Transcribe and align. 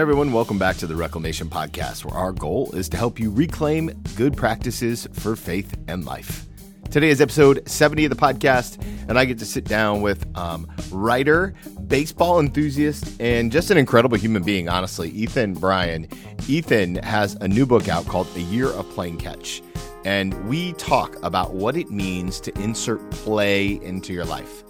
Everyone, 0.00 0.32
welcome 0.32 0.58
back 0.58 0.78
to 0.78 0.86
the 0.86 0.96
Reclamation 0.96 1.50
Podcast, 1.50 2.06
where 2.06 2.16
our 2.16 2.32
goal 2.32 2.72
is 2.72 2.88
to 2.88 2.96
help 2.96 3.20
you 3.20 3.30
reclaim 3.30 3.90
good 4.16 4.34
practices 4.34 5.06
for 5.12 5.36
faith 5.36 5.76
and 5.88 6.06
life. 6.06 6.46
Today 6.90 7.10
is 7.10 7.20
episode 7.20 7.68
70 7.68 8.06
of 8.06 8.10
the 8.10 8.16
podcast, 8.16 8.82
and 9.10 9.18
I 9.18 9.26
get 9.26 9.38
to 9.40 9.44
sit 9.44 9.66
down 9.66 10.00
with 10.00 10.26
um, 10.38 10.66
writer, 10.90 11.52
baseball 11.86 12.40
enthusiast, 12.40 13.20
and 13.20 13.52
just 13.52 13.70
an 13.70 13.76
incredible 13.76 14.16
human 14.16 14.42
being, 14.42 14.70
honestly, 14.70 15.10
Ethan 15.10 15.52
Bryan. 15.52 16.08
Ethan 16.48 16.94
has 17.02 17.34
a 17.42 17.46
new 17.46 17.66
book 17.66 17.86
out 17.86 18.06
called 18.06 18.26
A 18.36 18.40
Year 18.40 18.68
of 18.68 18.88
Playing 18.92 19.18
Catch, 19.18 19.62
and 20.06 20.32
we 20.48 20.72
talk 20.72 21.22
about 21.22 21.52
what 21.52 21.76
it 21.76 21.90
means 21.90 22.40
to 22.40 22.58
insert 22.58 23.10
play 23.10 23.72
into 23.82 24.14
your 24.14 24.24
life. 24.24 24.64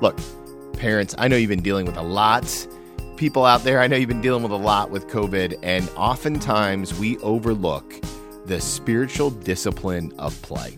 Look, 0.00 0.18
parents, 0.72 1.14
I 1.18 1.28
know 1.28 1.36
you've 1.36 1.50
been 1.50 1.62
dealing 1.62 1.86
with 1.86 1.96
a 1.96 2.02
lot 2.02 2.66
people 3.22 3.44
out 3.44 3.62
there, 3.62 3.78
I 3.78 3.86
know 3.86 3.94
you've 3.94 4.08
been 4.08 4.20
dealing 4.20 4.42
with 4.42 4.50
a 4.50 4.56
lot 4.56 4.90
with 4.90 5.06
COVID, 5.06 5.56
and 5.62 5.88
oftentimes 5.90 6.92
we 6.98 7.18
overlook 7.18 7.94
the 8.46 8.60
spiritual 8.60 9.30
discipline 9.30 10.12
of 10.18 10.42
play. 10.42 10.76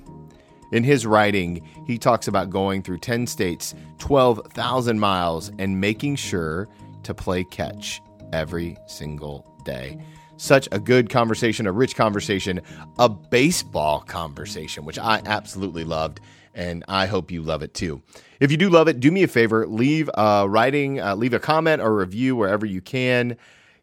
In 0.71 0.85
his 0.85 1.07
writing, 1.07 1.67
he 1.87 1.97
talks 1.97 2.29
about 2.29 2.51
going 2.51 2.83
through 2.83 2.99
10 2.99 3.27
states, 3.29 3.75
12,000 3.97 5.01
miles, 5.01 5.53
and 5.59 5.81
making 5.81 6.17
sure 6.17 6.69
to 7.05 7.15
play 7.15 7.45
catch 7.45 8.03
every 8.35 8.77
single 8.89 9.51
day. 9.65 9.97
Such 10.37 10.69
a 10.71 10.79
good 10.79 11.09
conversation, 11.09 11.67
a 11.67 11.73
rich 11.73 11.97
conversation, 11.97 12.61
a 12.99 13.09
baseball 13.09 14.01
conversation, 14.01 14.85
which 14.85 14.99
I 14.99 15.23
absolutely 15.25 15.85
loved 15.85 16.21
and 16.55 16.85
I 16.89 17.07
hope 17.07 17.31
you 17.31 17.43
love 17.43 17.63
it 17.63 17.75
too. 17.75 18.03
If 18.41 18.51
you 18.51 18.57
do 18.57 18.71
love 18.71 18.89
it, 18.89 19.01
do 19.01 19.11
me 19.11 19.23
a 19.23 19.29
favor, 19.29 19.67
leave 19.67 20.09
a 20.15 20.47
writing, 20.49 21.01
uh, 21.01 21.15
leave 21.17 21.35
a 21.35 21.39
comment 21.39 21.83
or 21.83 21.95
review 21.95 22.37
wherever 22.37 22.65
you 22.65 22.81
can. 22.81 23.37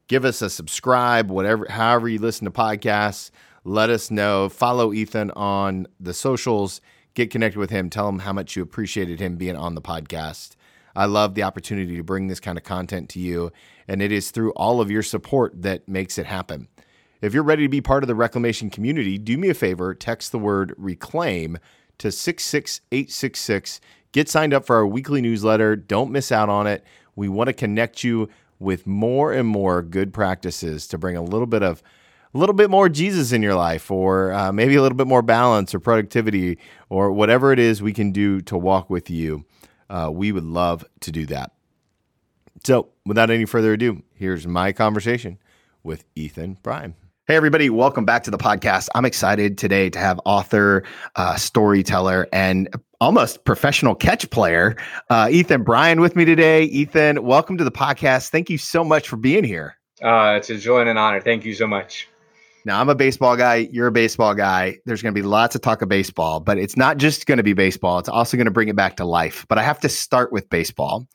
Give 0.08 0.26
us 0.26 0.42
a 0.42 0.50
subscribe, 0.50 1.30
whatever, 1.30 1.66
however 1.70 2.10
you 2.10 2.20
listen 2.20 2.46
to 2.46 2.52
podcasts. 2.52 3.32
Let 3.64 3.90
us 3.90 4.10
know. 4.10 4.50
Follow 4.50 4.92
Ethan 4.92 5.32
on 5.32 5.88
the 6.00 6.14
socials. 6.14 6.82
Get 7.14 7.30
connected 7.30 7.60
with 7.60 7.70
him. 7.70 7.90
Tell 7.90 8.10
him 8.10 8.20
how 8.20 8.34
much 8.34 8.56
you 8.56 8.64
appreciated 8.64 9.20
him 9.20 9.36
being 9.36 9.56
on 9.56 9.76
the 9.76 9.82
podcast. 9.82 10.56
I 10.96 11.06
love 11.06 11.36
the 11.36 11.44
opportunity 11.44 11.96
to 11.96 12.04
bring 12.04 12.28
this 12.28 12.40
kind 12.40 12.58
of 12.58 12.64
content 12.64 13.10
to 13.10 13.20
you, 13.20 13.52
and 13.88 14.02
it 14.02 14.12
is 14.12 14.32
through 14.32 14.52
all 14.52 14.82
of 14.82 14.92
your 14.92 15.04
support 15.04 15.62
that 15.62 15.88
makes 15.88 16.18
it 16.18 16.26
happen. 16.26 16.68
If 17.22 17.34
you're 17.34 17.44
ready 17.44 17.64
to 17.64 17.70
be 17.70 17.82
part 17.82 18.04
of 18.04 18.08
the 18.08 18.16
reclamation 18.16 18.70
community, 18.70 19.18
do 19.18 19.38
me 19.38 19.50
a 19.50 19.54
favor, 19.54 19.94
text 19.94 20.32
the 20.32 20.40
word 20.40 20.74
reclaim 20.78 21.60
to 22.02 22.12
66866. 22.12 23.80
Get 24.12 24.28
signed 24.28 24.54
up 24.56 24.66
for 24.66 24.76
our 24.76 24.88
weekly 24.88 25.22
newsletter. 25.22 25.76
Don't 25.76 26.12
miss 26.12 26.32
out 26.32 26.50
on 26.50 26.66
it. 26.66 26.84
We 27.16 27.30
want 27.30 27.48
to 27.48 27.54
connect 27.54 28.04
you 28.04 28.28
with 28.60 28.88
more 28.88 29.32
and 29.32 29.48
more 29.48 29.84
good 29.84 30.12
practices 30.12 30.88
to 30.88 30.98
bring 30.98 31.16
a 31.16 31.22
little 31.22 31.46
bit 31.46 31.62
of 31.62 31.84
a 32.34 32.38
little 32.38 32.56
bit 32.56 32.70
more 32.70 32.88
Jesus 32.88 33.34
in 33.34 33.42
your 33.42 33.56
life, 33.56 33.92
or 33.92 34.32
uh, 34.32 34.52
maybe 34.54 34.76
a 34.76 34.82
little 34.82 34.98
bit 34.98 35.06
more 35.06 35.22
balance 35.22 35.76
or 35.76 35.80
productivity, 35.80 36.58
or 36.90 37.12
whatever 37.12 37.52
it 37.52 37.60
is 37.60 37.82
we 37.82 37.92
can 37.92 38.12
do 38.12 38.40
to 38.42 38.58
walk 38.58 38.90
with 38.90 39.10
you. 39.10 39.46
Uh, 39.90 40.10
we 40.12 40.32
would 40.32 40.46
love 40.46 40.86
to 41.02 41.12
do 41.12 41.26
that. 41.26 41.52
So, 42.64 42.90
without 43.06 43.30
any 43.30 43.46
further 43.46 43.74
ado, 43.74 44.04
here's 44.14 44.48
my 44.48 44.72
conversation 44.72 45.40
with 45.84 46.06
Ethan 46.16 46.58
Bryan. 46.64 46.96
Hey, 47.32 47.38
everybody, 47.38 47.70
welcome 47.70 48.04
back 48.04 48.24
to 48.24 48.30
the 48.30 48.38
podcast. 48.38 48.90
I'm 48.94 49.06
excited 49.06 49.58
today 49.58 49.90
to 49.92 49.98
have 49.98 50.20
author, 50.26 50.84
uh, 51.16 51.38
storyteller, 51.38 52.28
and 52.34 52.68
almost 53.00 53.46
professional 53.46 53.96
catch 53.96 54.30
player, 54.32 54.76
uh, 55.10 55.30
Ethan 55.32 55.64
Bryan, 55.64 56.02
with 56.02 56.18
me 56.18 56.26
today. 56.26 56.64
Ethan, 56.66 57.24
welcome 57.24 57.58
to 57.58 57.64
the 57.64 57.72
podcast. 57.72 58.32
Thank 58.32 58.50
you 58.50 58.58
so 58.58 58.84
much 58.84 59.08
for 59.08 59.16
being 59.16 59.46
here. 59.46 59.78
Uh, 60.04 60.34
it's 60.36 60.50
a 60.50 60.58
joy 60.58 60.82
and 60.82 60.90
an 60.90 60.98
honor. 60.98 61.22
Thank 61.22 61.46
you 61.46 61.54
so 61.54 61.68
much. 61.68 62.10
Now, 62.66 62.82
I'm 62.82 62.90
a 62.90 62.96
baseball 62.96 63.38
guy. 63.38 63.70
You're 63.72 63.88
a 63.88 63.94
baseball 63.94 64.36
guy. 64.36 64.80
There's 64.86 65.02
going 65.02 65.16
to 65.16 65.22
be 65.22 65.26
lots 65.26 65.56
of 65.56 65.62
talk 65.62 65.82
of 65.82 65.88
baseball, 65.88 66.42
but 66.42 66.58
it's 66.58 66.76
not 66.76 66.98
just 66.98 67.28
going 67.28 67.38
to 67.38 67.44
be 67.44 67.54
baseball. 67.54 67.98
It's 68.00 68.10
also 68.10 68.36
going 68.36 68.44
to 68.44 68.52
bring 68.52 68.68
it 68.68 68.76
back 68.76 68.98
to 68.98 69.06
life. 69.06 69.46
But 69.48 69.58
I 69.58 69.64
have 69.64 69.80
to 69.80 69.88
start 69.88 70.34
with 70.34 70.50
baseball. 70.50 71.08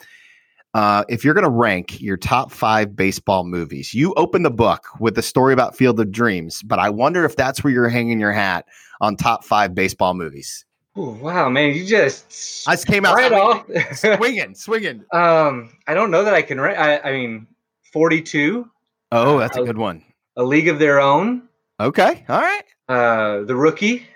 Uh, 0.76 1.04
if 1.08 1.24
you're 1.24 1.32
going 1.32 1.42
to 1.42 1.48
rank 1.48 2.02
your 2.02 2.18
top 2.18 2.52
five 2.52 2.94
baseball 2.94 3.44
movies, 3.44 3.94
you 3.94 4.12
open 4.18 4.42
the 4.42 4.50
book 4.50 4.88
with 5.00 5.14
the 5.14 5.22
story 5.22 5.54
about 5.54 5.74
Field 5.74 5.98
of 5.98 6.12
Dreams, 6.12 6.62
but 6.62 6.78
I 6.78 6.90
wonder 6.90 7.24
if 7.24 7.34
that's 7.34 7.64
where 7.64 7.72
you're 7.72 7.88
hanging 7.88 8.20
your 8.20 8.32
hat 8.32 8.66
on 9.00 9.16
top 9.16 9.42
five 9.42 9.74
baseball 9.74 10.12
movies. 10.12 10.66
Ooh, 10.98 11.12
wow, 11.12 11.48
man, 11.48 11.74
you 11.74 11.86
just 11.86 12.68
I 12.68 12.74
just 12.74 12.86
came 12.86 13.06
out 13.06 13.14
right 13.14 13.32
off 13.32 13.64
swinging, 13.94 14.54
swinging. 14.54 15.02
Um, 15.14 15.72
I 15.86 15.94
don't 15.94 16.10
know 16.10 16.24
that 16.24 16.34
I 16.34 16.42
can 16.42 16.60
rank. 16.60 16.78
I, 16.78 16.98
I 16.98 17.12
mean, 17.12 17.46
42. 17.94 18.70
Oh, 19.12 19.38
that's 19.38 19.56
uh, 19.56 19.62
a 19.62 19.64
good 19.64 19.78
one. 19.78 20.04
A 20.36 20.44
League 20.44 20.68
of 20.68 20.78
Their 20.78 21.00
Own. 21.00 21.48
Okay, 21.80 22.22
all 22.28 22.42
right. 22.42 22.64
Uh, 22.86 23.44
the 23.44 23.56
Rookie. 23.56 24.06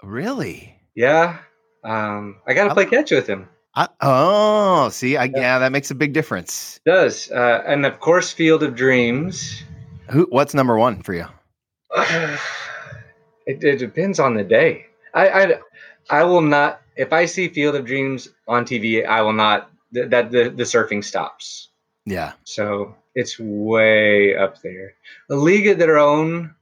Really? 0.00 0.76
Yeah. 0.94 1.38
Um, 1.82 2.36
I 2.46 2.54
got 2.54 2.68
to 2.68 2.74
play 2.74 2.86
catch 2.86 3.10
with 3.10 3.26
him. 3.26 3.48
I, 3.74 3.88
oh, 4.02 4.90
see, 4.90 5.16
I, 5.16 5.24
yeah, 5.24 5.58
that 5.58 5.72
makes 5.72 5.90
a 5.90 5.94
big 5.94 6.12
difference. 6.12 6.80
It 6.84 6.90
does 6.90 7.30
uh, 7.30 7.62
and 7.66 7.86
of 7.86 8.00
course, 8.00 8.32
Field 8.32 8.62
of 8.62 8.76
Dreams. 8.76 9.62
Who? 10.10 10.26
What's 10.30 10.52
number 10.52 10.76
one 10.76 11.02
for 11.02 11.14
you? 11.14 11.26
it, 11.96 12.38
it, 13.64 13.78
depends 13.78 14.20
on 14.20 14.34
the 14.34 14.44
day. 14.44 14.86
I, 15.14 15.28
I 15.28 15.54
I 16.10 16.24
will 16.24 16.42
not. 16.42 16.82
If 16.96 17.12
I 17.14 17.24
see 17.24 17.48
Field 17.48 17.74
of 17.74 17.86
Dreams 17.86 18.28
on 18.46 18.64
TV, 18.64 19.06
I 19.06 19.22
will 19.22 19.32
not. 19.32 19.70
Th- 19.94 20.08
that 20.10 20.30
the 20.30 20.50
the 20.50 20.64
surfing 20.64 21.02
stops. 21.02 21.68
Yeah. 22.04 22.32
So 22.44 22.94
it's 23.14 23.38
way 23.38 24.36
up 24.36 24.60
there. 24.60 24.94
The 25.28 25.36
League 25.36 25.68
of 25.68 25.78
Their 25.78 25.98
Own. 25.98 26.54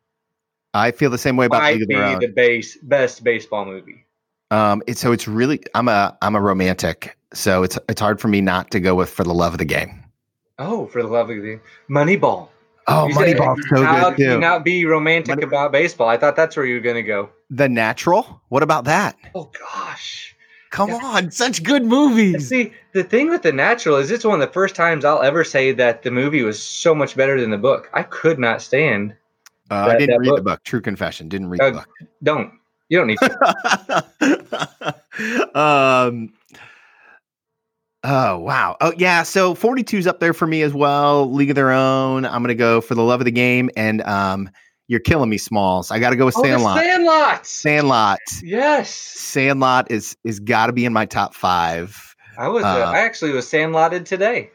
I 0.75 0.92
feel 0.92 1.10
the 1.10 1.19
same 1.19 1.37
way 1.37 1.47
about 1.47 1.72
League 1.72 1.82
of 1.82 1.88
Their 1.88 2.04
Own. 2.04 2.21
The 2.21 2.28
base 2.28 2.77
best 2.77 3.25
baseball 3.25 3.65
movie. 3.65 4.04
Um, 4.50 4.82
it's, 4.86 5.00
so 5.00 5.12
it's 5.12 5.28
really 5.28 5.60
I'm 5.74 5.88
a 5.88 6.16
I'm 6.22 6.34
a 6.34 6.40
romantic, 6.40 7.16
so 7.32 7.62
it's 7.62 7.78
it's 7.88 8.00
hard 8.00 8.20
for 8.20 8.28
me 8.28 8.40
not 8.40 8.70
to 8.72 8.80
go 8.80 8.94
with 8.94 9.10
for 9.10 9.24
the 9.24 9.34
love 9.34 9.52
of 9.52 9.58
the 9.58 9.64
game. 9.64 10.02
Oh, 10.58 10.86
for 10.86 11.02
the 11.02 11.08
love 11.08 11.30
of 11.30 11.36
the 11.36 11.42
game, 11.42 11.60
Moneyball. 11.88 12.48
Oh, 12.88 13.08
Moneyball, 13.12 13.56
so 13.68 13.84
how 13.84 14.10
good 14.10 14.16
too. 14.16 14.40
Not 14.40 14.64
be 14.64 14.84
romantic 14.84 15.36
Money- 15.36 15.44
about 15.44 15.70
baseball? 15.70 16.08
I 16.08 16.16
thought 16.16 16.34
that's 16.34 16.56
where 16.56 16.66
you 16.66 16.74
were 16.74 16.80
going 16.80 16.96
to 16.96 17.02
go. 17.02 17.30
The 17.50 17.68
Natural. 17.68 18.42
What 18.48 18.62
about 18.62 18.84
that? 18.86 19.16
Oh 19.34 19.50
gosh. 19.58 20.34
Come 20.70 20.90
yeah. 20.90 21.00
on, 21.02 21.30
such 21.32 21.64
good 21.64 21.84
movies. 21.84 22.48
See, 22.48 22.72
the 22.92 23.02
thing 23.02 23.28
with 23.28 23.42
The 23.42 23.52
Natural 23.52 23.96
is 23.96 24.10
it's 24.10 24.24
one 24.24 24.40
of 24.40 24.48
the 24.48 24.52
first 24.52 24.76
times 24.76 25.04
I'll 25.04 25.22
ever 25.22 25.42
say 25.42 25.72
that 25.72 26.02
the 26.02 26.12
movie 26.12 26.42
was 26.42 26.62
so 26.62 26.94
much 26.94 27.16
better 27.16 27.40
than 27.40 27.50
the 27.50 27.58
book. 27.58 27.90
I 27.92 28.04
could 28.04 28.38
not 28.38 28.62
stand. 28.62 29.14
Uh, 29.68 29.86
that, 29.86 29.96
I 29.96 29.98
didn't 29.98 30.18
read 30.20 30.28
book. 30.28 30.36
the 30.36 30.42
book. 30.42 30.64
True 30.64 30.80
confession. 30.80 31.28
Didn't 31.28 31.48
read 31.48 31.60
uh, 31.60 31.70
the 31.70 31.72
book. 31.72 31.88
Don't. 32.22 32.52
You 32.90 32.98
don't 32.98 33.06
need 33.06 33.18
to. 33.20 34.94
um, 35.54 36.32
oh, 38.02 38.38
wow. 38.38 38.76
Oh, 38.80 38.92
yeah. 38.96 39.22
So 39.22 39.54
42 39.54 39.98
is 39.98 40.06
up 40.08 40.18
there 40.18 40.34
for 40.34 40.48
me 40.48 40.62
as 40.62 40.74
well. 40.74 41.32
League 41.32 41.50
of 41.50 41.54
Their 41.54 41.70
Own. 41.70 42.26
I'm 42.26 42.42
going 42.42 42.48
to 42.48 42.54
go 42.56 42.80
for 42.80 42.96
the 42.96 43.02
love 43.02 43.20
of 43.20 43.26
the 43.26 43.30
game. 43.30 43.70
And 43.76 44.02
um, 44.02 44.50
you're 44.88 44.98
killing 44.98 45.30
me, 45.30 45.38
Smalls. 45.38 45.92
I 45.92 46.00
got 46.00 46.10
to 46.10 46.16
go 46.16 46.26
with 46.26 46.36
oh, 46.36 46.42
Sandlot. 46.42 46.78
Sandlot. 46.78 47.46
Sandlot. 47.46 48.18
Yes. 48.42 48.90
Sandlot 48.90 49.88
is 49.88 50.16
is 50.24 50.40
got 50.40 50.66
to 50.66 50.72
be 50.72 50.84
in 50.84 50.92
my 50.92 51.06
top 51.06 51.32
five. 51.32 52.16
I 52.36 52.48
was. 52.48 52.64
Uh, 52.64 52.66
uh, 52.66 52.90
I 52.92 52.98
actually 52.98 53.30
was 53.30 53.48
sandlotted 53.48 54.04
today. 54.04 54.50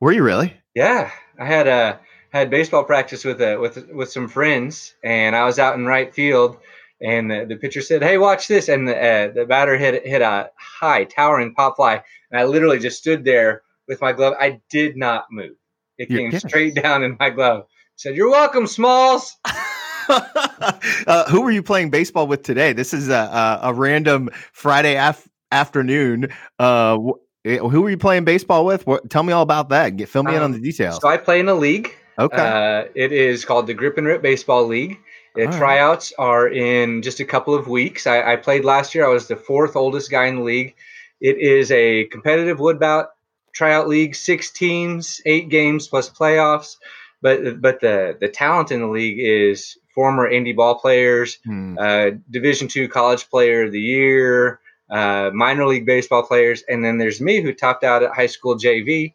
Were 0.00 0.12
you 0.12 0.22
really? 0.22 0.54
Yeah. 0.74 1.10
I 1.38 1.46
had 1.46 1.66
a 1.66 1.98
had 2.28 2.50
baseball 2.50 2.84
practice 2.84 3.24
with 3.24 3.40
a 3.40 3.56
with 3.56 3.88
with 3.90 4.12
some 4.12 4.28
friends, 4.28 4.94
and 5.02 5.34
I 5.34 5.46
was 5.46 5.58
out 5.58 5.76
in 5.76 5.86
right 5.86 6.14
field 6.14 6.58
and 7.02 7.30
the, 7.30 7.46
the 7.48 7.56
pitcher 7.56 7.80
said, 7.80 8.02
"Hey, 8.02 8.18
watch 8.18 8.48
this!" 8.48 8.68
And 8.68 8.86
the, 8.86 8.96
uh, 8.96 9.32
the 9.32 9.46
batter 9.46 9.76
hit 9.76 10.06
hit 10.06 10.22
a 10.22 10.50
high, 10.56 11.04
towering 11.04 11.54
pop 11.54 11.76
fly, 11.76 12.02
and 12.30 12.40
I 12.40 12.44
literally 12.44 12.78
just 12.78 12.98
stood 12.98 13.24
there 13.24 13.62
with 13.88 14.00
my 14.00 14.12
glove. 14.12 14.34
I 14.38 14.60
did 14.70 14.96
not 14.96 15.26
move. 15.30 15.56
It 15.98 16.10
You're 16.10 16.20
came 16.20 16.30
kidding. 16.30 16.48
straight 16.48 16.74
down 16.74 17.02
in 17.02 17.16
my 17.18 17.30
glove. 17.30 17.66
said, 17.96 18.16
"You're 18.16 18.30
welcome, 18.30 18.66
Smalls." 18.66 19.36
uh, 20.08 21.30
who 21.30 21.42
were 21.42 21.50
you 21.50 21.62
playing 21.62 21.90
baseball 21.90 22.26
with 22.26 22.42
today? 22.42 22.72
This 22.72 22.92
is 22.92 23.08
a, 23.08 23.14
a, 23.14 23.60
a 23.64 23.74
random 23.74 24.30
Friday 24.52 24.96
af- 24.96 25.28
afternoon. 25.52 26.28
Uh, 26.58 26.98
eh, 27.44 27.58
who 27.58 27.82
were 27.82 27.90
you 27.90 27.98
playing 27.98 28.24
baseball 28.24 28.64
with? 28.64 28.86
What, 28.86 29.08
tell 29.10 29.22
me 29.22 29.32
all 29.32 29.42
about 29.42 29.70
that. 29.70 29.96
Get 29.96 30.08
fill 30.08 30.22
me 30.22 30.32
um, 30.32 30.36
in 30.36 30.42
on 30.42 30.52
the 30.52 30.60
details. 30.60 31.00
So 31.00 31.08
I 31.08 31.16
play 31.16 31.40
in 31.40 31.48
a 31.48 31.54
league. 31.54 31.94
Okay. 32.18 32.36
Uh, 32.36 32.88
it 32.94 33.12
is 33.12 33.44
called 33.44 33.66
the 33.66 33.74
Grip 33.74 33.96
and 33.96 34.06
Rip 34.06 34.20
Baseball 34.20 34.66
League. 34.66 34.98
The 35.34 35.46
All 35.46 35.52
tryouts 35.52 36.12
right. 36.18 36.24
are 36.24 36.48
in 36.48 37.02
just 37.02 37.20
a 37.20 37.24
couple 37.24 37.54
of 37.54 37.68
weeks. 37.68 38.06
I, 38.06 38.32
I, 38.32 38.36
played 38.36 38.64
last 38.64 38.94
year. 38.94 39.06
I 39.06 39.12
was 39.12 39.28
the 39.28 39.36
fourth 39.36 39.76
oldest 39.76 40.10
guy 40.10 40.26
in 40.26 40.36
the 40.36 40.42
league. 40.42 40.74
It 41.20 41.38
is 41.38 41.70
a 41.70 42.06
competitive 42.06 42.58
wood 42.58 42.80
bout 42.80 43.10
tryout 43.52 43.88
league, 43.88 44.14
six 44.14 44.50
teams, 44.50 45.20
eight 45.26 45.48
games 45.48 45.88
plus 45.88 46.08
playoffs. 46.08 46.76
But 47.22 47.60
but 47.60 47.80
the 47.80 48.16
the 48.18 48.28
talent 48.28 48.72
in 48.72 48.80
the 48.80 48.88
league 48.88 49.18
is 49.20 49.76
former 49.94 50.30
indie 50.30 50.56
ball 50.56 50.76
players, 50.76 51.38
hmm. 51.44 51.76
uh, 51.78 52.10
Division 52.30 52.68
two 52.68 52.88
college 52.88 53.28
player 53.28 53.64
of 53.64 53.72
the 53.72 53.80
year, 53.80 54.60
uh, 54.90 55.30
minor 55.34 55.66
league 55.66 55.84
baseball 55.84 56.22
players, 56.22 56.62
and 56.68 56.82
then 56.82 56.96
there's 56.96 57.20
me 57.20 57.42
who 57.42 57.52
topped 57.52 57.84
out 57.84 58.02
at 58.02 58.14
high 58.14 58.26
school 58.26 58.56
JV. 58.56 59.12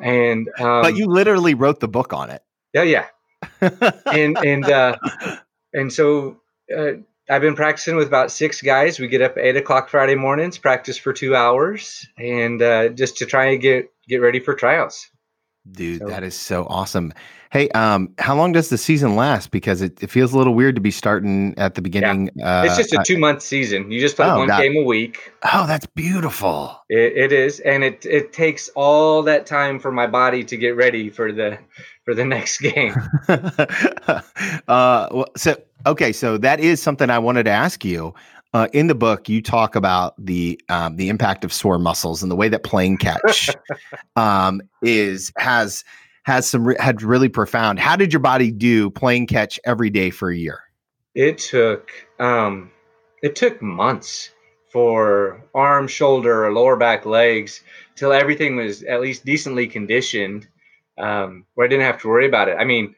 And 0.00 0.48
um, 0.60 0.82
but 0.82 0.96
you 0.96 1.06
literally 1.06 1.54
wrote 1.54 1.80
the 1.80 1.88
book 1.88 2.12
on 2.12 2.30
it. 2.30 2.42
Yeah, 2.72 2.82
yeah. 2.82 3.06
and 4.06 4.38
and 4.38 4.64
uh, 4.64 4.96
and 5.72 5.92
so 5.92 6.40
uh, 6.76 6.92
I've 7.30 7.42
been 7.42 7.56
practicing 7.56 7.96
with 7.96 8.06
about 8.06 8.32
six 8.32 8.62
guys. 8.62 8.98
We 8.98 9.08
get 9.08 9.22
up 9.22 9.36
at 9.36 9.44
eight 9.44 9.56
o'clock 9.56 9.90
Friday 9.90 10.14
mornings, 10.14 10.56
practice 10.58 10.96
for 10.96 11.12
two 11.12 11.36
hours, 11.36 12.06
and 12.18 12.60
uh, 12.62 12.88
just 12.88 13.18
to 13.18 13.26
try 13.26 13.50
and 13.50 13.60
get 13.60 13.92
get 14.08 14.18
ready 14.18 14.40
for 14.40 14.54
tryouts. 14.54 15.10
Dude, 15.72 16.00
so. 16.00 16.08
that 16.08 16.22
is 16.22 16.34
so 16.34 16.66
awesome. 16.68 17.12
Hey, 17.50 17.70
um, 17.70 18.12
how 18.18 18.36
long 18.36 18.52
does 18.52 18.68
the 18.68 18.76
season 18.76 19.16
last? 19.16 19.50
Because 19.50 19.80
it, 19.80 20.02
it 20.02 20.10
feels 20.10 20.34
a 20.34 20.38
little 20.38 20.54
weird 20.54 20.74
to 20.74 20.80
be 20.80 20.90
starting 20.90 21.54
at 21.56 21.74
the 21.74 21.82
beginning. 21.82 22.30
Yeah. 22.34 22.60
Uh, 22.60 22.64
it's 22.64 22.76
just 22.76 22.92
a 22.92 23.02
two 23.06 23.18
month 23.18 23.40
season. 23.40 23.90
You 23.90 24.00
just 24.00 24.16
play 24.16 24.26
oh, 24.26 24.38
one 24.38 24.48
that, 24.48 24.60
game 24.60 24.76
a 24.76 24.84
week. 24.84 25.32
Oh, 25.52 25.66
that's 25.66 25.86
beautiful. 25.86 26.78
It, 26.90 27.16
it 27.16 27.32
is, 27.32 27.60
and 27.60 27.82
it 27.82 28.04
it 28.04 28.32
takes 28.32 28.68
all 28.74 29.22
that 29.22 29.46
time 29.46 29.78
for 29.78 29.90
my 29.90 30.06
body 30.06 30.44
to 30.44 30.56
get 30.56 30.76
ready 30.76 31.08
for 31.08 31.32
the 31.32 31.58
for 32.04 32.14
the 32.14 32.24
next 32.24 32.58
game. 32.58 32.94
uh, 33.28 35.08
well, 35.10 35.26
so 35.36 35.56
okay, 35.86 36.12
so 36.12 36.36
that 36.38 36.60
is 36.60 36.82
something 36.82 37.08
I 37.08 37.18
wanted 37.18 37.44
to 37.44 37.50
ask 37.50 37.82
you. 37.84 38.14
Uh, 38.54 38.66
in 38.72 38.86
the 38.86 38.94
book, 38.94 39.28
you 39.28 39.42
talk 39.42 39.76
about 39.76 40.14
the 40.18 40.58
um, 40.70 40.96
the 40.96 41.08
impact 41.08 41.44
of 41.44 41.52
sore 41.52 41.78
muscles 41.78 42.22
and 42.22 42.32
the 42.32 42.36
way 42.36 42.48
that 42.48 42.62
playing 42.62 42.96
catch 42.96 43.50
um, 44.16 44.62
is 44.82 45.32
has 45.36 45.84
has 46.22 46.48
some 46.48 46.68
re- 46.68 46.76
had 46.78 47.02
really 47.02 47.28
profound. 47.28 47.78
How 47.78 47.94
did 47.94 48.12
your 48.12 48.20
body 48.20 48.50
do 48.50 48.90
playing 48.90 49.26
catch 49.26 49.60
every 49.64 49.90
day 49.90 50.10
for 50.10 50.30
a 50.30 50.36
year? 50.36 50.60
It 51.14 51.38
took 51.38 51.90
um, 52.18 52.70
it 53.22 53.36
took 53.36 53.60
months 53.60 54.30
for 54.70 55.42
arm, 55.54 55.88
shoulder, 55.88 56.50
lower 56.52 56.76
back, 56.76 57.06
legs 57.06 57.62
till 57.96 58.12
everything 58.12 58.56
was 58.56 58.82
at 58.82 59.00
least 59.00 59.24
decently 59.24 59.66
conditioned, 59.66 60.46
um, 60.98 61.44
where 61.54 61.66
I 61.66 61.68
didn't 61.68 61.86
have 61.86 62.00
to 62.02 62.08
worry 62.08 62.26
about 62.26 62.48
it. 62.48 62.56
I 62.58 62.64
mean, 62.64 62.94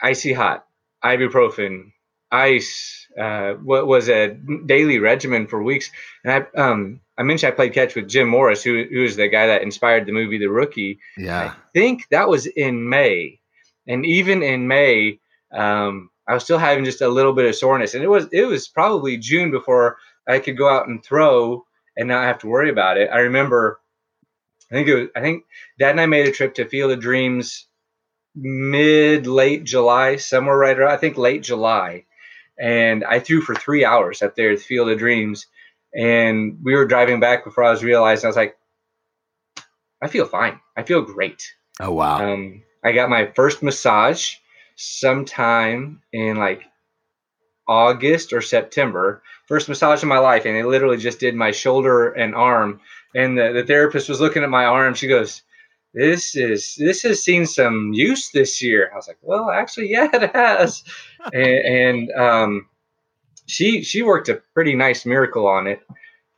icy 0.00 0.32
hot, 0.32 0.66
ibuprofen, 1.04 1.92
ice 2.30 3.00
uh, 3.18 3.54
what 3.54 3.86
was 3.86 4.08
a 4.08 4.28
daily 4.66 4.98
regimen 4.98 5.46
for 5.46 5.62
weeks. 5.62 5.90
And 6.24 6.32
I 6.32 6.60
um, 6.60 7.00
I 7.18 7.22
mentioned 7.22 7.52
I 7.52 7.56
played 7.56 7.72
catch 7.72 7.94
with 7.94 8.08
Jim 8.08 8.28
Morris, 8.28 8.62
who 8.62 8.84
who 8.90 9.04
is 9.04 9.16
the 9.16 9.28
guy 9.28 9.48
that 9.48 9.62
inspired 9.62 10.06
the 10.06 10.12
movie 10.12 10.38
The 10.38 10.46
Rookie. 10.46 11.00
Yeah, 11.16 11.52
I 11.54 11.56
think 11.74 12.06
that 12.10 12.28
was 12.28 12.46
in 12.46 12.88
May, 12.88 13.40
and 13.86 14.06
even 14.06 14.42
in 14.42 14.68
May, 14.68 15.18
um, 15.52 16.10
I 16.26 16.34
was 16.34 16.44
still 16.44 16.58
having 16.58 16.84
just 16.84 17.00
a 17.00 17.08
little 17.08 17.32
bit 17.32 17.46
of 17.46 17.56
soreness, 17.56 17.94
and 17.94 18.04
it 18.04 18.08
was 18.08 18.28
it 18.32 18.44
was 18.44 18.68
probably 18.68 19.16
June 19.16 19.50
before 19.50 19.98
I 20.28 20.38
could 20.38 20.56
go 20.56 20.68
out 20.68 20.88
and 20.88 21.02
throw 21.02 21.64
and 21.96 22.08
not 22.08 22.24
have 22.24 22.38
to 22.38 22.46
worry 22.48 22.70
about 22.70 22.96
it. 22.96 23.10
I 23.12 23.20
remember, 23.20 23.80
I 24.70 24.74
think 24.74 24.88
it 24.88 24.94
was 24.94 25.08
I 25.16 25.20
think 25.20 25.44
Dad 25.78 25.90
and 25.90 26.00
I 26.00 26.06
made 26.06 26.28
a 26.28 26.32
trip 26.32 26.54
to 26.54 26.68
Field 26.68 26.92
of 26.92 27.00
Dreams 27.00 27.66
mid 28.36 29.26
late 29.26 29.64
July, 29.64 30.16
somewhere 30.16 30.56
right 30.56 30.78
around 30.78 30.92
I 30.92 30.96
think 30.96 31.18
late 31.18 31.42
July 31.42 32.04
and 32.60 33.04
I 33.04 33.18
threw 33.18 33.40
for 33.40 33.54
three 33.54 33.84
hours 33.84 34.22
up 34.22 34.36
there 34.36 34.50
at 34.50 34.58
the 34.58 34.64
Field 34.64 34.90
of 34.90 34.98
Dreams. 34.98 35.46
And 35.96 36.58
we 36.62 36.74
were 36.74 36.86
driving 36.86 37.18
back 37.18 37.44
before 37.44 37.64
I 37.64 37.70
was 37.70 37.82
realizing 37.82 38.26
I 38.26 38.28
was 38.28 38.36
like, 38.36 38.56
I 40.02 40.08
feel 40.08 40.26
fine. 40.26 40.60
I 40.76 40.82
feel 40.82 41.02
great. 41.02 41.42
Oh 41.80 41.92
wow. 41.92 42.32
Um, 42.32 42.62
I 42.84 42.92
got 42.92 43.10
my 43.10 43.32
first 43.34 43.62
massage 43.62 44.34
sometime 44.76 46.02
in 46.12 46.36
like 46.36 46.62
August 47.66 48.32
or 48.32 48.40
September. 48.40 49.22
First 49.46 49.68
massage 49.68 50.02
in 50.02 50.08
my 50.08 50.18
life, 50.18 50.44
and 50.44 50.54
they 50.54 50.62
literally 50.62 50.96
just 50.96 51.18
did 51.18 51.34
my 51.34 51.50
shoulder 51.50 52.10
and 52.10 52.34
arm. 52.34 52.80
And 53.14 53.36
the, 53.36 53.52
the 53.52 53.64
therapist 53.64 54.08
was 54.08 54.20
looking 54.20 54.44
at 54.44 54.50
my 54.50 54.66
arm. 54.66 54.94
She 54.94 55.08
goes, 55.08 55.42
this 55.92 56.36
is 56.36 56.76
this 56.76 57.02
has 57.02 57.22
seen 57.22 57.46
some 57.46 57.92
use 57.92 58.30
this 58.30 58.62
year. 58.62 58.90
I 58.92 58.96
was 58.96 59.08
like, 59.08 59.18
well, 59.22 59.50
actually, 59.50 59.90
yeah, 59.90 60.08
it 60.12 60.34
has. 60.34 60.84
and, 61.32 61.44
and 61.44 62.10
um, 62.12 62.68
she 63.46 63.82
she 63.82 64.02
worked 64.02 64.28
a 64.28 64.40
pretty 64.54 64.74
nice 64.74 65.04
miracle 65.04 65.46
on 65.46 65.66
it. 65.66 65.80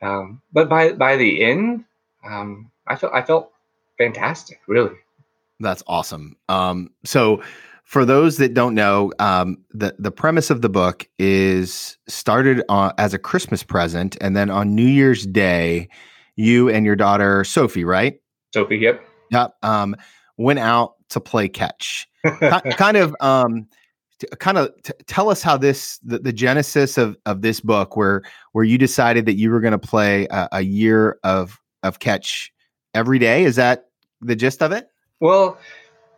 Um, 0.01 0.41
but 0.53 0.69
by 0.69 0.93
by 0.93 1.17
the 1.17 1.45
end, 1.45 1.85
um, 2.25 2.71
I 2.87 2.97
felt 2.97 3.13
I 3.13 3.23
felt 3.23 3.53
fantastic, 3.99 4.61
really. 4.67 4.97
That's 5.61 5.83
awesome. 5.87 6.37
Um, 6.49 6.91
so 7.05 7.43
for 7.85 8.05
those 8.07 8.39
that 8.39 8.55
don't 8.55 8.75
know, 8.75 9.13
um, 9.19 9.59
the 9.71 9.95
the 9.99 10.11
premise 10.11 10.49
of 10.49 10.63
the 10.63 10.71
book 10.71 11.07
is 11.19 11.99
started 12.09 12.63
on, 12.71 12.95
as 12.97 13.13
a 13.13 13.19
Christmas 13.19 13.63
present, 13.63 14.17
and 14.23 14.35
then 14.35 14.49
on 14.49 14.75
New 14.75 14.87
Year's 14.87 15.27
Day, 15.27 15.91
you 16.37 16.71
and 16.71 16.87
your 16.87 16.97
daughter 16.97 17.45
Sophie, 17.45 17.85
right? 17.85 18.19
Sophie, 18.55 18.79
yep 18.79 19.07
Yep. 19.33 19.55
Um, 19.63 19.97
went 20.37 20.59
out 20.59 20.95
to 21.11 21.21
play 21.21 21.49
catch. 21.49 22.09
kind 22.77 22.97
of, 22.97 23.17
um, 23.21 23.67
kind 24.39 24.59
of 24.59 24.71
t- 24.83 24.93
tell 25.07 25.29
us 25.29 25.43
how 25.43 25.57
this 25.57 25.99
the, 25.99 26.19
the, 26.19 26.33
genesis 26.33 26.97
of 26.97 27.17
of 27.27 27.43
this 27.43 27.61
book, 27.61 27.97
where 27.97 28.23
where 28.53 28.65
you 28.65 28.79
decided 28.79 29.27
that 29.27 29.35
you 29.35 29.51
were 29.51 29.61
going 29.61 29.73
to 29.73 29.79
play 29.79 30.27
a, 30.31 30.49
a 30.53 30.61
year 30.61 31.19
of 31.25 31.59
of 31.83 31.99
catch 31.99 32.53
every 32.95 33.19
day. 33.19 33.45
Is 33.45 33.57
that 33.57 33.87
the 34.21 34.37
gist 34.37 34.63
of 34.63 34.73
it? 34.73 34.89
Well, 35.21 35.59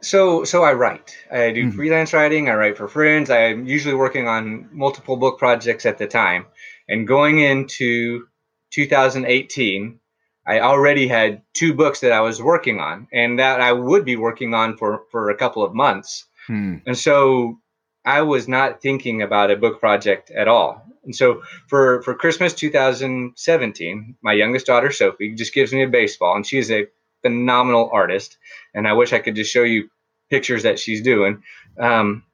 so 0.00 0.44
so 0.44 0.62
I 0.62 0.74
write. 0.74 1.16
I 1.32 1.52
do 1.52 1.64
mm-hmm. 1.64 1.76
freelance 1.76 2.12
writing. 2.12 2.48
I 2.48 2.54
write 2.54 2.76
for 2.76 2.88
friends. 2.88 3.30
I'm 3.30 3.66
usually 3.66 3.94
working 3.94 4.28
on 4.28 4.68
multiple 4.72 5.16
book 5.16 5.38
projects 5.38 5.86
at 5.86 5.98
the 5.98 6.06
time. 6.06 6.46
And 6.88 7.08
going 7.08 7.40
into 7.40 8.26
2018, 8.72 9.98
I 10.46 10.60
already 10.60 11.08
had 11.08 11.42
two 11.54 11.72
books 11.72 12.00
that 12.00 12.12
I 12.12 12.20
was 12.20 12.42
working 12.42 12.80
on 12.80 13.08
and 13.12 13.38
that 13.38 13.60
I 13.60 13.72
would 13.72 14.04
be 14.04 14.16
working 14.16 14.52
on 14.54 14.76
for, 14.76 15.04
for 15.10 15.30
a 15.30 15.36
couple 15.36 15.62
of 15.62 15.74
months. 15.74 16.26
Hmm. 16.46 16.76
And 16.86 16.98
so 16.98 17.58
I 18.04 18.22
was 18.22 18.46
not 18.46 18.82
thinking 18.82 19.22
about 19.22 19.50
a 19.50 19.56
book 19.56 19.80
project 19.80 20.30
at 20.30 20.48
all. 20.48 20.84
And 21.04 21.16
so 21.16 21.42
for, 21.68 22.02
for 22.02 22.14
Christmas 22.14 22.52
2017, 22.54 24.16
my 24.22 24.32
youngest 24.32 24.66
daughter, 24.66 24.92
Sophie, 24.92 25.34
just 25.34 25.54
gives 25.54 25.72
me 25.72 25.82
a 25.82 25.88
baseball 25.88 26.36
and 26.36 26.46
she's 26.46 26.70
a 26.70 26.86
phenomenal 27.22 27.90
artist. 27.92 28.36
And 28.74 28.86
I 28.86 28.92
wish 28.92 29.12
I 29.12 29.20
could 29.20 29.34
just 29.34 29.50
show 29.50 29.62
you 29.62 29.88
pictures 30.30 30.62
that 30.64 30.78
she's 30.78 31.02
doing. 31.02 31.42
Um, 31.78 32.24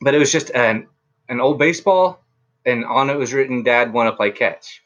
but 0.00 0.14
it 0.14 0.18
was 0.18 0.32
just 0.32 0.50
an, 0.54 0.88
an 1.28 1.40
old 1.40 1.58
baseball 1.58 2.24
and 2.64 2.84
on 2.84 3.10
it 3.10 3.16
was 3.16 3.32
written, 3.34 3.62
Dad, 3.62 3.92
want 3.92 4.08
to 4.08 4.16
play 4.16 4.30
catch. 4.30 4.82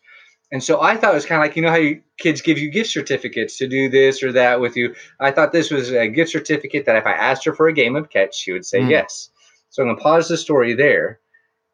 And 0.52 0.62
so 0.62 0.80
I 0.80 0.96
thought 0.96 1.12
it 1.12 1.16
was 1.16 1.26
kind 1.26 1.40
of 1.40 1.44
like, 1.44 1.56
you 1.56 1.62
know, 1.62 1.70
how 1.70 1.76
you, 1.76 2.02
kids 2.18 2.40
give 2.40 2.58
you 2.58 2.70
gift 2.70 2.90
certificates 2.90 3.58
to 3.58 3.66
do 3.66 3.88
this 3.88 4.22
or 4.22 4.32
that 4.32 4.60
with 4.60 4.76
you. 4.76 4.94
I 5.18 5.32
thought 5.32 5.52
this 5.52 5.70
was 5.70 5.90
a 5.90 6.06
gift 6.06 6.30
certificate 6.30 6.86
that 6.86 6.96
if 6.96 7.06
I 7.06 7.12
asked 7.12 7.44
her 7.46 7.52
for 7.52 7.66
a 7.66 7.72
game 7.72 7.96
of 7.96 8.10
catch, 8.10 8.36
she 8.36 8.52
would 8.52 8.64
say 8.64 8.80
mm. 8.80 8.90
yes. 8.90 9.30
So 9.70 9.82
I'm 9.82 9.88
going 9.88 9.96
to 9.96 10.02
pause 10.02 10.28
the 10.28 10.36
story 10.36 10.74
there. 10.74 11.20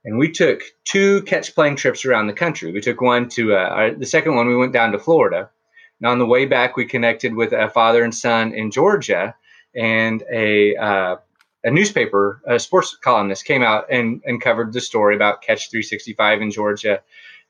And 0.04 0.18
we 0.18 0.32
took 0.32 0.62
two 0.84 1.22
catch 1.22 1.54
playing 1.54 1.76
trips 1.76 2.04
around 2.04 2.26
the 2.26 2.32
country. 2.32 2.72
We 2.72 2.80
took 2.80 3.00
one 3.00 3.28
to, 3.30 3.54
uh, 3.54 3.58
our, 3.58 3.90
the 3.92 4.06
second 4.06 4.34
one, 4.34 4.48
we 4.48 4.56
went 4.56 4.72
down 4.72 4.92
to 4.92 4.98
Florida. 4.98 5.50
And 6.00 6.08
on 6.08 6.18
the 6.18 6.26
way 6.26 6.46
back, 6.46 6.76
we 6.76 6.86
connected 6.86 7.34
with 7.34 7.52
a 7.52 7.68
father 7.68 8.02
and 8.02 8.14
son 8.14 8.52
in 8.54 8.70
Georgia 8.70 9.36
and 9.76 10.24
a, 10.32 10.74
uh, 10.76 11.16
a 11.62 11.70
newspaper, 11.70 12.42
a 12.48 12.58
sports 12.58 12.96
columnist 12.96 13.44
came 13.44 13.62
out 13.62 13.84
and, 13.90 14.20
and 14.24 14.40
covered 14.40 14.72
the 14.72 14.80
story 14.80 15.14
about 15.14 15.42
Catch 15.42 15.70
365 15.70 16.42
in 16.42 16.50
Georgia. 16.50 17.02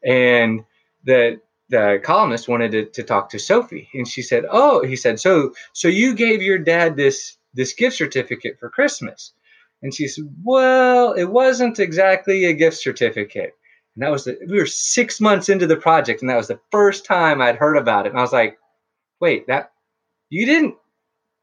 And 0.04 0.64
the 1.04 1.40
the 1.68 2.00
columnist 2.02 2.48
wanted 2.48 2.72
to, 2.72 2.84
to 2.84 3.02
talk 3.02 3.30
to 3.30 3.38
Sophie, 3.38 3.88
and 3.94 4.06
she 4.06 4.22
said, 4.22 4.44
"Oh," 4.50 4.84
he 4.84 4.96
said, 4.96 5.20
"So 5.20 5.52
so 5.72 5.88
you 5.88 6.14
gave 6.14 6.42
your 6.42 6.58
dad 6.58 6.96
this 6.96 7.36
this 7.54 7.72
gift 7.74 7.96
certificate 7.96 8.58
for 8.58 8.70
Christmas?" 8.70 9.32
And 9.82 9.94
she 9.94 10.08
said, 10.08 10.24
"Well, 10.44 11.12
it 11.12 11.24
wasn't 11.24 11.78
exactly 11.78 12.44
a 12.44 12.52
gift 12.52 12.76
certificate." 12.78 13.52
And 13.94 14.02
that 14.02 14.10
was 14.10 14.24
the, 14.24 14.38
we 14.48 14.58
were 14.58 14.66
six 14.66 15.20
months 15.20 15.48
into 15.48 15.66
the 15.66 15.76
project, 15.76 16.22
and 16.22 16.30
that 16.30 16.36
was 16.36 16.48
the 16.48 16.60
first 16.70 17.04
time 17.04 17.40
I'd 17.40 17.56
heard 17.56 17.76
about 17.76 18.06
it. 18.06 18.10
And 18.10 18.18
I 18.18 18.22
was 18.22 18.32
like, 18.32 18.58
"Wait, 19.20 19.46
that 19.48 19.72
you 20.30 20.46
didn't 20.46 20.76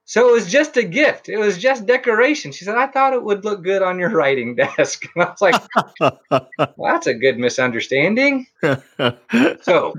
so 0.09 0.27
it 0.27 0.31
was 0.31 0.49
just 0.49 0.75
a 0.75 0.81
gift. 0.81 1.29
It 1.29 1.37
was 1.37 1.59
just 1.59 1.85
decoration. 1.85 2.51
She 2.51 2.65
said, 2.65 2.75
I 2.75 2.87
thought 2.87 3.13
it 3.13 3.21
would 3.21 3.45
look 3.45 3.61
good 3.61 3.83
on 3.83 3.99
your 3.99 4.09
writing 4.09 4.55
desk. 4.55 5.05
And 5.15 5.23
I 5.23 5.29
was 5.29 5.39
like, 5.39 5.61
well, 5.99 6.49
that's 6.91 7.05
a 7.05 7.13
good 7.13 7.37
misunderstanding. 7.37 8.47
so 9.61 9.93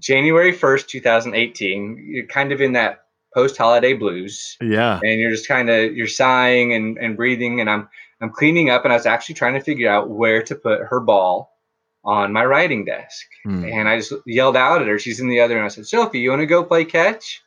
January 0.00 0.52
1st, 0.52 0.88
2018, 0.88 2.08
you're 2.10 2.26
kind 2.26 2.50
of 2.50 2.60
in 2.60 2.72
that 2.72 3.04
post 3.32 3.56
holiday 3.56 3.92
blues. 3.92 4.56
Yeah. 4.60 4.98
And 5.00 5.20
you're 5.20 5.30
just 5.30 5.46
kind 5.46 5.70
of, 5.70 5.94
you're 5.94 6.08
sighing 6.08 6.74
and, 6.74 6.98
and 6.98 7.16
breathing. 7.16 7.60
And 7.60 7.70
I'm, 7.70 7.88
I'm 8.20 8.30
cleaning 8.30 8.68
up 8.68 8.82
and 8.82 8.92
I 8.92 8.96
was 8.96 9.06
actually 9.06 9.36
trying 9.36 9.54
to 9.54 9.60
figure 9.60 9.88
out 9.88 10.10
where 10.10 10.42
to 10.42 10.56
put 10.56 10.80
her 10.80 10.98
ball 10.98 11.56
on 12.02 12.32
my 12.32 12.44
writing 12.44 12.84
desk. 12.84 13.28
Hmm. 13.44 13.62
And 13.62 13.88
I 13.88 13.98
just 13.98 14.12
yelled 14.26 14.56
out 14.56 14.82
at 14.82 14.88
her. 14.88 14.98
She's 14.98 15.20
in 15.20 15.28
the 15.28 15.38
other. 15.38 15.56
And 15.56 15.64
I 15.64 15.68
said, 15.68 15.86
Sophie, 15.86 16.18
you 16.18 16.30
want 16.30 16.40
to 16.40 16.46
go 16.46 16.64
play 16.64 16.84
catch? 16.84 17.44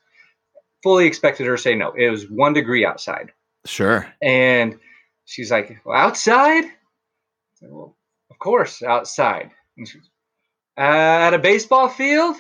Fully 0.83 1.07
expected 1.07 1.47
her 1.47 1.55
to 1.55 1.61
say 1.61 1.73
no. 1.73 1.93
It 1.93 2.09
was 2.09 2.29
one 2.29 2.53
degree 2.53 2.85
outside. 2.85 3.31
Sure. 3.65 4.05
And 4.21 4.77
she's 5.25 5.49
like, 5.49 5.79
well, 5.85 5.97
outside? 5.97 6.65
Said, 7.55 7.69
well, 7.71 7.95
of 8.29 8.37
course, 8.37 8.83
outside. 8.83 9.51
And 9.77 9.87
she 9.87 9.99
uh, 10.77 10.81
at 10.81 11.33
a 11.33 11.39
baseball 11.39 11.87
field? 11.87 12.35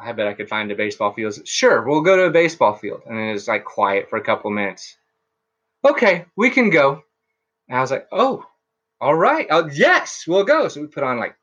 I 0.00 0.12
bet 0.12 0.28
I 0.28 0.34
could 0.34 0.48
find 0.48 0.70
a 0.70 0.76
baseball 0.76 1.12
field. 1.12 1.36
Sure, 1.46 1.82
we'll 1.82 2.02
go 2.02 2.16
to 2.16 2.24
a 2.24 2.30
baseball 2.30 2.74
field. 2.74 3.02
And 3.06 3.18
then 3.18 3.34
it's 3.34 3.48
like 3.48 3.64
quiet 3.64 4.08
for 4.08 4.16
a 4.16 4.24
couple 4.24 4.50
minutes. 4.50 4.96
okay, 5.84 6.26
we 6.36 6.50
can 6.50 6.70
go. 6.70 7.02
And 7.68 7.78
I 7.78 7.80
was 7.80 7.90
like, 7.90 8.06
oh, 8.12 8.44
all 9.00 9.14
right. 9.14 9.46
Oh, 9.50 9.68
yes, 9.72 10.24
we'll 10.26 10.44
go. 10.44 10.68
So 10.68 10.80
we 10.80 10.86
put 10.86 11.02
on 11.02 11.18
like 11.18 11.36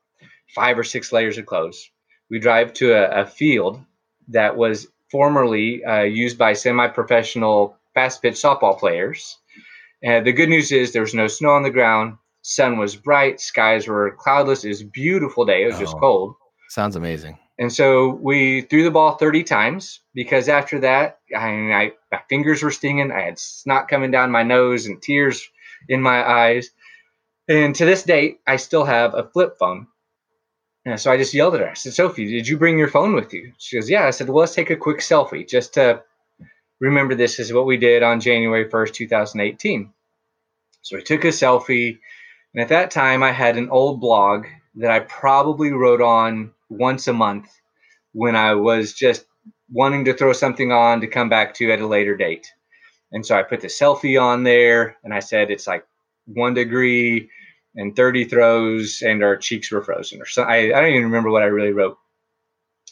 five 0.54 0.78
or 0.78 0.84
six 0.84 1.12
layers 1.12 1.38
of 1.38 1.46
clothes. 1.46 1.90
We 2.30 2.38
drive 2.38 2.72
to 2.74 2.92
a, 2.92 3.22
a 3.22 3.26
field 3.26 3.80
that 4.28 4.56
was 4.56 4.86
formerly 5.14 5.84
uh, 5.84 6.02
used 6.02 6.36
by 6.36 6.52
semi 6.52 6.88
professional 6.88 7.78
fast 7.94 8.20
pitch 8.20 8.34
softball 8.34 8.76
players. 8.76 9.38
And 10.02 10.26
the 10.26 10.32
good 10.32 10.48
news 10.48 10.72
is 10.72 10.90
there 10.90 11.02
was 11.02 11.14
no 11.14 11.28
snow 11.28 11.50
on 11.50 11.62
the 11.62 11.70
ground. 11.70 12.16
Sun 12.42 12.78
was 12.78 12.96
bright. 12.96 13.40
Skies 13.40 13.86
were 13.86 14.16
cloudless. 14.18 14.64
It 14.64 14.70
was 14.70 14.80
a 14.80 14.86
beautiful 14.86 15.44
day. 15.44 15.62
It 15.62 15.66
was 15.66 15.76
oh, 15.76 15.80
just 15.80 15.96
cold. 15.98 16.34
Sounds 16.68 16.96
amazing. 16.96 17.38
And 17.60 17.72
so 17.72 18.08
we 18.08 18.62
threw 18.62 18.82
the 18.82 18.90
ball 18.90 19.12
30 19.16 19.44
times 19.44 20.00
because 20.14 20.48
after 20.48 20.80
that, 20.80 21.20
I, 21.32 21.46
I, 21.46 21.92
my 22.10 22.20
fingers 22.28 22.64
were 22.64 22.72
stinging. 22.72 23.12
I 23.12 23.20
had 23.20 23.38
snot 23.38 23.86
coming 23.86 24.10
down 24.10 24.32
my 24.32 24.42
nose 24.42 24.86
and 24.86 25.00
tears 25.00 25.48
in 25.88 26.02
my 26.02 26.28
eyes. 26.28 26.70
And 27.46 27.72
to 27.76 27.84
this 27.84 28.02
date, 28.02 28.40
I 28.48 28.56
still 28.56 28.84
have 28.84 29.14
a 29.14 29.30
flip 29.32 29.58
phone. 29.60 29.86
And 30.86 31.00
so 31.00 31.10
I 31.10 31.16
just 31.16 31.32
yelled 31.32 31.54
at 31.54 31.60
her. 31.60 31.70
I 31.70 31.74
said, 31.74 31.94
Sophie, 31.94 32.30
did 32.30 32.46
you 32.46 32.58
bring 32.58 32.78
your 32.78 32.88
phone 32.88 33.14
with 33.14 33.32
you? 33.32 33.52
She 33.58 33.76
goes, 33.76 33.88
Yeah. 33.88 34.06
I 34.06 34.10
said, 34.10 34.28
Well, 34.28 34.40
let's 34.40 34.54
take 34.54 34.70
a 34.70 34.76
quick 34.76 34.98
selfie 34.98 35.48
just 35.48 35.74
to 35.74 36.02
remember 36.80 37.14
this 37.14 37.38
is 37.38 37.52
what 37.52 37.66
we 37.66 37.76
did 37.76 38.02
on 38.02 38.20
January 38.20 38.68
1st, 38.68 38.94
2018. 38.94 39.92
So 40.82 40.96
we 40.96 41.02
took 41.02 41.24
a 41.24 41.28
selfie. 41.28 41.98
And 42.52 42.62
at 42.62 42.68
that 42.68 42.90
time, 42.90 43.22
I 43.22 43.32
had 43.32 43.56
an 43.56 43.70
old 43.70 44.00
blog 44.00 44.46
that 44.76 44.90
I 44.90 45.00
probably 45.00 45.72
wrote 45.72 46.02
on 46.02 46.52
once 46.68 47.08
a 47.08 47.12
month 47.12 47.48
when 48.12 48.36
I 48.36 48.54
was 48.54 48.92
just 48.92 49.24
wanting 49.72 50.04
to 50.04 50.14
throw 50.14 50.32
something 50.32 50.70
on 50.70 51.00
to 51.00 51.06
come 51.06 51.28
back 51.28 51.54
to 51.54 51.72
at 51.72 51.80
a 51.80 51.86
later 51.86 52.16
date. 52.16 52.52
And 53.12 53.24
so 53.24 53.36
I 53.36 53.42
put 53.42 53.60
the 53.60 53.68
selfie 53.68 54.20
on 54.20 54.42
there 54.42 54.96
and 55.04 55.14
I 55.14 55.20
said 55.20 55.50
it's 55.50 55.66
like 55.66 55.86
one 56.26 56.54
degree 56.54 57.30
and 57.76 57.96
30 57.96 58.24
throws 58.26 59.02
and 59.02 59.22
our 59.22 59.36
cheeks 59.36 59.70
were 59.70 59.82
frozen 59.82 60.20
or 60.20 60.26
so 60.26 60.42
I, 60.42 60.56
I 60.56 60.80
don't 60.80 60.90
even 60.90 61.04
remember 61.04 61.30
what 61.30 61.42
I 61.42 61.46
really 61.46 61.72
wrote. 61.72 61.98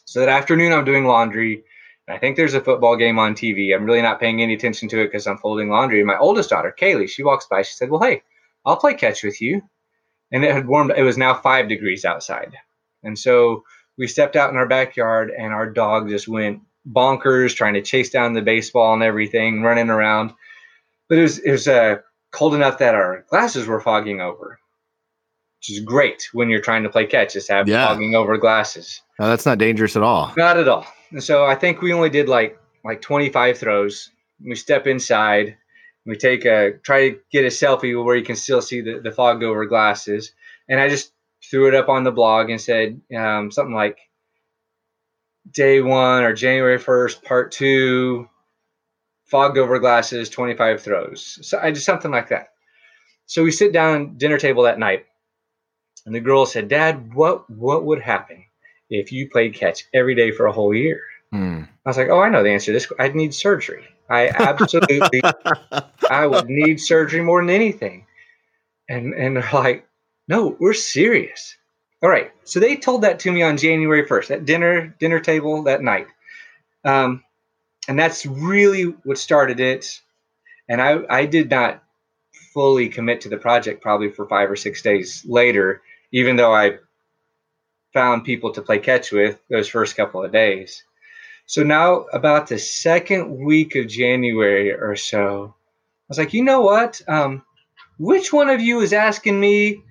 So 0.05 0.21
that 0.21 0.29
afternoon 0.29 0.73
I'm 0.73 0.85
doing 0.85 1.07
laundry 1.07 1.65
and 2.07 2.17
I 2.17 2.19
think 2.19 2.37
there's 2.37 2.55
a 2.55 2.61
football 2.61 2.97
game 2.97 3.19
on 3.19 3.35
TV. 3.35 3.75
I'm 3.75 3.85
really 3.85 4.03
not 4.03 4.21
paying 4.21 4.43
any 4.43 4.55
attention 4.55 4.89
to 4.89 5.01
it 5.01 5.07
because 5.07 5.27
I'm 5.27 5.39
folding 5.39 5.69
laundry. 5.69 6.01
And 6.01 6.07
my 6.07 6.19
oldest 6.19 6.51
daughter, 6.51 6.75
Kaylee, 6.77 7.09
she 7.09 7.23
walks 7.23 7.47
by. 7.47 7.63
She 7.63 7.75
said, 7.75 7.91
Well, 7.91 8.03
hey, 8.03 8.23
I'll 8.65 8.77
play 8.77 8.95
catch 8.95 9.23
with 9.23 9.41
you. 9.41 9.63
And 10.33 10.45
it 10.45 10.53
had 10.53 10.67
warmed, 10.67 10.93
it 10.97 11.03
was 11.03 11.19
now 11.19 11.35
five 11.35 11.69
degrees 11.69 12.05
outside. 12.05 12.57
And 13.03 13.19
so 13.19 13.65
we 13.99 14.07
stepped 14.07 14.37
out 14.37 14.51
in 14.51 14.57
our 14.57 14.67
backyard 14.67 15.31
and 15.31 15.53
our 15.53 15.71
dog 15.71 16.09
just 16.09 16.27
went 16.27 16.61
bonkers 16.89 17.55
trying 17.55 17.75
to 17.75 17.83
chase 17.83 18.11
down 18.11 18.33
the 18.33 18.43
baseball 18.43 18.95
and 18.95 19.03
everything, 19.03 19.63
running 19.63 19.91
around. 19.91 20.33
But 21.09 21.19
it 21.19 21.23
was, 21.23 21.39
it 21.39 21.51
was 21.51 21.69
uh, 21.69 21.97
cold 22.33 22.55
enough 22.55 22.79
that 22.79 22.95
our 22.95 23.25
glasses 23.29 23.67
were 23.67 23.81
fogging 23.81 24.21
over, 24.21 24.59
which 25.63 25.79
is 25.79 25.85
great 25.85 26.29
when 26.33 26.51
you're 26.51 26.61
trying 26.61 26.83
to 26.83 26.89
play 26.89 27.07
catch, 27.07 27.35
just 27.35 27.49
have 27.49 27.69
yeah. 27.69 27.87
fogging 27.87 28.17
over 28.17 28.37
glasses. 28.37 29.01
No, 29.21 29.29
that's 29.29 29.47
not 29.47 29.59
dangerous 29.59 29.95
at 29.95 30.03
all. 30.03 30.33
Not 30.37 30.59
at 30.59 30.67
all. 30.67 30.85
And 31.13 31.23
so 31.23 31.45
I 31.45 31.55
think 31.55 31.81
we 31.81 31.93
only 31.93 32.11
did 32.11 32.29
like 32.29 32.59
like 32.85 33.01
25 33.01 33.59
throws. 33.59 34.11
We 34.45 34.57
step 34.57 34.89
inside. 34.89 35.57
We 36.05 36.17
take 36.17 36.45
a 36.45 36.73
try 36.83 37.11
to 37.11 37.19
get 37.31 37.45
a 37.45 37.49
selfie 37.49 38.05
where 38.05 38.17
you 38.17 38.25
can 38.25 38.35
still 38.35 38.61
see 38.61 38.81
the, 38.81 38.99
the 38.99 39.13
fogged 39.13 39.45
over 39.45 39.65
glasses. 39.67 40.33
And 40.69 40.81
I 40.81 40.89
just 40.89 41.13
threw 41.49 41.69
it 41.69 41.77
up 41.77 41.89
on 41.89 42.03
the 42.03 42.11
blog 42.11 42.51
and 42.51 42.61
said 42.61 43.01
um, 43.17 43.53
something 43.53 43.75
like 43.75 43.99
day 45.49 45.81
one 45.81 46.25
or 46.25 46.33
January 46.33 46.79
1st, 46.79 47.23
part 47.23 47.53
two, 47.53 48.29
fogged 49.27 49.59
over 49.59 49.79
glasses, 49.79 50.29
25 50.29 50.83
throws. 50.83 51.39
So 51.43 51.61
I 51.63 51.71
did 51.71 51.83
something 51.83 52.11
like 52.11 52.31
that. 52.31 52.49
So 53.27 53.45
we 53.45 53.53
sit 53.53 53.73
down 53.73 54.17
dinner 54.17 54.39
table 54.39 54.65
that 54.65 54.81
night, 54.81 55.07
and 56.07 56.15
the 56.15 56.21
girl 56.21 56.47
said, 56.47 56.69
Dad, 56.69 57.15
what 57.15 57.49
what 57.49 57.85
would 57.85 58.01
happen 58.01 58.45
if 58.91 59.13
you 59.13 59.29
played 59.29 59.55
catch 59.55 59.85
every 59.95 60.15
day 60.15 60.31
for 60.31 60.47
a 60.47 60.53
whole 60.53 60.75
year? 60.75 61.03
Mm. 61.33 61.69
I 61.85 61.89
was 61.89 61.97
like, 61.97 62.09
Oh, 62.09 62.21
I 62.21 62.29
know 62.29 62.43
the 62.43 62.51
answer 62.51 62.67
to 62.67 62.73
this. 62.73 62.91
I'd 62.99 63.15
need 63.15 63.35
surgery. 63.35 63.85
I 64.09 64.29
absolutely 64.29 65.23
I 66.11 66.27
would 66.27 66.49
need 66.49 66.81
surgery 66.81 67.23
more 67.23 67.41
than 67.41 67.51
anything. 67.51 68.07
And 68.89 69.15
and 69.15 69.37
they're 69.37 69.51
like, 69.53 69.87
No, 70.29 70.57
we're 70.59 70.75
serious. 70.75 71.57
All 72.03 72.11
right. 72.11 72.33
So 72.45 72.59
they 72.59 72.77
told 72.77 73.03
that 73.03 73.21
to 73.21 73.31
me 73.31 73.43
on 73.43 73.57
January 73.57 74.05
1st 74.05 74.31
at 74.33 74.45
dinner 74.45 74.95
dinner 74.99 75.21
table 75.21 75.63
that 75.65 75.83
night. 75.83 76.09
Um, 76.85 77.23
and 77.89 77.99
that's 77.99 78.27
really 78.27 78.85
what 79.05 79.19
started 79.19 79.61
it. 79.61 80.01
And 80.69 80.81
I, 80.81 81.01
I 81.09 81.27
did 81.27 81.51
not 81.51 81.83
fully 82.53 82.89
commit 82.89 83.23
to 83.23 83.29
the 83.29 83.37
project 83.37 83.83
probably 83.83 84.11
for 84.11 84.27
five 84.27 84.51
or 84.51 84.57
six 84.57 84.83
days 84.83 85.25
later, 85.27 85.83
even 86.13 86.37
though 86.37 86.55
I 86.55 86.79
found 87.93 88.25
people 88.25 88.53
to 88.53 88.63
play 88.63 88.79
catch 88.79 89.13
with 89.13 89.41
those 89.51 89.69
first 89.69 89.97
couple 89.97 90.25
of 90.25 90.33
days. 90.33 90.85
So 91.47 91.63
now, 91.63 92.07
about 92.13 92.47
the 92.47 92.59
second 92.59 93.37
week 93.45 93.75
of 93.75 93.89
January 93.89 94.73
or 94.73 94.97
so, 94.97 95.55
I 95.55 96.05
was 96.09 96.19
like, 96.19 96.33
you 96.33 96.45
know 96.45 96.61
what? 96.61 97.01
Um, 97.09 97.45
which 97.99 98.33
one 98.33 98.49
of 98.49 98.61
you 98.61 98.81
is 98.81 98.93
asking 98.93 99.39
me 99.39 99.83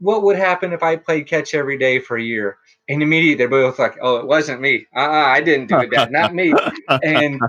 what 0.00 0.22
would 0.22 0.36
happen 0.36 0.72
if 0.72 0.82
I 0.82 0.96
played 0.96 1.26
catch 1.26 1.54
every 1.54 1.76
day 1.76 1.98
for 1.98 2.16
a 2.16 2.22
year? 2.22 2.58
And 2.88 3.02
immediately 3.02 3.34
they're 3.34 3.48
both 3.48 3.78
like, 3.78 3.98
oh, 4.00 4.16
it 4.16 4.26
wasn't 4.26 4.60
me. 4.60 4.86
Uh-uh, 4.94 5.02
I 5.02 5.40
didn't 5.40 5.66
do 5.66 5.78
it, 5.80 5.90
Dad. 5.90 6.12
Not 6.12 6.34
me. 6.34 6.54
and 6.88 7.40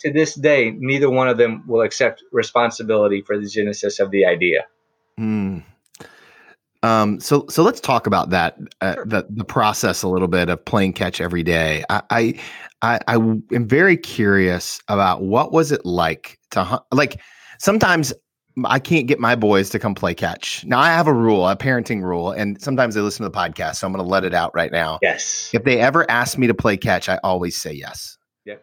to 0.00 0.12
this 0.12 0.34
day, 0.34 0.70
neither 0.70 1.10
one 1.10 1.28
of 1.28 1.36
them 1.36 1.64
will 1.66 1.82
accept 1.82 2.24
responsibility 2.32 3.20
for 3.22 3.38
the 3.38 3.46
genesis 3.46 4.00
of 4.00 4.10
the 4.10 4.26
idea. 4.26 4.64
Mm. 5.20 5.64
Um, 6.82 7.18
so, 7.18 7.44
so 7.48 7.62
let's 7.62 7.80
talk 7.80 8.06
about 8.06 8.30
that, 8.30 8.56
uh, 8.80 8.94
sure. 8.94 9.04
the, 9.06 9.26
the 9.30 9.44
process 9.44 10.02
a 10.02 10.08
little 10.08 10.28
bit 10.28 10.48
of 10.48 10.64
playing 10.64 10.92
catch 10.92 11.20
every 11.20 11.42
day. 11.42 11.84
I, 11.90 12.02
I, 12.10 12.40
I, 12.82 13.00
I 13.08 13.14
am 13.16 13.66
very 13.66 13.96
curious 13.96 14.80
about 14.88 15.22
what 15.22 15.52
was 15.52 15.72
it 15.72 15.84
like 15.84 16.38
to, 16.52 16.62
hunt. 16.62 16.82
like, 16.92 17.20
sometimes 17.58 18.12
I 18.64 18.78
can't 18.78 19.06
get 19.06 19.18
my 19.18 19.34
boys 19.34 19.70
to 19.70 19.78
come 19.78 19.94
play 19.94 20.14
catch. 20.14 20.64
Now 20.64 20.78
I 20.80 20.88
have 20.88 21.06
a 21.06 21.12
rule, 21.12 21.48
a 21.48 21.56
parenting 21.56 22.02
rule, 22.02 22.30
and 22.30 22.60
sometimes 22.60 22.94
they 22.94 23.00
listen 23.00 23.24
to 23.24 23.28
the 23.28 23.36
podcast, 23.36 23.76
so 23.76 23.86
I'm 23.86 23.92
going 23.92 24.04
to 24.04 24.08
let 24.08 24.24
it 24.24 24.34
out 24.34 24.54
right 24.54 24.72
now. 24.72 24.98
Yes. 25.02 25.50
If 25.52 25.64
they 25.64 25.80
ever 25.80 26.08
ask 26.10 26.38
me 26.38 26.46
to 26.46 26.54
play 26.54 26.76
catch, 26.76 27.08
I 27.08 27.18
always 27.22 27.60
say 27.60 27.72
yes. 27.72 28.16
Yep. 28.46 28.62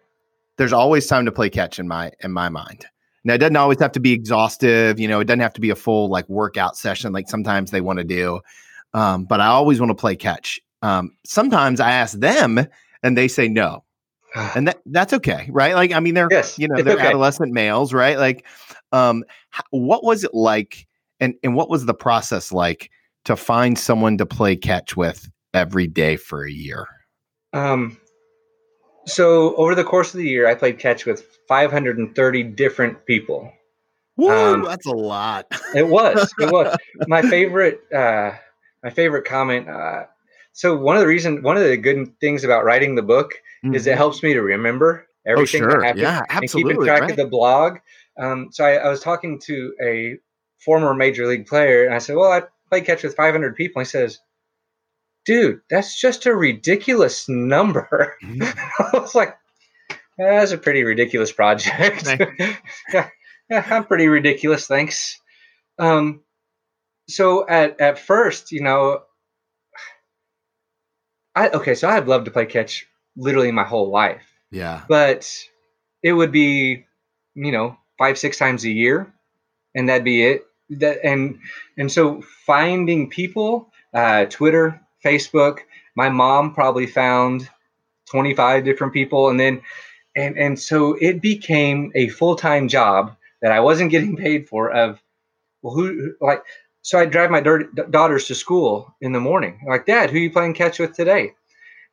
There's 0.57 0.73
always 0.73 1.07
time 1.07 1.25
to 1.25 1.31
play 1.31 1.49
catch 1.49 1.79
in 1.79 1.87
my 1.87 2.11
in 2.21 2.31
my 2.31 2.49
mind. 2.49 2.85
Now 3.25 3.33
it 3.33 3.39
doesn't 3.39 3.55
always 3.55 3.79
have 3.79 3.91
to 3.93 3.99
be 3.99 4.13
exhaustive. 4.13 4.99
You 4.99 5.07
know, 5.07 5.19
it 5.19 5.25
doesn't 5.25 5.41
have 5.41 5.53
to 5.53 5.61
be 5.61 5.71
a 5.71 5.75
full 5.75 6.09
like 6.09 6.29
workout 6.29 6.77
session 6.77 7.11
like 7.11 7.27
sometimes 7.27 7.71
they 7.71 7.81
want 7.81 7.99
to 7.99 8.05
do. 8.05 8.39
Um, 8.93 9.25
but 9.25 9.41
I 9.41 9.47
always 9.47 9.79
want 9.79 9.89
to 9.89 9.95
play 9.95 10.15
catch. 10.15 10.61
Um, 10.81 11.11
sometimes 11.25 11.79
I 11.79 11.91
ask 11.91 12.17
them 12.17 12.65
and 13.03 13.17
they 13.17 13.27
say 13.27 13.49
no. 13.49 13.83
and 14.55 14.67
that 14.67 14.79
that's 14.85 15.13
okay, 15.13 15.47
right? 15.49 15.75
Like 15.75 15.91
I 15.91 15.99
mean, 15.99 16.13
they're 16.13 16.27
yes, 16.29 16.59
you 16.59 16.67
know 16.67 16.81
they're 16.81 16.95
okay. 16.95 17.07
adolescent 17.07 17.51
males, 17.51 17.93
right? 17.93 18.17
Like 18.17 18.45
um, 18.91 19.23
what 19.71 20.03
was 20.03 20.23
it 20.23 20.33
like, 20.33 20.87
and 21.19 21.35
and 21.43 21.55
what 21.55 21.69
was 21.69 21.85
the 21.85 21.93
process 21.93 22.51
like 22.51 22.91
to 23.25 23.35
find 23.35 23.79
someone 23.79 24.17
to 24.17 24.25
play 24.25 24.55
catch 24.55 24.97
with 24.97 25.29
every 25.53 25.87
day 25.87 26.17
for 26.17 26.43
a 26.43 26.51
year? 26.51 26.87
Um, 27.53 27.97
so 29.05 29.55
over 29.55 29.75
the 29.75 29.83
course 29.83 30.13
of 30.13 30.19
the 30.19 30.27
year, 30.27 30.47
I 30.47 30.55
played 30.55 30.79
catch 30.79 31.05
with 31.05 31.23
530 31.47 32.43
different 32.43 33.05
people. 33.05 33.51
Woo, 34.17 34.29
um, 34.29 34.63
that's 34.63 34.85
a 34.85 34.91
lot. 34.91 35.45
it 35.75 35.87
was. 35.87 36.33
It 36.39 36.51
was 36.51 36.75
my 37.07 37.21
favorite. 37.21 37.81
Uh, 37.93 38.31
my 38.83 38.89
favorite 38.89 39.25
comment. 39.25 39.67
Uh, 39.67 40.03
so 40.53 40.75
one 40.77 40.95
of 40.95 41.01
the 41.01 41.07
reason, 41.07 41.41
one 41.41 41.57
of 41.57 41.63
the 41.63 41.75
good 41.75 42.17
things 42.19 42.43
about 42.43 42.63
writing 42.63 42.95
the 42.95 43.01
book 43.01 43.33
mm-hmm. 43.63 43.75
is 43.75 43.87
it 43.87 43.91
mm-hmm. 43.91 43.97
helps 43.97 44.23
me 44.23 44.33
to 44.33 44.41
remember 44.41 45.05
oh, 45.27 45.31
everything 45.31 45.63
oh, 45.63 45.69
sure. 45.69 45.81
that 45.81 45.85
happened 45.85 46.01
yeah, 46.01 46.21
absolutely, 46.29 46.71
and 46.71 46.79
keeping 46.79 46.85
track 46.85 47.01
right. 47.01 47.11
of 47.11 47.17
the 47.17 47.25
blog. 47.25 47.77
Um, 48.17 48.49
so 48.51 48.63
I, 48.63 48.75
I, 48.75 48.89
was 48.89 49.01
talking 49.01 49.39
to 49.41 49.73
a 49.83 50.17
former 50.59 50.93
major 50.93 51.27
league 51.27 51.47
player, 51.47 51.83
and 51.83 51.93
I 51.93 51.97
said, 51.97 52.15
"Well, 52.15 52.31
I 52.31 52.43
played 52.69 52.85
catch 52.85 53.03
with 53.03 53.15
500 53.15 53.55
people." 53.55 53.81
He 53.81 53.85
says, 53.85 54.19
"Dude, 55.25 55.61
that's 55.69 55.99
just 55.99 56.25
a 56.25 56.35
ridiculous 56.35 57.27
number." 57.27 58.15
Mm-hmm. 58.23 58.43
I 58.95 58.99
was 58.99 59.15
like, 59.15 59.35
"That's 60.17 60.51
a 60.51 60.57
pretty 60.57 60.83
ridiculous 60.83 61.31
project." 61.31 62.07
yeah, 62.93 63.09
I'm 63.49 63.85
pretty 63.85 64.07
ridiculous, 64.07 64.67
thanks. 64.67 65.19
Um, 65.77 66.21
so 67.07 67.47
at 67.47 67.79
at 67.81 67.99
first, 67.99 68.51
you 68.51 68.61
know, 68.61 69.01
I 71.35 71.49
okay, 71.49 71.75
so 71.75 71.89
I'd 71.89 72.07
love 72.07 72.25
to 72.25 72.31
play 72.31 72.45
catch 72.45 72.87
literally 73.17 73.51
my 73.51 73.63
whole 73.63 73.91
life. 73.91 74.23
Yeah, 74.51 74.83
but 74.87 75.31
it 76.01 76.13
would 76.13 76.31
be, 76.31 76.85
you 77.35 77.51
know, 77.51 77.77
five 77.97 78.17
six 78.17 78.37
times 78.37 78.63
a 78.63 78.69
year, 78.69 79.13
and 79.75 79.89
that'd 79.89 80.03
be 80.05 80.23
it. 80.23 80.45
That 80.69 80.99
and 81.03 81.39
and 81.77 81.91
so 81.91 82.21
finding 82.45 83.09
people, 83.09 83.71
uh, 83.93 84.25
Twitter, 84.25 84.81
Facebook. 85.05 85.59
My 85.95 86.09
mom 86.09 86.53
probably 86.53 86.87
found 86.87 87.49
twenty 88.09 88.33
five 88.33 88.65
different 88.65 88.93
people, 88.93 89.29
and 89.29 89.39
then 89.39 89.61
and 90.15 90.37
and 90.37 90.59
so 90.59 90.97
it 90.99 91.21
became 91.21 91.91
a 91.95 92.09
full 92.09 92.35
time 92.35 92.67
job 92.67 93.15
that 93.41 93.51
I 93.51 93.59
wasn't 93.59 93.91
getting 93.91 94.15
paid 94.25 94.47
for. 94.47 94.71
Of 94.71 95.01
well, 95.61 95.73
who 95.73 96.15
like 96.21 96.43
so 96.81 96.99
I 96.99 97.05
drive 97.05 97.31
my 97.31 97.41
daughters 97.41 98.27
to 98.27 98.35
school 98.35 98.93
in 99.01 99.11
the 99.11 99.19
morning. 99.19 99.59
I'm 99.63 99.69
like, 99.69 99.87
Dad, 99.87 100.11
who 100.11 100.17
are 100.17 100.21
you 100.21 100.31
playing 100.31 100.53
catch 100.53 100.77
with 100.77 100.93
today? 100.93 101.31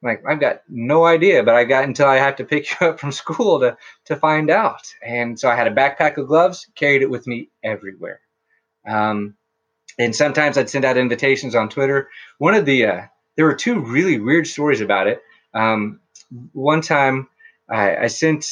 I'm 0.03 0.09
like, 0.09 0.23
I've 0.29 0.41
got 0.41 0.63
no 0.69 1.07
idea, 1.07 1.43
but 1.43 1.55
I 1.55 1.65
got 1.65 1.85
until 1.85 2.09
I 2.09 2.17
have 2.17 2.37
to 2.37 2.45
pick 2.45 2.69
you 2.81 2.89
up 2.89 3.01
from 3.01 3.13
school 3.13 3.61
to 3.61 3.77
to 4.07 4.17
find 4.17 4.51
out. 4.51 4.83
And 5.03 5.39
so 5.39 5.49
I 5.49 5.57
had 5.57 5.67
a 5.67 5.75
backpack 5.75 6.19
of 6.19 6.29
gloves, 6.29 6.67
carried 6.75 7.03
it 7.03 7.11
with 7.11 7.27
me 7.27 7.49
everywhere. 7.65 8.21
Um, 8.87 9.35
and 9.99 10.15
sometimes 10.15 10.57
I'd 10.57 10.71
send 10.71 10.85
out 10.85 10.97
invitations 10.97 11.55
on 11.55 11.69
Twitter. 11.69 12.09
One 12.39 12.55
of 12.55 12.65
the 12.65 12.87
uh, 12.87 13.01
there 13.37 13.47
were 13.47 13.55
two 13.55 13.81
really 13.81 14.19
weird 14.19 14.47
stories 14.47 14.81
about 14.81 15.07
it. 15.07 15.23
Um, 15.55 16.01
one 16.53 16.81
time 16.81 17.29
I, 17.69 17.97
I 17.97 18.07
sent 18.07 18.47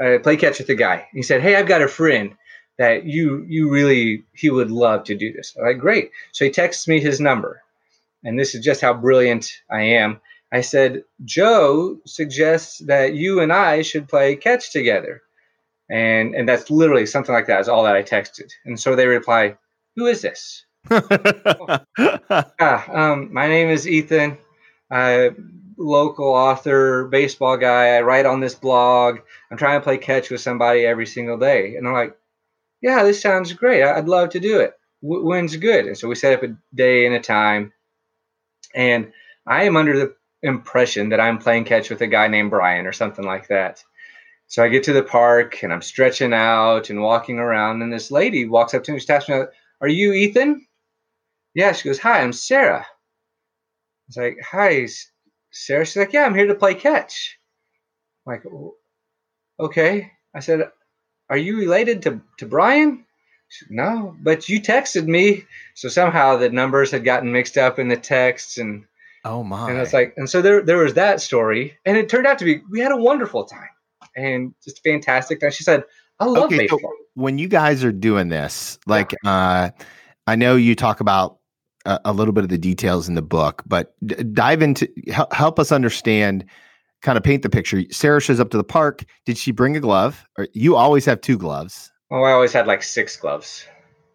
I 0.00 0.18
play 0.18 0.36
catch 0.36 0.58
with 0.58 0.68
a 0.70 0.74
guy. 0.74 1.08
He 1.12 1.22
said, 1.22 1.42
"Hey, 1.42 1.56
I've 1.56 1.68
got 1.68 1.82
a 1.82 1.88
friend 1.88 2.34
that 2.80 3.04
you 3.04 3.44
you 3.46 3.70
really 3.70 4.24
he 4.32 4.48
would 4.48 4.70
love 4.70 5.04
to 5.04 5.14
do 5.14 5.30
this. 5.34 5.54
I'm 5.54 5.66
like, 5.66 5.78
great. 5.78 6.12
So 6.32 6.46
he 6.46 6.50
texts 6.50 6.88
me 6.88 6.98
his 6.98 7.20
number. 7.20 7.60
And 8.24 8.38
this 8.38 8.54
is 8.54 8.64
just 8.64 8.80
how 8.80 8.94
brilliant 8.94 9.52
I 9.70 9.82
am. 9.82 10.20
I 10.50 10.62
said, 10.62 11.04
Joe 11.22 11.98
suggests 12.06 12.78
that 12.86 13.14
you 13.14 13.40
and 13.40 13.52
I 13.52 13.82
should 13.82 14.08
play 14.08 14.34
catch 14.34 14.72
together. 14.72 15.20
And 15.90 16.34
and 16.34 16.48
that's 16.48 16.70
literally 16.70 17.04
something 17.04 17.34
like 17.34 17.48
that 17.48 17.60
is 17.60 17.68
all 17.68 17.84
that 17.84 17.96
I 17.96 18.02
texted. 18.02 18.50
And 18.64 18.80
so 18.80 18.96
they 18.96 19.06
reply, 19.06 19.58
Who 19.96 20.06
is 20.06 20.22
this? 20.22 20.64
oh. 20.90 21.78
ah, 22.60 22.84
um, 22.90 23.32
my 23.32 23.48
name 23.48 23.68
is 23.68 23.86
Ethan. 23.88 24.38
I 24.90 25.30
local 25.76 26.28
author, 26.28 27.06
baseball 27.08 27.56
guy. 27.56 27.96
I 27.96 28.02
write 28.02 28.26
on 28.26 28.40
this 28.40 28.54
blog. 28.54 29.18
I'm 29.50 29.56
trying 29.56 29.80
to 29.80 29.84
play 29.84 29.98
catch 29.98 30.30
with 30.30 30.40
somebody 30.40 30.84
every 30.84 31.06
single 31.06 31.38
day. 31.38 31.76
And 31.76 31.86
I'm 31.86 31.94
like, 31.94 32.16
yeah, 32.82 33.04
this 33.04 33.20
sounds 33.20 33.52
great. 33.52 33.82
I'd 33.82 34.08
love 34.08 34.30
to 34.30 34.40
do 34.40 34.60
it. 34.60 34.74
W- 35.02 35.26
when's 35.26 35.56
good? 35.56 35.86
And 35.86 35.98
so 35.98 36.08
we 36.08 36.14
set 36.16 36.34
up 36.34 36.42
a 36.44 36.56
day 36.74 37.06
and 37.06 37.14
a 37.14 37.20
time. 37.20 37.72
And 38.74 39.12
I 39.46 39.64
am 39.64 39.76
under 39.76 39.98
the 39.98 40.14
impression 40.42 41.10
that 41.10 41.20
I'm 41.20 41.38
playing 41.38 41.64
catch 41.64 41.90
with 41.90 42.00
a 42.02 42.06
guy 42.06 42.28
named 42.28 42.50
Brian 42.50 42.86
or 42.86 42.92
something 42.92 43.24
like 43.24 43.48
that. 43.48 43.82
So 44.48 44.64
I 44.64 44.68
get 44.68 44.84
to 44.84 44.92
the 44.92 45.02
park 45.02 45.62
and 45.62 45.72
I'm 45.72 45.82
stretching 45.82 46.32
out 46.34 46.90
and 46.90 47.02
walking 47.02 47.38
around, 47.38 47.82
and 47.82 47.92
this 47.92 48.10
lady 48.10 48.46
walks 48.46 48.74
up 48.74 48.84
to 48.84 48.92
me. 48.92 49.00
She 49.00 49.06
taps 49.06 49.28
me, 49.28 49.44
"Are 49.80 49.88
you 49.88 50.12
Ethan?" 50.12 50.66
Yeah. 51.54 51.72
She 51.72 51.88
goes, 51.88 51.98
"Hi, 52.00 52.22
I'm 52.22 52.32
Sarah." 52.32 52.86
I 52.86 54.06
was 54.08 54.16
like, 54.16 54.38
"Hi, 54.50 54.86
Sarah." 55.50 55.84
She's 55.84 55.96
like, 55.96 56.12
"Yeah, 56.12 56.24
I'm 56.24 56.34
here 56.34 56.46
to 56.46 56.54
play 56.54 56.74
catch." 56.74 57.38
I'm 58.26 58.34
like, 58.34 58.44
okay. 59.58 60.12
I 60.34 60.40
said, 60.40 60.70
are 61.28 61.36
you 61.36 61.56
related 61.56 62.02
to, 62.02 62.20
to 62.38 62.46
Brian? 62.46 63.04
Said, 63.48 63.68
no, 63.70 64.16
but 64.20 64.48
you 64.48 64.60
texted 64.60 65.06
me. 65.06 65.44
So 65.74 65.88
somehow 65.88 66.36
the 66.36 66.50
numbers 66.50 66.90
had 66.90 67.04
gotten 67.04 67.32
mixed 67.32 67.56
up 67.56 67.78
in 67.78 67.88
the 67.88 67.96
texts 67.96 68.58
and 68.58 68.84
oh 69.24 69.42
my. 69.42 69.70
And 69.70 69.78
it's 69.78 69.92
like, 69.92 70.14
and 70.16 70.28
so 70.28 70.42
there, 70.42 70.62
there 70.62 70.78
was 70.78 70.94
that 70.94 71.20
story 71.20 71.78
and 71.84 71.96
it 71.96 72.08
turned 72.08 72.26
out 72.26 72.38
to 72.38 72.44
be, 72.44 72.62
we 72.70 72.80
had 72.80 72.92
a 72.92 72.96
wonderful 72.96 73.44
time 73.44 73.68
and 74.16 74.54
just 74.62 74.82
fantastic. 74.82 75.42
And 75.42 75.52
she 75.52 75.64
said, 75.64 75.84
I 76.20 76.26
love 76.26 76.44
okay, 76.44 76.58
baseball. 76.58 76.80
So 76.80 76.92
when 77.14 77.38
you 77.38 77.48
guys 77.48 77.82
are 77.82 77.92
doing 77.92 78.28
this, 78.28 78.78
like, 78.86 79.14
yeah. 79.24 79.30
uh, 79.30 79.70
I 80.26 80.36
know 80.36 80.54
you 80.56 80.74
talk 80.76 81.00
about 81.00 81.38
a, 81.90 82.00
a, 82.06 82.12
little 82.12 82.32
bit 82.32 82.44
of 82.44 82.50
the 82.50 82.58
details 82.58 83.08
in 83.08 83.14
the 83.14 83.22
book, 83.22 83.62
but 83.66 83.94
d- 84.06 84.22
dive 84.32 84.62
into 84.62 84.88
help, 85.08 85.32
help 85.32 85.58
us 85.58 85.72
understand 85.72 86.44
kind 87.02 87.16
of 87.16 87.24
paint 87.24 87.42
the 87.42 87.50
picture. 87.50 87.82
Sarah 87.90 88.20
shows 88.20 88.40
up 88.40 88.50
to 88.50 88.56
the 88.56 88.64
park. 88.64 89.04
Did 89.26 89.36
she 89.38 89.50
bring 89.50 89.76
a 89.76 89.80
glove? 89.80 90.24
Or 90.38 90.48
you 90.52 90.76
always 90.76 91.04
have 91.06 91.20
two 91.20 91.38
gloves? 91.38 91.90
Oh, 92.10 92.22
I 92.22 92.32
always 92.32 92.52
had 92.52 92.66
like 92.66 92.82
six 92.82 93.16
gloves. 93.16 93.64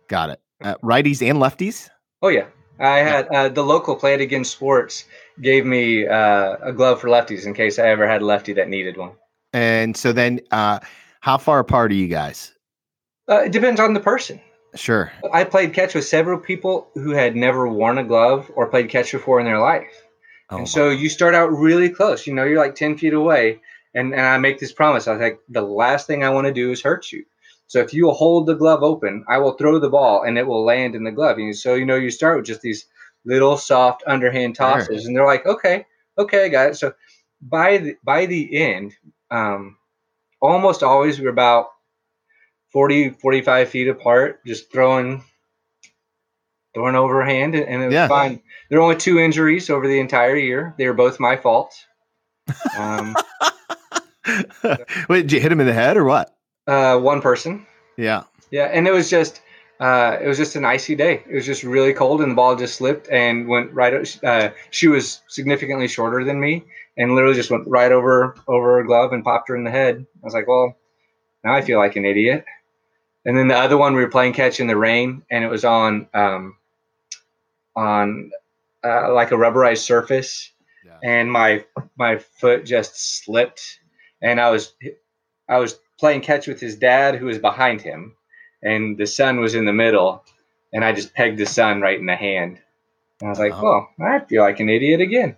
Got 0.07 0.29
it. 0.31 0.41
Uh, 0.63 0.75
righties 0.83 1.27
and 1.27 1.39
lefties? 1.39 1.89
Oh 2.21 2.29
yeah, 2.29 2.47
I 2.79 2.99
had 2.99 3.27
uh, 3.27 3.49
the 3.49 3.63
local 3.63 3.95
Play 3.95 4.13
It 4.13 4.21
Again 4.21 4.43
Sports 4.43 5.05
gave 5.41 5.65
me 5.65 6.07
uh, 6.07 6.57
a 6.61 6.73
glove 6.73 7.01
for 7.01 7.09
lefties 7.09 7.45
in 7.45 7.53
case 7.53 7.77
I 7.77 7.87
ever 7.87 8.07
had 8.07 8.21
a 8.21 8.25
lefty 8.25 8.53
that 8.53 8.69
needed 8.69 8.97
one. 8.97 9.11
And 9.53 9.95
so 9.95 10.11
then, 10.11 10.41
uh, 10.51 10.79
how 11.21 11.37
far 11.37 11.59
apart 11.59 11.91
are 11.91 11.95
you 11.95 12.07
guys? 12.07 12.53
Uh, 13.29 13.43
it 13.45 13.51
depends 13.51 13.79
on 13.79 13.93
the 13.93 13.99
person. 13.99 14.39
Sure. 14.75 15.11
I 15.31 15.43
played 15.43 15.73
catch 15.73 15.95
with 15.95 16.05
several 16.05 16.39
people 16.39 16.89
who 16.95 17.11
had 17.11 17.35
never 17.35 17.67
worn 17.67 17.97
a 17.97 18.03
glove 18.03 18.51
or 18.55 18.69
played 18.69 18.89
catch 18.89 19.11
before 19.11 19.39
in 19.39 19.45
their 19.45 19.59
life. 19.59 20.03
Oh, 20.49 20.57
and 20.57 20.69
so 20.69 20.89
you 20.89 21.09
start 21.09 21.33
out 21.33 21.47
really 21.47 21.89
close. 21.89 22.27
You 22.27 22.33
know, 22.33 22.43
you're 22.43 22.59
like 22.59 22.75
10 22.75 22.97
feet 22.97 23.13
away. 23.13 23.61
And, 23.93 24.13
and 24.13 24.21
I 24.21 24.37
make 24.37 24.59
this 24.59 24.73
promise. 24.73 25.07
I 25.07 25.13
was 25.13 25.21
like, 25.21 25.39
the 25.47 25.61
last 25.61 26.05
thing 26.05 26.23
I 26.23 26.29
want 26.29 26.47
to 26.47 26.53
do 26.53 26.71
is 26.71 26.81
hurt 26.81 27.11
you. 27.11 27.25
So 27.67 27.79
if 27.79 27.93
you 27.93 28.11
hold 28.11 28.45
the 28.45 28.53
glove 28.53 28.83
open, 28.83 29.25
I 29.27 29.39
will 29.39 29.53
throw 29.53 29.79
the 29.79 29.89
ball 29.89 30.23
and 30.23 30.37
it 30.37 30.45
will 30.45 30.63
land 30.63 30.95
in 30.95 31.03
the 31.03 31.11
glove. 31.11 31.37
And 31.37 31.55
so, 31.55 31.73
you 31.73 31.85
know, 31.85 31.95
you 31.95 32.11
start 32.11 32.37
with 32.37 32.45
just 32.45 32.61
these 32.61 32.85
little 33.25 33.57
soft 33.57 34.03
underhand 34.05 34.55
tosses. 34.55 34.89
Right. 34.89 35.05
And 35.05 35.15
they're 35.15 35.25
like, 35.25 35.45
okay, 35.45 35.85
okay, 36.17 36.45
I 36.45 36.49
got 36.49 36.69
it. 36.69 36.75
So 36.75 36.93
by 37.41 37.77
the, 37.77 37.95
by 38.03 38.25
the 38.27 38.55
end, 38.55 38.93
um, 39.31 39.77
almost 40.41 40.83
always 40.83 41.19
we're 41.19 41.29
about 41.29 41.69
40, 42.75 43.11
45 43.11 43.69
feet 43.69 43.87
apart, 43.87 44.45
just 44.45 44.69
throwing 44.69 45.23
throwing 46.73 46.95
overhand, 46.95 47.55
and 47.55 47.83
it 47.83 47.85
was 47.85 47.93
yeah. 47.93 48.09
fine. 48.09 48.41
There 48.69 48.79
were 48.79 48.83
only 48.83 48.97
two 48.97 49.17
injuries 49.17 49.69
over 49.69 49.87
the 49.87 49.97
entire 49.97 50.35
year. 50.35 50.75
They 50.77 50.85
were 50.85 50.93
both 50.93 51.17
my 51.17 51.37
fault. 51.37 51.73
Um, 52.77 53.15
Wait, 55.07 55.21
did 55.21 55.31
you 55.31 55.39
hit 55.39 55.53
him 55.53 55.61
in 55.61 55.67
the 55.67 55.73
head 55.73 55.95
or 55.95 56.03
what? 56.03 56.35
Uh, 56.67 56.99
one 56.99 57.21
person. 57.21 57.65
Yeah. 57.95 58.23
Yeah, 58.51 58.65
and 58.65 58.89
it 58.89 58.91
was 58.91 59.09
just 59.09 59.39
uh, 59.79 60.17
it 60.21 60.27
was 60.27 60.37
just 60.37 60.57
an 60.57 60.65
icy 60.65 60.95
day. 60.95 61.23
It 61.29 61.33
was 61.33 61.45
just 61.45 61.63
really 61.63 61.93
cold, 61.93 62.19
and 62.19 62.31
the 62.31 62.35
ball 62.35 62.57
just 62.57 62.75
slipped 62.75 63.07
and 63.09 63.47
went 63.47 63.71
right. 63.71 64.21
Uh, 64.21 64.49
she 64.71 64.89
was 64.89 65.21
significantly 65.29 65.87
shorter 65.87 66.25
than 66.25 66.41
me, 66.41 66.65
and 66.97 67.15
literally 67.15 67.35
just 67.35 67.51
went 67.51 67.69
right 67.69 67.93
over 67.93 68.35
over 68.49 68.79
her 68.79 68.83
glove 68.83 69.13
and 69.13 69.23
popped 69.23 69.47
her 69.47 69.55
in 69.55 69.63
the 69.63 69.71
head. 69.71 70.05
I 70.21 70.25
was 70.25 70.33
like, 70.33 70.45
well, 70.45 70.75
now 71.45 71.53
I 71.53 71.61
feel 71.61 71.79
like 71.79 71.95
an 71.95 72.03
idiot. 72.03 72.43
And 73.25 73.37
then 73.37 73.47
the 73.47 73.57
other 73.57 73.77
one, 73.77 73.95
we 73.95 74.01
were 74.01 74.09
playing 74.09 74.33
catch 74.33 74.59
in 74.59 74.67
the 74.67 74.77
rain, 74.77 75.23
and 75.31 75.43
it 75.43 75.49
was 75.49 75.65
on 75.65 76.07
um, 76.13 76.57
on 77.75 78.31
uh, 78.83 79.11
like 79.13 79.31
a 79.31 79.35
rubberized 79.35 79.79
surface, 79.79 80.51
yeah. 80.85 80.97
and 81.03 81.31
my 81.31 81.65
my 81.97 82.19
foot 82.19 82.65
just 82.65 83.23
slipped, 83.23 83.79
and 84.21 84.39
I 84.39 84.51
was 84.51 84.73
I 85.49 85.57
was 85.57 85.79
playing 85.99 86.21
catch 86.21 86.47
with 86.47 86.59
his 86.59 86.75
dad 86.75 87.15
who 87.15 87.25
was 87.25 87.39
behind 87.39 87.81
him, 87.81 88.15
and 88.61 88.97
the 88.97 89.07
son 89.07 89.39
was 89.39 89.55
in 89.55 89.65
the 89.65 89.73
middle, 89.73 90.23
and 90.71 90.85
I 90.85 90.93
just 90.93 91.15
pegged 91.15 91.39
the 91.39 91.47
son 91.47 91.81
right 91.81 91.99
in 91.99 92.05
the 92.05 92.15
hand. 92.15 92.59
And 93.21 93.27
I 93.27 93.29
was 93.29 93.39
like, 93.39 93.53
oh. 93.53 93.87
well, 93.97 94.07
I 94.07 94.19
feel 94.25 94.43
like 94.43 94.59
an 94.59 94.69
idiot 94.69 95.01
again. 95.01 95.37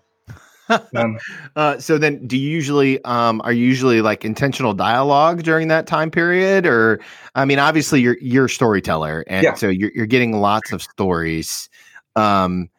Um, 0.95 1.17
uh, 1.55 1.77
so 1.79 1.97
then, 1.97 2.25
do 2.27 2.37
you 2.37 2.49
usually 2.49 3.03
um, 3.03 3.41
are 3.43 3.53
you 3.53 3.65
usually 3.65 4.01
like 4.01 4.25
intentional 4.25 4.73
dialogue 4.73 5.43
during 5.43 5.67
that 5.69 5.87
time 5.87 6.11
period, 6.11 6.65
or 6.65 6.99
I 7.35 7.45
mean, 7.45 7.59
obviously 7.59 8.01
you're 8.01 8.17
you're 8.19 8.45
a 8.45 8.49
storyteller, 8.49 9.23
and 9.27 9.43
yeah. 9.43 9.53
so 9.55 9.69
you're 9.69 9.91
you're 9.93 10.05
getting 10.05 10.39
lots 10.39 10.71
of 10.71 10.81
stories. 10.81 11.69
Um, 12.15 12.69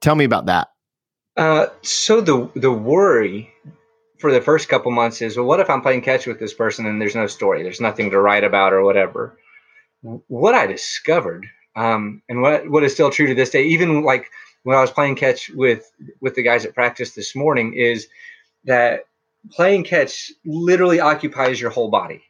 tell 0.00 0.14
me 0.14 0.24
about 0.24 0.46
that. 0.46 0.68
Uh, 1.36 1.66
so 1.82 2.20
the 2.20 2.50
the 2.54 2.72
worry 2.72 3.50
for 4.18 4.32
the 4.32 4.40
first 4.40 4.68
couple 4.68 4.90
months 4.90 5.20
is, 5.20 5.36
well, 5.36 5.46
what 5.46 5.60
if 5.60 5.68
I'm 5.68 5.82
playing 5.82 6.02
catch 6.02 6.26
with 6.26 6.38
this 6.38 6.54
person 6.54 6.86
and 6.86 7.00
there's 7.00 7.14
no 7.14 7.26
story, 7.26 7.62
there's 7.62 7.80
nothing 7.80 8.10
to 8.10 8.20
write 8.20 8.44
about 8.44 8.72
or 8.72 8.82
whatever. 8.82 9.36
What 10.28 10.54
I 10.54 10.66
discovered, 10.66 11.46
um, 11.76 12.22
and 12.28 12.40
what 12.42 12.68
what 12.70 12.84
is 12.84 12.92
still 12.92 13.10
true 13.10 13.26
to 13.26 13.34
this 13.34 13.50
day, 13.50 13.64
even 13.64 14.02
like 14.02 14.30
when 14.64 14.76
I 14.76 14.80
was 14.80 14.90
playing 14.90 15.16
catch 15.16 15.50
with 15.50 15.90
with 16.20 16.34
the 16.34 16.42
guys 16.42 16.66
at 16.66 16.74
practice 16.74 17.14
this 17.14 17.36
morning, 17.36 17.74
is 17.74 18.08
that 18.64 19.06
playing 19.52 19.84
catch 19.84 20.32
literally 20.44 21.00
occupies 21.00 21.60
your 21.60 21.70
whole 21.70 21.90
body. 21.90 22.22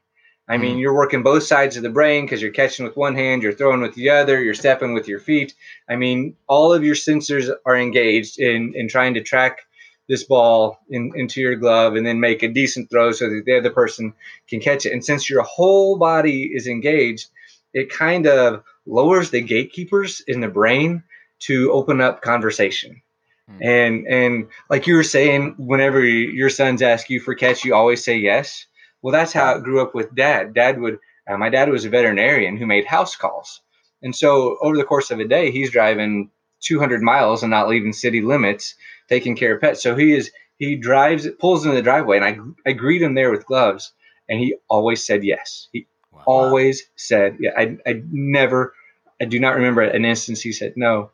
I 0.46 0.58
mean, 0.58 0.76
mm. 0.76 0.80
you're 0.80 0.94
working 0.94 1.22
both 1.22 1.44
sides 1.44 1.78
of 1.78 1.82
the 1.82 1.88
brain 1.88 2.26
because 2.26 2.42
you're 2.42 2.50
catching 2.50 2.84
with 2.84 2.98
one 2.98 3.14
hand, 3.14 3.42
you're 3.42 3.54
throwing 3.54 3.80
with 3.80 3.94
the 3.94 4.10
other, 4.10 4.42
you're 4.42 4.52
stepping 4.52 4.92
with 4.92 5.08
your 5.08 5.20
feet. 5.20 5.54
I 5.88 5.96
mean, 5.96 6.36
all 6.48 6.74
of 6.74 6.84
your 6.84 6.96
sensors 6.96 7.50
are 7.64 7.76
engaged 7.78 8.38
in, 8.38 8.74
in 8.74 8.88
trying 8.88 9.14
to 9.14 9.22
track 9.22 9.60
this 10.06 10.24
ball 10.24 10.80
in, 10.90 11.12
into 11.14 11.40
your 11.40 11.56
glove 11.56 11.94
and 11.96 12.06
then 12.06 12.20
make 12.20 12.42
a 12.42 12.48
decent 12.48 12.90
throw 12.90 13.12
so 13.12 13.30
that 13.30 13.44
the 13.46 13.56
other 13.56 13.70
person 13.70 14.12
can 14.46 14.60
catch 14.60 14.84
it. 14.84 14.92
And 14.92 15.02
since 15.02 15.30
your 15.30 15.42
whole 15.42 15.96
body 15.96 16.50
is 16.54 16.66
engaged, 16.66 17.30
it 17.72 17.88
kind 17.88 18.26
of 18.26 18.62
lowers 18.84 19.30
the 19.30 19.40
gatekeepers 19.40 20.20
in 20.28 20.40
the 20.40 20.48
brain 20.48 21.02
to 21.40 21.72
open 21.72 22.00
up 22.00 22.22
conversation. 22.22 23.02
Mm. 23.50 23.64
And 23.64 24.06
and 24.06 24.48
like 24.70 24.86
you 24.86 24.94
were 24.94 25.02
saying, 25.02 25.54
whenever 25.58 26.04
your 26.04 26.50
sons 26.50 26.82
ask 26.82 27.10
you 27.10 27.20
for 27.20 27.34
catch, 27.34 27.64
you 27.64 27.74
always 27.74 28.04
say 28.04 28.16
yes 28.16 28.66
well, 29.04 29.12
that's 29.12 29.34
how 29.34 29.54
it 29.54 29.62
grew 29.62 29.82
up 29.82 29.94
with 29.94 30.14
dad. 30.14 30.54
Dad 30.54 30.80
would, 30.80 30.98
uh, 31.28 31.36
my 31.36 31.50
dad 31.50 31.68
was 31.68 31.84
a 31.84 31.90
veterinarian 31.90 32.56
who 32.56 32.64
made 32.64 32.86
house 32.86 33.14
calls. 33.16 33.60
And 34.02 34.16
so 34.16 34.56
over 34.62 34.78
the 34.78 34.84
course 34.84 35.10
of 35.10 35.20
a 35.20 35.28
day, 35.28 35.50
he's 35.50 35.70
driving 35.70 36.30
200 36.60 37.02
miles 37.02 37.42
and 37.42 37.50
not 37.50 37.68
leaving 37.68 37.92
city 37.92 38.22
limits, 38.22 38.74
taking 39.10 39.36
care 39.36 39.54
of 39.54 39.60
pets. 39.60 39.82
So 39.82 39.94
he 39.94 40.14
is, 40.14 40.30
he 40.56 40.76
drives, 40.76 41.28
pulls 41.38 41.66
into 41.66 41.76
the 41.76 41.82
driveway 41.82 42.16
and 42.16 42.24
I, 42.24 42.70
I 42.70 42.72
greet 42.72 43.02
him 43.02 43.12
there 43.12 43.30
with 43.30 43.44
gloves 43.44 43.92
and 44.26 44.40
he 44.40 44.54
always 44.70 45.04
said 45.04 45.22
yes. 45.22 45.68
He 45.70 45.86
Wow. 46.10 46.22
Always 46.26 46.84
said, 46.94 47.36
yeah, 47.40 47.50
I, 47.56 47.76
I 47.86 48.00
never, 48.10 48.72
I 49.20 49.24
do 49.24 49.40
not 49.40 49.56
remember 49.56 49.82
an 49.82 50.04
instance 50.04 50.40
he 50.40 50.52
said 50.52 50.74
no. 50.76 51.10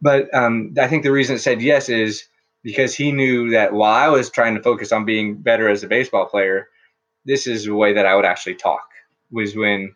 But 0.00 0.32
um, 0.34 0.74
I 0.80 0.88
think 0.88 1.02
the 1.02 1.12
reason 1.12 1.36
it 1.36 1.40
said 1.40 1.62
yes 1.62 1.88
is 1.88 2.24
because 2.62 2.94
he 2.94 3.12
knew 3.12 3.50
that 3.50 3.72
while 3.72 3.94
I 3.94 4.08
was 4.08 4.30
trying 4.30 4.54
to 4.54 4.62
focus 4.62 4.92
on 4.92 5.04
being 5.04 5.36
better 5.36 5.68
as 5.68 5.82
a 5.82 5.88
baseball 5.88 6.26
player, 6.26 6.68
this 7.24 7.46
is 7.46 7.64
the 7.64 7.74
way 7.74 7.92
that 7.92 8.06
I 8.06 8.16
would 8.16 8.24
actually 8.24 8.56
talk 8.56 8.88
was 9.30 9.54
when 9.54 9.94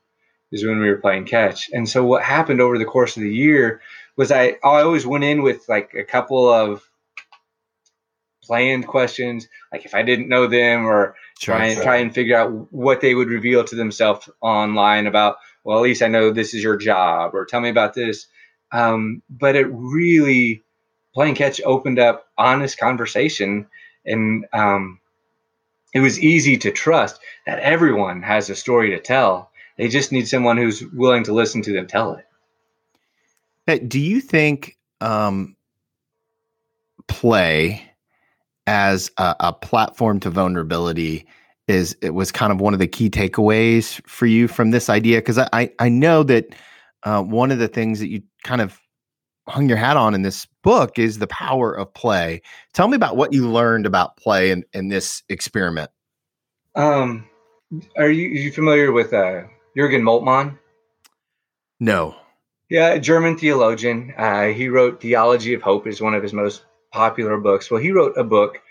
is 0.53 0.65
when 0.65 0.79
we 0.79 0.89
were 0.89 0.99
playing 0.99 1.25
catch. 1.27 1.69
And 1.73 1.89
so 1.89 2.05
what 2.05 2.23
happened 2.23 2.61
over 2.61 2.79
the 2.79 2.85
course 2.85 3.17
of 3.17 3.23
the 3.23 3.35
year 3.35 3.81
was 4.17 4.31
I 4.31 4.57
I 4.63 4.83
always 4.83 5.07
went 5.07 5.25
in 5.25 5.43
with 5.43 5.69
like 5.69 5.95
a 5.95 6.05
couple 6.05 6.49
of 6.49 6.89
planned 8.45 8.87
questions, 8.87 9.49
like 9.73 9.85
if 9.85 9.95
I 9.95 10.03
didn't 10.03 10.29
know 10.29 10.47
them 10.47 10.87
or 10.87 11.17
sure, 11.41 11.57
try 11.57 11.67
and 11.67 11.75
sure. 11.75 11.83
try 11.83 11.97
and 11.97 12.15
figure 12.15 12.37
out 12.37 12.73
what 12.73 13.01
they 13.01 13.15
would 13.15 13.29
reveal 13.29 13.65
to 13.65 13.75
themselves 13.75 14.29
online 14.41 15.07
about, 15.07 15.37
well, 15.65 15.79
at 15.79 15.83
least 15.83 16.03
I 16.03 16.09
know 16.09 16.31
this 16.31 16.55
is 16.55 16.63
your 16.63 16.77
job 16.77 17.35
or 17.35 17.45
tell 17.45 17.61
me 17.61 17.71
about 17.71 17.95
this. 17.95 18.27
Um, 18.75 19.23
but 19.31 19.55
it 19.55 19.69
really 19.71 20.63
playing 21.15 21.37
catch 21.37 21.61
opened 21.65 22.01
up 22.01 22.27
honest 22.37 22.77
conversation 22.77 23.67
and 24.05 24.47
um, 24.53 24.99
it 25.95 26.01
was 26.01 26.19
easy 26.19 26.57
to 26.59 26.73
trust 26.73 27.21
that 27.47 27.61
everyone 27.61 28.21
has 28.23 28.51
a 28.51 28.57
story 28.57 28.91
to 28.91 28.99
tell. 28.99 29.51
They 29.79 29.89
just 29.89 30.11
need 30.11 30.29
someone 30.29 30.57
who's 30.57 30.83
willing 30.93 31.23
to 31.25 31.33
listen 31.33 31.63
to 31.63 31.73
them 31.73 31.87
tell 31.87 32.21
it. 33.67 33.89
Do 33.89 34.01
you 34.01 34.21
think 34.21 34.77
um, 35.01 35.57
play 37.07 37.89
as 38.67 39.11
a, 39.17 39.37
a, 39.41 39.53
platform 39.53 40.21
to 40.21 40.31
vulnerability 40.31 41.27
is 41.69 41.97
it 42.03 42.11
was 42.11 42.33
kind 42.33 42.51
of 42.51 42.61
one 42.61 42.73
of 42.75 42.81
the 42.81 42.87
key 42.87 43.09
takeaways 43.09 44.07
for 44.07 44.27
you 44.27 44.49
from 44.49 44.71
this 44.71 44.91
idea? 44.91 45.19
Because 45.19 45.39
I, 45.39 45.71
I 45.79 45.89
know 45.89 46.23
that 46.25 46.55
uh, 47.05 47.23
one 47.23 47.51
of 47.51 47.59
the 47.59 47.69
things 47.69 48.01
that 48.01 48.09
you 48.09 48.23
kind 48.43 48.61
of 48.61 48.81
hung 49.47 49.69
your 49.69 49.79
hat 49.79 49.97
on 49.97 50.14
in 50.14 50.23
this 50.23 50.47
book 50.62 50.99
is 50.99 51.19
the 51.19 51.27
power 51.27 51.73
of 51.73 51.93
play. 51.95 52.40
Tell 52.73 52.88
me 52.88 52.97
about 52.97 53.17
what 53.17 53.33
you 53.33 53.49
learned 53.49 53.87
about 53.87 54.17
play 54.17 54.51
in, 54.51 54.64
in 54.73 54.88
this 54.88 55.23
experiment. 55.29 55.90
Um, 56.75 57.29
are 57.97 58.11
you, 58.11 58.29
are 58.29 58.43
you 58.43 58.53
familiar 58.53 58.90
with 58.90 59.12
uh, 59.12 59.43
Jürgen 59.77 60.03
Moltmann? 60.03 60.59
No. 61.79 62.17
Yeah, 62.71 62.97
German 62.99 63.37
theologian. 63.37 64.14
Uh, 64.17 64.47
he 64.47 64.69
wrote 64.69 65.01
Theology 65.01 65.53
of 65.55 65.62
Hope 65.62 65.87
is 65.87 66.01
one 66.01 66.14
of 66.14 66.23
his 66.23 66.33
most 66.33 66.64
popular 66.93 67.37
books. 67.38 67.71
Well, 67.71 67.81
he 67.81 67.93
wrote 67.93 68.17
a 68.17 68.25
book 68.25 68.62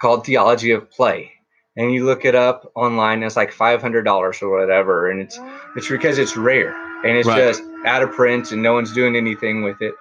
called 0.00 0.24
Theology 0.24 0.70
of 0.70 0.90
Play, 0.90 1.32
and 1.76 1.92
you 1.92 2.04
look 2.04 2.24
it 2.24 2.34
up 2.34 2.70
online. 2.74 3.22
It's 3.22 3.36
like 3.36 3.52
five 3.52 3.80
hundred 3.80 4.02
dollars 4.02 4.42
or 4.42 4.50
whatever, 4.50 5.10
and 5.10 5.20
it's 5.20 5.38
it's 5.76 5.88
because 5.88 6.18
it's 6.18 6.36
rare 6.36 6.74
and 7.04 7.16
it's 7.16 7.28
right. 7.28 7.38
just 7.38 7.62
out 7.84 8.02
of 8.02 8.12
print 8.12 8.52
and 8.52 8.62
no 8.62 8.74
one's 8.74 8.92
doing 8.92 9.16
anything 9.16 9.62
with 9.62 9.80
it. 9.80 9.94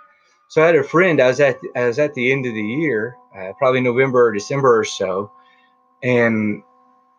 So 0.50 0.62
I 0.62 0.68
had 0.68 0.76
a 0.76 0.84
friend. 0.84 1.22
I 1.22 1.28
was 1.28 1.40
at 1.40 1.58
I 1.76 1.88
was 1.88 2.00
at 2.00 2.14
the 2.14 2.32
end 2.32 2.46
of 2.46 2.54
the 2.54 2.62
year, 2.62 3.16
uh, 3.38 3.54
probably 3.58 3.82
November 3.82 4.28
or 4.28 4.34
December 4.34 4.78
or 4.78 4.84
so, 4.84 5.32
and 6.04 6.62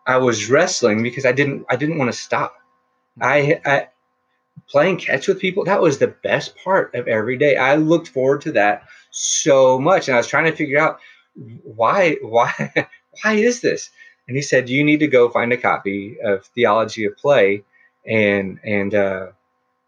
I 0.05 0.17
was 0.17 0.49
wrestling 0.49 1.01
because 1.01 1.25
I 1.25 1.31
didn't 1.31 1.65
I 1.69 1.75
didn't 1.75 1.97
want 1.97 2.11
to 2.11 2.17
stop. 2.17 2.55
I, 3.21 3.61
I 3.65 3.87
playing 4.69 4.97
catch 4.97 5.27
with 5.27 5.39
people 5.39 5.63
that 5.65 5.81
was 5.81 5.97
the 5.97 6.15
best 6.23 6.55
part 6.63 6.93
of 6.95 7.07
every 7.07 7.37
day. 7.37 7.57
I 7.57 7.75
looked 7.75 8.07
forward 8.07 8.41
to 8.41 8.51
that 8.53 8.83
so 9.11 9.79
much, 9.79 10.07
and 10.07 10.15
I 10.15 10.17
was 10.17 10.27
trying 10.27 10.45
to 10.45 10.55
figure 10.55 10.79
out 10.79 10.99
why 11.63 12.17
why 12.21 12.53
why 13.23 13.33
is 13.33 13.61
this? 13.61 13.89
And 14.27 14.37
he 14.37 14.41
said 14.41 14.69
you 14.69 14.83
need 14.83 14.99
to 14.99 15.07
go 15.07 15.29
find 15.29 15.51
a 15.51 15.57
copy 15.57 16.17
of 16.23 16.45
Theology 16.45 17.05
of 17.05 17.17
Play, 17.17 17.63
and 18.05 18.59
and 18.63 18.95
uh, 18.95 19.27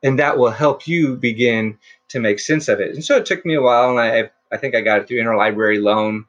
and 0.04 0.20
that 0.20 0.38
will 0.38 0.52
help 0.52 0.88
you 0.88 1.16
begin 1.16 1.78
to 2.10 2.20
make 2.20 2.40
sense 2.40 2.68
of 2.68 2.80
it. 2.80 2.94
And 2.94 3.04
so 3.04 3.18
it 3.18 3.26
took 3.26 3.46
me 3.46 3.56
a 3.56 3.62
while, 3.62 3.90
and 3.92 4.00
I 4.00 4.30
I 4.52 4.58
think 4.58 4.76
I 4.76 4.82
got 4.82 5.00
it 5.00 5.08
through 5.08 5.22
interlibrary 5.22 5.82
loan, 5.82 6.26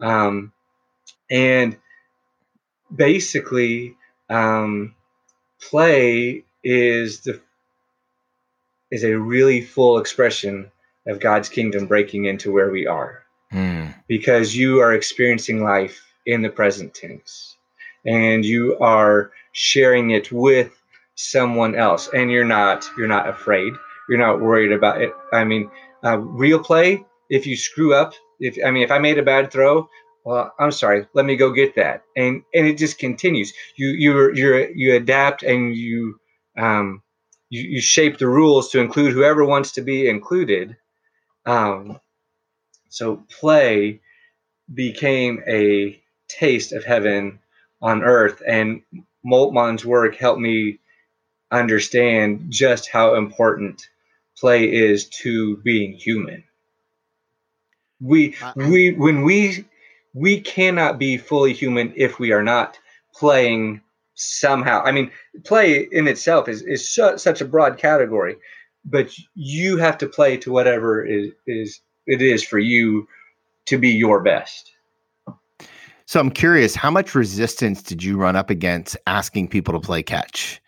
um, 0.00 0.52
and 1.30 1.76
basically 2.94 3.96
um, 4.28 4.94
play 5.60 6.44
is 6.62 7.20
the 7.20 7.40
is 8.90 9.02
a 9.02 9.18
really 9.18 9.62
full 9.62 9.98
expression 9.98 10.70
of 11.06 11.20
God's 11.20 11.48
kingdom 11.48 11.86
breaking 11.86 12.26
into 12.26 12.52
where 12.52 12.70
we 12.70 12.86
are, 12.86 13.22
mm. 13.52 13.94
because 14.06 14.54
you 14.54 14.80
are 14.80 14.92
experiencing 14.92 15.62
life 15.62 16.05
in 16.26 16.42
the 16.42 16.50
present 16.50 16.94
tense, 16.94 17.56
and 18.04 18.44
you 18.44 18.78
are 18.78 19.32
sharing 19.52 20.10
it 20.10 20.32
with 20.32 20.72
someone 21.14 21.74
else. 21.74 22.08
And 22.14 22.30
you're 22.30 22.44
not 22.44 22.88
you're 22.98 23.08
not 23.08 23.28
afraid. 23.28 23.72
You're 24.08 24.18
not 24.18 24.40
worried 24.40 24.72
about 24.72 25.02
it. 25.02 25.12
I 25.32 25.44
mean 25.44 25.70
uh, 26.04 26.18
real 26.18 26.58
play 26.62 27.04
if 27.30 27.46
you 27.46 27.56
screw 27.56 27.94
up 27.94 28.14
if 28.40 28.56
i 28.64 28.70
mean 28.70 28.82
if 28.84 28.90
i 28.90 28.98
made 28.98 29.18
a 29.18 29.22
bad 29.22 29.50
throw 29.50 29.88
well 30.24 30.52
i'm 30.60 30.70
sorry 30.70 31.06
let 31.14 31.24
me 31.24 31.36
go 31.36 31.50
get 31.52 31.74
that. 31.76 32.02
And 32.16 32.42
and 32.54 32.66
it 32.66 32.78
just 32.78 32.98
continues. 32.98 33.52
You 33.76 33.88
you 33.88 34.32
you 34.34 34.72
you 34.74 34.94
adapt 34.96 35.42
and 35.42 35.74
you 35.74 36.20
um 36.58 37.02
you, 37.50 37.62
you 37.62 37.80
shape 37.80 38.18
the 38.18 38.28
rules 38.28 38.70
to 38.70 38.80
include 38.80 39.12
whoever 39.12 39.44
wants 39.44 39.72
to 39.72 39.82
be 39.82 40.08
included. 40.08 40.76
Um 41.46 42.00
so 42.88 43.24
play 43.40 44.00
became 44.74 45.42
a 45.48 46.00
taste 46.28 46.72
of 46.72 46.84
heaven 46.84 47.38
on 47.82 48.02
earth 48.02 48.42
and 48.46 48.82
Moltmann's 49.24 49.84
work 49.84 50.16
helped 50.16 50.40
me 50.40 50.78
understand 51.50 52.46
just 52.48 52.88
how 52.88 53.14
important 53.14 53.88
play 54.36 54.70
is 54.70 55.06
to 55.08 55.56
being 55.58 55.92
human. 55.92 56.44
We 58.00 58.36
uh, 58.42 58.52
we 58.56 58.92
when 58.92 59.22
we 59.22 59.64
we 60.14 60.40
cannot 60.40 60.98
be 60.98 61.16
fully 61.16 61.52
human 61.52 61.92
if 61.96 62.18
we 62.18 62.32
are 62.32 62.42
not 62.42 62.78
playing 63.14 63.80
somehow. 64.14 64.82
I 64.84 64.92
mean, 64.92 65.10
play 65.44 65.88
in 65.90 66.06
itself 66.06 66.48
is 66.48 66.62
is 66.62 66.88
su- 66.88 67.18
such 67.18 67.40
a 67.40 67.46
broad 67.46 67.78
category, 67.78 68.36
but 68.84 69.10
you 69.34 69.78
have 69.78 69.98
to 69.98 70.08
play 70.08 70.36
to 70.38 70.52
whatever 70.52 71.04
is 71.04 71.32
is 71.46 71.80
it 72.06 72.20
is 72.20 72.42
for 72.44 72.58
you 72.58 73.08
to 73.66 73.78
be 73.78 73.90
your 73.90 74.20
best. 74.20 74.75
So 76.06 76.20
I'm 76.20 76.30
curious, 76.30 76.74
how 76.74 76.90
much 76.90 77.14
resistance 77.14 77.82
did 77.82 78.02
you 78.02 78.16
run 78.16 78.36
up 78.36 78.48
against 78.48 78.96
asking 79.06 79.48
people 79.48 79.74
to 79.74 79.80
play 79.80 80.02
catch? 80.02 80.60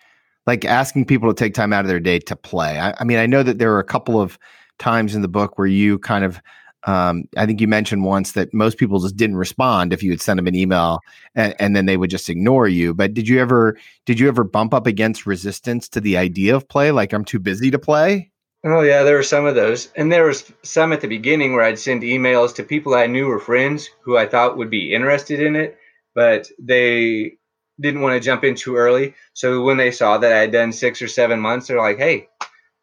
like 0.49 0.65
asking 0.65 1.05
people 1.05 1.29
to 1.29 1.35
take 1.35 1.53
time 1.53 1.75
out 1.75 1.85
of 1.85 1.89
their 1.89 2.01
day 2.01 2.19
to 2.19 2.35
play. 2.35 2.81
I, 2.81 2.95
I 2.99 3.05
mean, 3.05 3.19
I 3.19 3.27
know 3.27 3.43
that 3.43 3.59
there 3.59 3.69
were 3.69 3.81
a 3.81 3.85
couple 3.85 4.19
of 4.19 4.39
times 4.79 5.15
in 5.15 5.21
the 5.21 5.29
book 5.29 5.59
where 5.59 5.67
you 5.67 5.99
kind 5.99 6.25
of 6.25 6.41
um, 6.85 7.25
I 7.37 7.45
think 7.45 7.61
you 7.61 7.69
mentioned 7.69 8.05
once 8.05 8.33
that 8.33 8.55
most 8.55 8.79
people 8.79 8.99
just 9.01 9.17
didn't 9.17 9.37
respond 9.37 9.93
if 9.93 10.03
you 10.03 10.11
would 10.11 10.23
send 10.23 10.39
them 10.39 10.47
an 10.47 10.55
email 10.55 11.01
and, 11.35 11.55
and, 11.59 11.77
then 11.77 11.87
they 11.87 11.97
would 11.97 12.09
just 12.09 12.31
ignore 12.31 12.69
you. 12.69 12.95
But 12.95 13.15
did 13.15 13.29
you 13.29 13.41
ever 13.41 13.77
did 14.07 14.19
you 14.19 14.29
ever 14.29 14.45
bump 14.45 14.73
up 14.73 14.87
against 14.87 15.27
resistance 15.27 15.89
to 15.91 16.01
the 16.01 16.17
idea 16.17 16.55
of 16.55 16.69
play? 16.69 16.93
Like 16.93 17.13
I'm 17.13 17.25
too 17.25 17.41
busy 17.41 17.71
to 17.73 17.79
play? 17.79 18.31
Oh 18.65 18.81
yeah, 18.83 19.05
there 19.05 19.17
were 19.17 19.23
some 19.23 19.47
of 19.47 19.55
those, 19.55 19.93
and 19.95 20.11
there 20.11 20.27
was 20.27 20.53
some 20.63 20.93
at 20.93 21.01
the 21.01 21.07
beginning 21.07 21.53
where 21.53 21.65
I'd 21.65 21.79
send 21.79 22.03
emails 22.03 22.55
to 22.57 22.65
people 22.65 22.95
I 22.95 23.07
knew 23.07 23.27
were 23.27 23.39
friends 23.39 23.89
who 24.03 24.17
I 24.17 24.27
thought 24.27 24.57
would 24.57 24.71
be 24.71 24.93
interested 24.93 25.41
in 25.41 25.55
it, 25.55 25.79
but 26.15 26.51
they 26.59 27.37
didn't 27.81 28.01
want 28.01 28.15
to 28.15 28.25
jump 28.25 28.43
in 28.43 28.57
too 28.57 28.75
early. 28.77 29.15
So 29.35 29.63
when 29.63 29.77
they 29.77 29.93
saw 29.93 30.19
that 30.19 30.33
I 30.33 30.39
had 30.39 30.53
done 30.53 30.73
six 30.73 31.01
or 31.01 31.07
seven 31.07 31.39
months, 31.39 31.69
they're 31.69 31.79
like, 31.79 31.99
"Hey, 31.99 32.29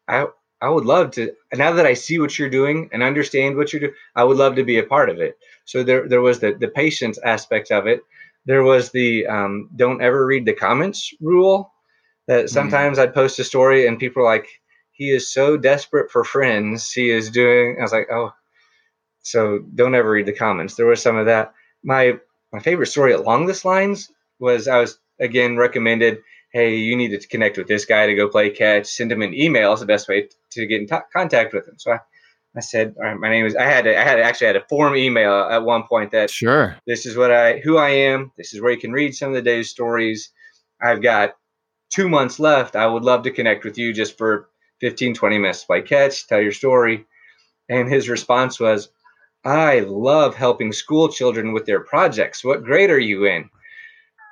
I 0.08 0.26
I 0.62 0.70
would 0.70 0.86
love 0.86 1.10
to. 1.12 1.32
Now 1.52 1.72
that 1.72 1.86
I 1.86 1.92
see 1.92 2.18
what 2.18 2.38
you're 2.38 2.48
doing 2.48 2.88
and 2.92 3.02
understand 3.02 3.56
what 3.56 3.72
you're 3.72 3.80
doing, 3.80 3.94
I 4.14 4.24
would 4.24 4.38
love 4.38 4.56
to 4.56 4.64
be 4.64 4.78
a 4.78 4.82
part 4.82 5.10
of 5.10 5.20
it." 5.20 5.36
So 5.66 5.82
there 5.82 6.08
there 6.08 6.22
was 6.22 6.40
the 6.40 6.54
the 6.54 6.68
patience 6.68 7.18
aspect 7.18 7.70
of 7.70 7.86
it. 7.86 8.00
There 8.46 8.62
was 8.62 8.92
the 8.92 9.26
um, 9.26 9.68
don't 9.76 10.00
ever 10.02 10.24
read 10.24 10.46
the 10.46 10.54
comments 10.54 11.12
rule. 11.20 11.72
That 12.28 12.46
mm. 12.46 12.48
sometimes 12.48 12.98
mm. 12.98 13.02
I'd 13.02 13.14
post 13.14 13.38
a 13.38 13.44
story 13.44 13.86
and 13.86 13.98
people 13.98 14.22
are 14.22 14.32
like, 14.34 14.48
"He 14.96 15.10
is 15.10 15.32
so 15.32 15.56
desperate 15.56 16.10
for 16.10 16.24
friends. 16.24 16.90
He 16.90 17.10
is 17.10 17.30
doing." 17.30 17.76
I 17.78 17.82
was 17.82 17.92
like, 17.92 18.08
"Oh." 18.10 18.32
So 19.22 19.58
don't 19.74 19.94
ever 19.94 20.10
read 20.10 20.26
the 20.26 20.32
comments. 20.32 20.74
There 20.76 20.86
was 20.86 21.02
some 21.02 21.16
of 21.16 21.26
that. 21.26 21.52
My 21.82 22.18
my 22.52 22.60
favorite 22.60 22.86
story 22.86 23.12
along 23.12 23.46
this 23.46 23.64
lines 23.64 24.10
was 24.38 24.68
I 24.68 24.78
was 24.78 24.98
again 25.20 25.56
recommended, 25.56 26.18
hey, 26.52 26.76
you 26.76 26.96
need 26.96 27.18
to 27.18 27.28
connect 27.28 27.58
with 27.58 27.66
this 27.68 27.84
guy 27.84 28.06
to 28.06 28.14
go 28.14 28.28
play 28.28 28.50
catch. 28.50 28.86
Send 28.86 29.12
him 29.12 29.22
an 29.22 29.34
email 29.34 29.72
is 29.72 29.80
the 29.80 29.86
best 29.86 30.08
way 30.08 30.28
to 30.52 30.66
get 30.66 30.80
in 30.80 30.86
t- 30.86 30.96
contact 31.12 31.52
with 31.52 31.66
him. 31.66 31.74
So 31.76 31.92
I, 31.92 31.98
I 32.56 32.60
said, 32.60 32.94
all 32.96 33.04
right, 33.04 33.18
my 33.18 33.28
name 33.28 33.44
is. 33.44 33.54
I 33.54 33.64
had 33.64 33.86
a, 33.86 33.98
I 33.98 34.02
had 34.02 34.20
actually 34.20 34.46
had 34.46 34.56
a 34.56 34.64
form 34.66 34.96
email 34.96 35.32
at 35.50 35.64
one 35.64 35.82
point 35.86 36.12
that 36.12 36.30
sure 36.30 36.76
this 36.86 37.04
is 37.04 37.16
what 37.16 37.30
I 37.30 37.58
who 37.58 37.76
I 37.76 37.90
am. 37.90 38.32
This 38.38 38.54
is 38.54 38.62
where 38.62 38.72
you 38.72 38.78
can 38.78 38.92
read 38.92 39.14
some 39.14 39.28
of 39.28 39.34
the 39.34 39.42
day's 39.42 39.70
stories. 39.70 40.30
I've 40.80 41.02
got 41.02 41.36
two 41.90 42.08
months 42.08 42.38
left. 42.38 42.76
I 42.76 42.86
would 42.86 43.02
love 43.02 43.24
to 43.24 43.30
connect 43.30 43.64
with 43.64 43.76
you 43.76 43.92
just 43.92 44.16
for 44.16 44.48
15, 44.80 45.14
20 45.14 45.38
minutes 45.38 45.60
to 45.60 45.66
play 45.66 45.82
catch, 45.82 46.26
tell 46.26 46.40
your 46.40 46.52
story. 46.52 47.04
And 47.68 47.88
his 47.88 48.08
response 48.08 48.60
was, 48.60 48.88
I 49.44 49.80
love 49.80 50.34
helping 50.34 50.72
school 50.72 51.08
children 51.08 51.52
with 51.52 51.66
their 51.66 51.80
projects. 51.80 52.44
What 52.44 52.64
grade 52.64 52.90
are 52.90 52.98
you 52.98 53.26
in? 53.26 53.48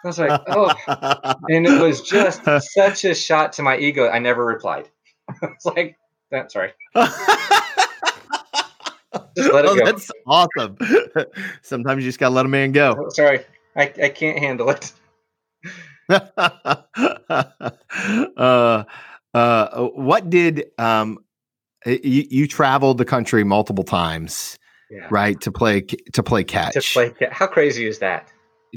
I 0.05 0.09
was 0.09 0.19
like, 0.19 0.41
oh, 0.49 0.73
and 1.49 1.67
it 1.67 1.81
was 1.81 2.03
just 2.03 2.43
such 2.75 3.05
a 3.05 3.15
shot 3.15 3.53
to 3.55 3.63
my 3.63 3.79
ego. 3.79 4.09
I 4.09 4.19
never 4.19 4.45
replied. 4.45 4.91
it's 5.43 5.65
like, 5.65 5.97
that. 6.31 6.53
Sorry. 6.53 6.73
just 6.95 7.19
let 9.53 9.65
it 9.65 9.71
oh, 9.71 9.77
go. 9.77 9.85
That's 9.85 10.11
awesome. 10.27 10.77
Sometimes 11.63 12.03
you 12.03 12.09
just 12.09 12.19
gotta 12.19 12.35
let 12.35 12.45
a 12.45 12.49
man 12.49 12.73
go. 12.73 12.97
Oh, 12.99 13.09
sorry, 13.11 13.45
I, 13.77 13.93
I 14.03 14.09
can't 14.11 14.39
handle 14.39 14.71
it. 14.71 14.93
uh, 18.37 18.85
uh, 19.35 19.89
what 19.89 20.31
did 20.31 20.67
um, 20.79 21.19
you, 21.85 22.27
you 22.31 22.49
traveled 22.49 22.99
the 22.99 23.05
country 23.05 23.45
multiple 23.45 23.85
times, 23.85 24.59
yeah. 24.91 25.07
right? 25.11 25.41
To 25.43 25.53
play 25.53 25.83
to 25.83 26.23
play 26.23 26.45
catch. 26.45 26.75
To 26.75 26.81
play 26.81 27.29
how 27.31 27.47
crazy 27.47 27.87
is 27.87 27.99
that, 27.99 28.29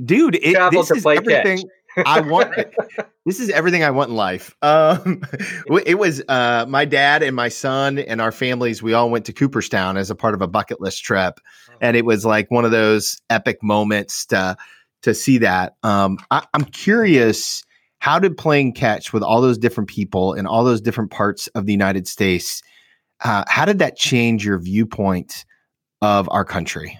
dude? 0.03 0.35
It, 0.35 0.71
this 0.71 0.91
is 0.91 1.05
everything. 1.05 1.57
Catch. 1.57 2.05
I 2.05 2.21
want 2.21 2.53
this 3.25 3.39
is 3.39 3.49
everything 3.49 3.83
I 3.83 3.89
want 3.91 4.09
in 4.09 4.15
life. 4.15 4.55
Um, 4.61 5.23
it 5.85 5.97
was 5.97 6.21
uh, 6.27 6.65
my 6.67 6.85
dad 6.85 7.23
and 7.23 7.35
my 7.35 7.49
son 7.49 7.97
and 7.99 8.21
our 8.21 8.31
families. 8.31 8.83
We 8.83 8.93
all 8.93 9.09
went 9.09 9.25
to 9.25 9.33
Cooperstown 9.33 9.97
as 9.97 10.11
a 10.11 10.15
part 10.15 10.33
of 10.33 10.41
a 10.41 10.47
bucket 10.47 10.79
list 10.81 11.03
trip, 11.03 11.39
oh. 11.69 11.73
and 11.81 11.97
it 11.97 12.05
was 12.05 12.25
like 12.25 12.51
one 12.51 12.65
of 12.65 12.71
those 12.71 13.19
epic 13.29 13.63
moments 13.63 14.25
to 14.27 14.57
to 15.03 15.13
see 15.13 15.39
that. 15.39 15.75
Um, 15.83 16.17
I, 16.31 16.45
I'm 16.53 16.65
curious, 16.65 17.63
how 17.99 18.19
did 18.19 18.37
playing 18.37 18.73
catch 18.73 19.11
with 19.11 19.23
all 19.23 19.41
those 19.41 19.57
different 19.57 19.89
people 19.89 20.33
in 20.33 20.45
all 20.45 20.63
those 20.63 20.81
different 20.81 21.11
parts 21.11 21.47
of 21.47 21.65
the 21.65 21.71
United 21.71 22.07
States? 22.07 22.61
Uh, 23.23 23.43
how 23.47 23.65
did 23.65 23.79
that 23.79 23.97
change 23.97 24.45
your 24.45 24.59
viewpoint 24.59 25.45
of 26.01 26.29
our 26.31 26.45
country? 26.45 26.99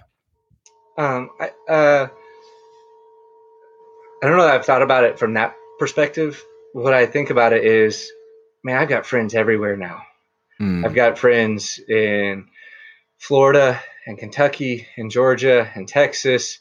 Um, 0.98 1.30
I, 1.40 1.52
uh, 1.72 2.08
I 4.24 4.28
don't 4.28 4.38
know. 4.38 4.44
That 4.44 4.56
I've 4.56 4.66
thought 4.66 4.82
about 4.82 5.04
it 5.04 5.20
from 5.20 5.36
that 5.36 5.56
perspective. 5.78 6.44
What 6.74 6.94
I 6.94 7.06
think 7.06 7.30
about 7.30 7.54
it 7.54 7.64
is, 7.64 8.12
man, 8.64 8.78
I've 8.78 8.90
got 8.90 9.06
friends 9.06 9.36
everywhere 9.36 9.78
now. 9.78 10.02
Mm. 10.60 10.84
I've 10.84 10.96
got 10.96 11.20
friends 11.20 11.80
in 11.88 12.48
Florida 13.20 13.80
and 14.08 14.18
Kentucky 14.18 14.88
and 14.98 15.12
Georgia 15.12 15.70
and 15.76 15.88
Texas 15.88 16.60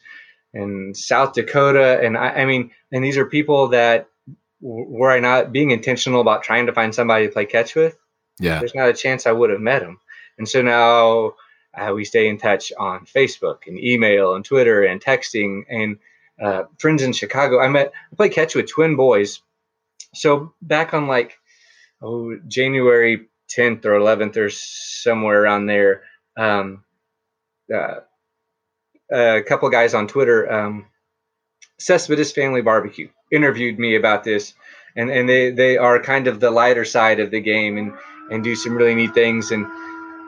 and 0.52 0.94
South 0.94 1.32
Dakota. 1.32 2.00
And 2.02 2.16
I, 2.16 2.28
I 2.28 2.44
mean, 2.44 2.70
and 2.92 3.02
these 3.02 3.16
are 3.16 3.24
people 3.26 3.68
that 3.68 4.08
were 4.60 5.10
I 5.10 5.20
not 5.20 5.52
being 5.52 5.70
intentional 5.70 6.20
about 6.20 6.42
trying 6.42 6.66
to 6.66 6.72
find 6.72 6.94
somebody 6.94 7.26
to 7.26 7.32
play 7.32 7.46
catch 7.46 7.74
with, 7.74 7.96
yeah, 8.38 8.58
there's 8.58 8.74
not 8.74 8.88
a 8.88 8.94
chance 8.94 9.26
I 9.26 9.32
would 9.32 9.50
have 9.50 9.60
met 9.60 9.82
him. 9.82 9.98
And 10.38 10.48
so 10.48 10.62
now 10.62 11.34
uh, 11.76 11.92
we 11.94 12.04
stay 12.04 12.28
in 12.28 12.38
touch 12.38 12.72
on 12.78 13.06
Facebook 13.06 13.66
and 13.66 13.78
email 13.78 14.34
and 14.34 14.44
Twitter 14.44 14.84
and 14.84 15.00
texting 15.00 15.62
and 15.68 15.98
uh, 16.42 16.64
friends 16.78 17.02
in 17.02 17.12
Chicago. 17.12 17.60
I 17.60 17.68
met, 17.68 17.92
I 18.12 18.16
played 18.16 18.32
catch 18.32 18.54
with 18.54 18.70
twin 18.70 18.96
boys. 18.96 19.40
So 20.14 20.52
back 20.62 20.94
on 20.94 21.06
like, 21.06 21.38
oh, 22.02 22.38
January 22.46 23.28
10th 23.56 23.84
or 23.84 23.98
11th 23.98 24.36
or 24.36 24.50
somewhere 24.50 25.42
around 25.42 25.66
there, 25.66 26.02
um, 26.36 26.84
uh, 27.72 28.00
a 29.12 29.42
couple 29.42 29.68
guys 29.70 29.94
on 29.94 30.08
Twitter, 30.08 30.50
um, 30.50 30.86
Cespedes 31.78 32.32
Family 32.32 32.62
Barbecue, 32.62 33.08
interviewed 33.32 33.78
me 33.78 33.96
about 33.96 34.24
this, 34.24 34.54
and 34.96 35.10
and 35.10 35.28
they 35.28 35.50
they 35.50 35.76
are 35.76 36.00
kind 36.00 36.26
of 36.26 36.40
the 36.40 36.50
lighter 36.50 36.84
side 36.84 37.20
of 37.20 37.30
the 37.30 37.40
game 37.40 37.78
and 37.78 37.92
and 38.30 38.42
do 38.42 38.56
some 38.56 38.74
really 38.74 38.94
neat 38.94 39.14
things 39.14 39.52
and 39.52 39.66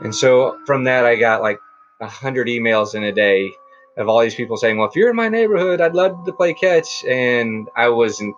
and 0.03 0.15
so 0.15 0.59
from 0.67 0.85
that 0.85 1.05
I 1.05 1.17
got 1.17 1.43
like 1.43 1.59
a 2.01 2.07
hundred 2.07 2.47
emails 2.47 2.95
in 2.95 3.03
a 3.03 3.13
day 3.13 3.51
of 3.97 4.09
all 4.09 4.21
these 4.21 4.35
people 4.35 4.57
saying, 4.57 4.79
"Well, 4.79 4.89
if 4.89 4.95
you're 4.95 5.11
in 5.11 5.17
my 5.17 5.29
neighborhood, 5.29 5.81
I'd 5.81 5.95
love 5.95 6.25
to 6.25 6.33
play 6.33 6.55
catch," 6.55 7.05
and 7.05 7.69
I 7.77 7.89
wasn't 7.89 8.37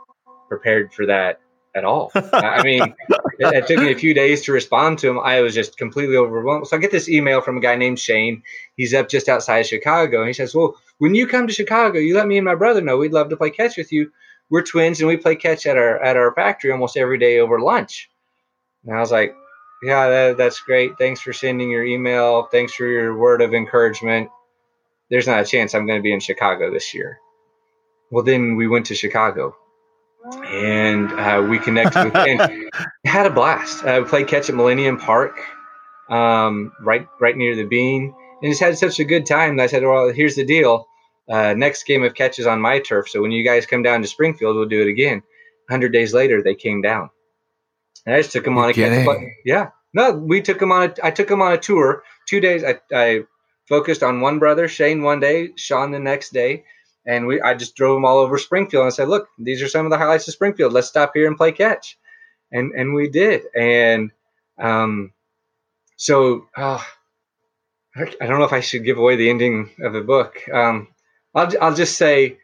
prepared 0.49 0.93
for 0.95 1.07
that 1.07 1.41
at 1.75 1.85
all. 1.85 2.11
I 2.15 2.63
mean, 2.63 2.83
it, 3.39 3.55
it, 3.55 3.67
took 3.67 3.79
me 3.79 3.93
a 3.93 3.99
few 3.99 4.15
days 4.15 4.43
to 4.45 4.53
respond 4.53 4.99
to 5.01 5.09
him. 5.09 5.21
I 5.21 5.43
was 5.43 5.55
just 5.55 5.77
completely 5.77 6.17
overwhelmed. 6.17 6.67
So 6.67 6.77
I 6.77 6.81
get 6.81 6.91
this 6.91 7.09
email 7.09 7.43
from 7.43 7.59
a 7.59 7.61
guy 7.61 7.77
named 7.77 7.99
Shane. 7.99 8.43
He's 8.77 8.95
up 8.95 9.09
just 9.09 9.29
outside 9.29 9.59
of 9.59 9.67
Chicago, 9.67 10.21
and 10.21 10.29
he 10.29 10.33
says, 10.33 10.55
"Well, 10.55 10.77
when 10.99 11.15
you 11.15 11.27
come 11.27 11.47
to 11.47 11.53
Chicago, 11.53 11.99
you 11.99 12.15
let 12.15 12.27
me 12.27 12.39
and 12.39 12.45
my 12.45 12.55
brother 12.55 12.81
know. 12.81 12.97
We'd 12.97 13.13
love 13.13 13.29
to 13.29 13.37
play 13.37 13.51
catch 13.51 13.77
with 13.77 13.93
you. 13.93 14.11
We're 14.51 14.63
twins, 14.63 15.01
and 15.01 15.09
we 15.09 15.17
play 15.17 15.37
catch 15.37 15.67
at 15.67 15.77
our 15.77 16.03
at 16.03 16.17
our 16.17 16.35
factory 16.35 16.73
almost 16.73 16.97
every 16.97 17.19
day 17.19 17.39
over 17.39 17.61
lunch." 17.61 18.11
And 18.85 18.97
I 18.97 19.01
was 19.01 19.13
like, 19.13 19.35
"Yeah, 19.83 20.09
that, 20.09 20.37
that's 20.37 20.61
great. 20.61 20.99
Thanks 20.99 21.21
for 21.21 21.33
sending 21.33 21.71
your 21.71 21.85
email. 21.85 22.49
Thanks 22.51 22.75
for 22.75 22.87
your 22.87 23.17
word 23.17 23.43
of 23.43 23.55
encouragement." 23.55 24.31
there's 25.11 25.27
not 25.27 25.41
a 25.41 25.45
chance 25.45 25.75
I'm 25.75 25.87
going 25.87 25.99
to 25.99 26.03
be 26.03 26.13
in 26.13 26.21
Chicago 26.21 26.73
this 26.73 26.95
year. 26.95 27.19
Well, 28.11 28.25
then 28.25 28.57
we 28.57 28.69
went 28.69 28.87
to 28.87 28.95
Chicago 28.95 29.57
and 30.47 31.11
uh, 31.13 31.47
we 31.49 31.59
connected 31.59 32.05
with 32.05 32.17
and 32.17 32.71
had 33.05 33.27
a 33.27 33.31
blast. 33.31 33.85
Uh, 33.85 34.01
we 34.03 34.09
played 34.09 34.29
catch 34.29 34.49
at 34.49 34.55
Millennium 34.55 34.99
Park, 34.99 35.41
um, 36.09 36.73
right 36.81 37.07
right 37.21 37.37
near 37.37 37.57
the 37.57 37.65
Bean, 37.65 38.15
and 38.43 38.51
just 38.51 38.61
had 38.61 38.79
such 38.79 39.01
a 39.01 39.05
good 39.05 39.27
time. 39.27 39.59
I 39.59 39.67
said, 39.67 39.83
"Well, 39.83 40.13
here's 40.13 40.37
the 40.37 40.45
deal. 40.45 40.87
Uh, 41.31 41.55
next 41.55 41.85
game 41.85 42.03
of 42.03 42.15
catches 42.15 42.47
on 42.47 42.61
my 42.61 42.81
turf. 42.81 43.09
So 43.09 43.23
when 43.23 43.31
you 43.31 43.45
guys 43.45 43.65
come 43.65 43.83
down 43.83 44.03
to 44.03 44.09
Springfield, 44.09 44.57
we'll 44.57 44.67
do 44.67 44.83
it 44.83 44.89
again." 44.89 45.23
Hundred 45.71 45.93
days 45.93 46.13
later, 46.13 46.43
they 46.43 46.57
came 46.57 46.83
down, 46.83 47.11
and 48.05 48.15
I 48.15 48.19
just 48.19 48.33
took 48.33 48.45
them 48.45 48.59
on 48.59 48.71
a 48.71 48.75
catch. 48.75 49.07
Yeah, 49.45 49.69
no, 49.95 50.13
we 50.13 50.43
took 50.43 50.59
them 50.59 50.73
on. 50.73 50.91
A, 50.91 51.07
I 51.07 51.11
took 51.13 51.29
them 51.29 51.43
on 51.43 51.53
a 51.53 51.59
tour. 51.59 52.03
Two 52.29 52.41
days. 52.41 52.65
I, 52.65 52.81
I 52.93 53.23
focused 53.69 54.03
on 54.03 54.21
one 54.21 54.41
brother, 54.41 54.67
Shane, 54.67 55.03
one 55.03 55.21
day, 55.21 55.51
Sean 55.57 55.93
the 55.93 56.01
next 56.01 56.33
day, 56.33 56.65
and 57.07 57.27
we 57.27 57.41
I 57.41 57.55
just 57.55 57.77
drove 57.77 57.97
them 57.97 58.05
all 58.05 58.19
over 58.19 58.37
Springfield 58.37 58.85
and 58.85 58.93
said, 58.93 59.09
"Look, 59.09 59.29
these 59.39 59.63
are 59.63 59.69
some 59.69 59.87
of 59.87 59.91
the 59.91 59.99
highlights 59.99 60.27
of 60.27 60.35
Springfield. 60.35 60.73
Let's 60.73 60.89
stop 60.89 61.13
here 61.15 61.29
and 61.29 61.37
play 61.37 61.53
catch," 61.53 61.97
and 62.51 62.73
and 62.73 62.95
we 62.95 63.09
did, 63.09 63.43
and 63.55 64.11
um, 64.59 65.13
so 65.97 66.47
oh, 66.57 66.85
I 67.97 68.27
don't 68.27 68.39
know 68.39 68.45
if 68.45 68.53
I 68.53 68.61
should 68.61 68.85
give 68.85 68.99
away 68.99 69.17
the 69.17 69.31
ending 69.31 69.71
of 69.83 69.93
the 69.93 70.01
book. 70.01 70.37
Um, 70.53 70.89
I'll 71.35 71.53
I'll 71.61 71.75
just 71.75 71.97
say 71.97 72.39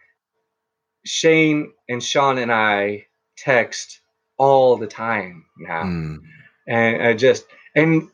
Shane 1.04 1.72
and 1.88 2.02
Sean 2.02 2.38
and 2.38 2.52
I 2.52 3.06
text 3.36 4.00
all 4.38 4.76
the 4.76 4.86
time 4.86 5.46
now, 5.58 5.84
mm. 5.84 6.18
and 6.68 7.02
I 7.02 7.14
just 7.14 7.46
and 7.74 8.08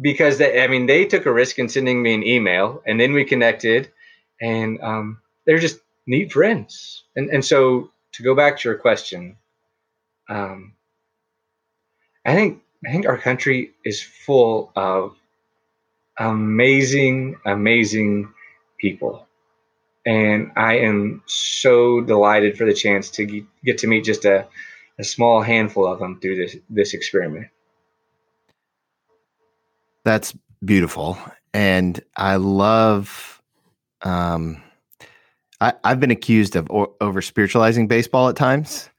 because 0.00 0.38
they, 0.38 0.62
I 0.62 0.66
mean, 0.66 0.86
they 0.86 1.04
took 1.04 1.26
a 1.26 1.32
risk 1.32 1.58
in 1.58 1.68
sending 1.68 2.02
me 2.02 2.14
an 2.14 2.22
email, 2.22 2.82
and 2.86 3.00
then 3.00 3.12
we 3.12 3.24
connected, 3.24 3.90
and 4.40 4.80
um, 4.82 5.20
they're 5.46 5.58
just 5.58 5.80
neat 6.06 6.32
friends. 6.32 7.04
And 7.16 7.30
and 7.30 7.44
so 7.44 7.90
to 8.12 8.22
go 8.22 8.34
back 8.34 8.58
to 8.58 8.68
your 8.68 8.78
question, 8.78 9.36
um, 10.28 10.74
I 12.24 12.34
think 12.34 12.62
I 12.86 12.92
think 12.92 13.06
our 13.06 13.18
country 13.18 13.72
is 13.84 14.02
full 14.02 14.72
of 14.76 15.16
amazing, 16.18 17.36
amazing 17.44 18.32
people, 18.78 19.23
and 20.06 20.52
I 20.56 20.78
am 20.78 21.22
so 21.26 22.00
delighted 22.00 22.58
for 22.58 22.64
the 22.64 22.74
chance 22.74 23.10
to 23.12 23.44
get 23.64 23.78
to 23.78 23.86
meet 23.86 24.04
just 24.04 24.24
a, 24.24 24.46
a 24.98 25.04
small 25.04 25.42
handful 25.42 25.86
of 25.86 25.98
them 25.98 26.20
through 26.20 26.36
this 26.36 26.56
this 26.68 26.94
experiment. 26.94 27.48
That's 30.04 30.34
beautiful. 30.64 31.18
And 31.54 32.00
I 32.16 32.36
love, 32.36 33.40
um, 34.02 34.62
I, 35.60 35.72
have 35.84 36.00
been 36.00 36.10
accused 36.10 36.56
of 36.56 36.70
o- 36.70 36.94
over 37.00 37.22
spiritualizing 37.22 37.86
baseball 37.86 38.28
at 38.28 38.36
times. 38.36 38.90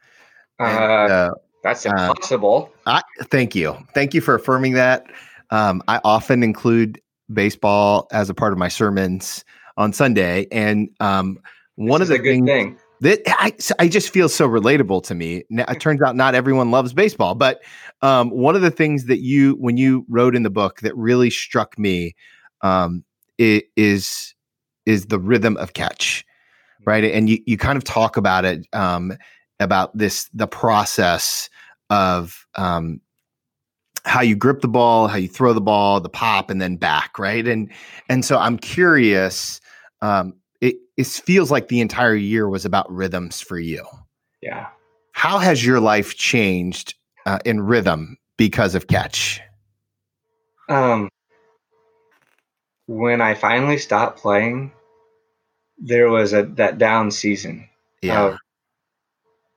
Uh, 0.60 0.64
and, 0.64 1.12
uh, 1.12 1.32
that's 1.64 1.86
uh, 1.86 1.90
impossible. 1.90 2.72
Uh, 2.88 3.02
I, 3.20 3.24
thank 3.26 3.56
you. 3.56 3.78
Thank 3.94 4.14
you 4.14 4.22
for 4.22 4.36
affirming 4.36 4.74
that. 4.74 5.06
Um, 5.52 5.84
I 5.88 6.00
often 6.04 6.42
include 6.44 7.02
baseball 7.32 8.08
as 8.12 8.30
a 8.30 8.34
part 8.34 8.54
of 8.54 8.58
my 8.58 8.68
sermons 8.68 9.44
on 9.78 9.94
Sunday. 9.94 10.48
And 10.52 10.90
um, 11.00 11.40
one 11.76 12.02
of 12.02 12.08
the 12.08 12.18
things, 12.20 12.48
thing 12.48 12.78
that 13.02 13.22
I, 13.28 13.54
I 13.80 13.88
just 13.88 14.10
feel 14.10 14.30
so 14.30 14.48
relatable 14.48 15.04
to 15.04 15.16
me. 15.16 15.44
Now, 15.50 15.66
it 15.70 15.80
turns 15.80 16.02
out 16.02 16.16
not 16.16 16.36
everyone 16.36 16.72
loves 16.72 16.94
baseball, 16.94 17.36
but 17.36 17.62
um, 18.02 18.30
one 18.30 18.56
of 18.56 18.62
the 18.62 18.72
things 18.72 19.06
that 19.06 19.20
you, 19.20 19.54
when 19.54 19.78
you 19.78 20.06
wrote 20.10 20.36
in 20.36 20.44
the 20.44 20.50
book, 20.50 20.82
that 20.82 20.96
really 20.96 21.30
struck 21.30 21.78
me 21.78 22.16
um, 22.62 23.04
is 23.38 24.34
is 24.86 25.08
the 25.08 25.20
rhythm 25.20 25.58
of 25.58 25.74
catch, 25.74 26.26
right? 26.86 27.04
And 27.04 27.30
you 27.30 27.40
you 27.46 27.58
kind 27.58 27.78
of 27.78 27.84
talk 27.84 28.18
about 28.18 28.46
it 28.46 28.66
um, 28.74 29.14
about 29.60 29.96
this 29.98 30.30
the 30.34 30.48
process 30.48 31.50
of 31.90 32.46
um, 32.56 33.02
how 34.06 34.22
you 34.22 34.36
grip 34.36 34.62
the 34.62 34.68
ball, 34.68 35.08
how 35.08 35.18
you 35.18 35.28
throw 35.28 35.54
the 35.54 35.62
ball, 35.62 36.00
the 36.00 36.10
pop, 36.10 36.50
and 36.50 36.62
then 36.62 36.78
back, 36.78 37.20
right? 37.20 37.46
And 37.48 37.70
and 38.10 38.24
so 38.24 38.38
I'm 38.38 38.58
curious. 38.58 39.60
Um, 40.06 40.36
it, 40.62 40.76
it 40.98 41.08
feels 41.08 41.50
like 41.50 41.68
the 41.68 41.82
entire 41.82 42.16
year 42.16 42.48
was 42.48 42.64
about 42.64 42.92
rhythms 42.92 43.42
for 43.42 43.58
you. 43.58 43.86
Yeah. 44.42 44.68
How 45.14 45.40
has 45.40 45.66
your 45.66 45.80
life 45.80 46.16
changed 46.16 46.94
uh, 47.26 47.40
in 47.44 47.62
rhythm 47.62 48.18
because 48.38 48.76
of 48.76 48.88
catch? 48.88 49.42
Um, 50.70 51.10
when 52.86 53.20
I 53.20 53.34
finally 53.34 53.80
stopped 53.80 54.20
playing, 54.20 54.72
there 55.80 56.10
was 56.10 56.34
a 56.34 56.44
that 56.44 56.78
down 56.78 57.10
season. 57.10 57.68
Yeah. 58.02 58.38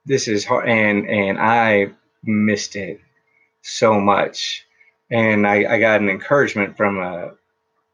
this 0.05 0.27
is 0.27 0.45
hard, 0.45 0.67
and 0.67 1.07
and 1.07 1.37
I 1.39 1.91
missed 2.23 2.75
it 2.75 2.99
so 3.61 3.99
much, 3.99 4.65
and 5.11 5.45
I, 5.45 5.75
I 5.75 5.79
got 5.79 6.01
an 6.01 6.09
encouragement 6.09 6.75
from 6.75 6.97
a 6.97 7.33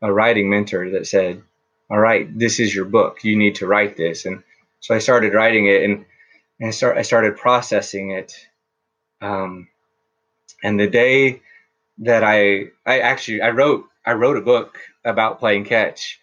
a 0.01 0.13
writing 0.13 0.49
mentor 0.49 0.91
that 0.91 1.07
said, 1.07 1.41
"All 1.89 1.99
right, 1.99 2.27
this 2.37 2.59
is 2.59 2.73
your 2.73 2.85
book. 2.85 3.23
You 3.23 3.35
need 3.35 3.55
to 3.55 3.67
write 3.67 3.97
this." 3.97 4.25
And 4.25 4.43
so 4.79 4.95
I 4.95 4.99
started 4.99 5.33
writing 5.33 5.67
it, 5.67 5.83
and 5.83 6.05
and 6.59 6.69
I 6.69 6.71
start 6.71 6.97
I 6.97 7.01
started 7.01 7.37
processing 7.37 8.11
it. 8.11 8.33
Um, 9.21 9.67
and 10.63 10.79
the 10.79 10.87
day 10.87 11.41
that 11.99 12.23
I 12.23 12.65
I 12.85 12.99
actually 12.99 13.41
I 13.41 13.49
wrote 13.49 13.85
I 14.05 14.13
wrote 14.13 14.37
a 14.37 14.41
book 14.41 14.79
about 15.03 15.39
playing 15.39 15.65
catch, 15.65 16.19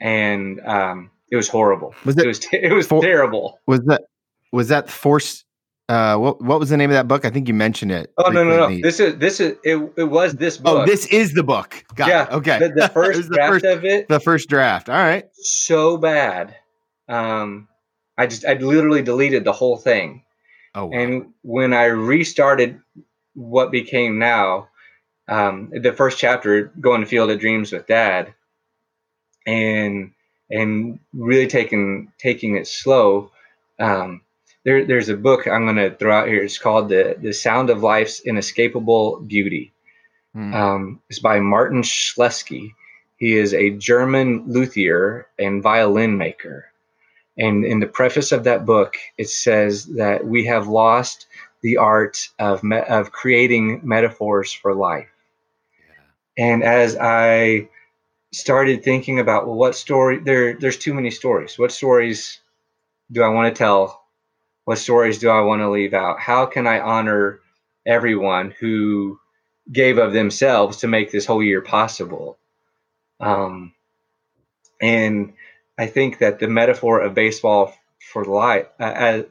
and 0.00 0.60
um, 0.66 1.10
it 1.30 1.36
was 1.36 1.48
horrible. 1.48 1.94
Was 2.04 2.16
it, 2.16 2.24
it 2.24 2.26
was 2.26 2.46
it 2.52 2.72
was 2.72 2.86
for, 2.86 3.02
terrible. 3.02 3.58
Was 3.66 3.80
that 3.86 4.02
was 4.52 4.68
that 4.68 4.90
force? 4.90 5.44
Uh, 5.90 6.16
what 6.16 6.40
what 6.40 6.60
was 6.60 6.68
the 6.68 6.76
name 6.76 6.88
of 6.88 6.94
that 6.94 7.08
book? 7.08 7.24
I 7.24 7.30
think 7.30 7.48
you 7.48 7.54
mentioned 7.54 7.90
it. 7.90 8.12
Oh 8.16 8.30
no 8.30 8.44
no 8.44 8.68
no! 8.68 8.80
This 8.80 9.00
is 9.00 9.16
this 9.16 9.40
is 9.40 9.56
it. 9.64 9.92
It 9.96 10.04
was 10.04 10.34
this 10.34 10.56
oh, 10.60 10.62
book. 10.62 10.78
Oh, 10.82 10.86
this 10.86 11.06
is 11.06 11.32
the 11.34 11.42
book. 11.42 11.84
Got 11.96 12.08
yeah. 12.08 12.22
It. 12.28 12.32
Okay. 12.34 12.58
The, 12.60 12.68
the 12.68 12.88
first 12.94 13.28
the 13.28 13.34
draft 13.34 13.52
first, 13.54 13.64
of 13.64 13.84
it. 13.84 14.06
The 14.06 14.20
first 14.20 14.48
draft. 14.48 14.88
All 14.88 14.94
right. 14.94 15.24
So 15.34 15.96
bad. 15.96 16.54
Um, 17.08 17.66
I 18.16 18.28
just 18.28 18.44
I 18.44 18.52
literally 18.52 19.02
deleted 19.02 19.42
the 19.42 19.52
whole 19.52 19.76
thing. 19.76 20.22
Oh. 20.76 20.86
Wow. 20.86 20.92
And 20.92 21.32
when 21.42 21.72
I 21.72 21.86
restarted 21.86 22.80
what 23.34 23.72
became 23.72 24.20
now, 24.20 24.68
um, 25.26 25.72
the 25.72 25.92
first 25.92 26.20
chapter, 26.20 26.72
going 26.80 27.00
to 27.00 27.06
Field 27.08 27.32
of 27.32 27.40
Dreams 27.40 27.72
with 27.72 27.88
Dad, 27.88 28.32
and 29.44 30.12
and 30.52 31.00
really 31.12 31.48
taking 31.48 32.12
taking 32.16 32.54
it 32.54 32.68
slow. 32.68 33.32
Um, 33.80 34.20
there, 34.64 34.84
there's 34.84 35.08
a 35.08 35.16
book 35.16 35.46
I'm 35.46 35.64
going 35.64 35.76
to 35.76 35.94
throw 35.96 36.14
out 36.14 36.28
here. 36.28 36.42
It's 36.42 36.58
called 36.58 36.88
the 36.88 37.16
the 37.20 37.32
Sound 37.32 37.70
of 37.70 37.82
Life's 37.82 38.20
Inescapable 38.20 39.20
Beauty. 39.20 39.72
Mm. 40.36 40.54
Um, 40.54 41.00
it's 41.08 41.18
by 41.18 41.40
Martin 41.40 41.82
Schleske. 41.82 42.72
He 43.16 43.36
is 43.36 43.52
a 43.52 43.70
German 43.70 44.44
luthier 44.46 45.26
and 45.38 45.62
violin 45.62 46.16
maker. 46.16 46.66
And 47.38 47.64
in 47.64 47.80
the 47.80 47.86
preface 47.86 48.32
of 48.32 48.44
that 48.44 48.66
book, 48.66 48.96
it 49.18 49.28
says 49.28 49.86
that 49.86 50.26
we 50.26 50.46
have 50.46 50.68
lost 50.68 51.26
the 51.62 51.76
art 51.76 52.28
of 52.38 52.62
me- 52.62 52.78
of 52.88 53.12
creating 53.12 53.80
metaphors 53.82 54.52
for 54.52 54.74
life. 54.74 55.08
Yeah. 55.78 56.44
And 56.52 56.62
as 56.62 56.96
I 57.00 57.68
started 58.32 58.82
thinking 58.82 59.18
about 59.18 59.46
well, 59.46 59.56
what 59.56 59.74
story 59.74 60.18
there 60.18 60.54
there's 60.54 60.78
too 60.78 60.94
many 60.94 61.10
stories. 61.10 61.58
What 61.58 61.72
stories 61.72 62.40
do 63.10 63.22
I 63.22 63.28
want 63.28 63.54
to 63.54 63.58
tell? 63.58 63.99
What 64.70 64.78
stories 64.78 65.18
do 65.18 65.28
I 65.28 65.40
want 65.40 65.62
to 65.62 65.68
leave 65.68 65.94
out? 65.94 66.20
How 66.20 66.46
can 66.46 66.68
I 66.68 66.78
honor 66.78 67.40
everyone 67.84 68.54
who 68.60 69.18
gave 69.72 69.98
of 69.98 70.12
themselves 70.12 70.76
to 70.76 70.86
make 70.86 71.10
this 71.10 71.26
whole 71.26 71.42
year 71.42 71.60
possible? 71.60 72.38
Um, 73.18 73.74
and 74.80 75.32
I 75.76 75.86
think 75.86 76.18
that 76.18 76.38
the 76.38 76.46
metaphor 76.46 77.00
of 77.00 77.14
baseball 77.14 77.74
for 78.12 78.24
life, 78.24 78.68
uh, 78.78 78.92
as, 78.94 79.24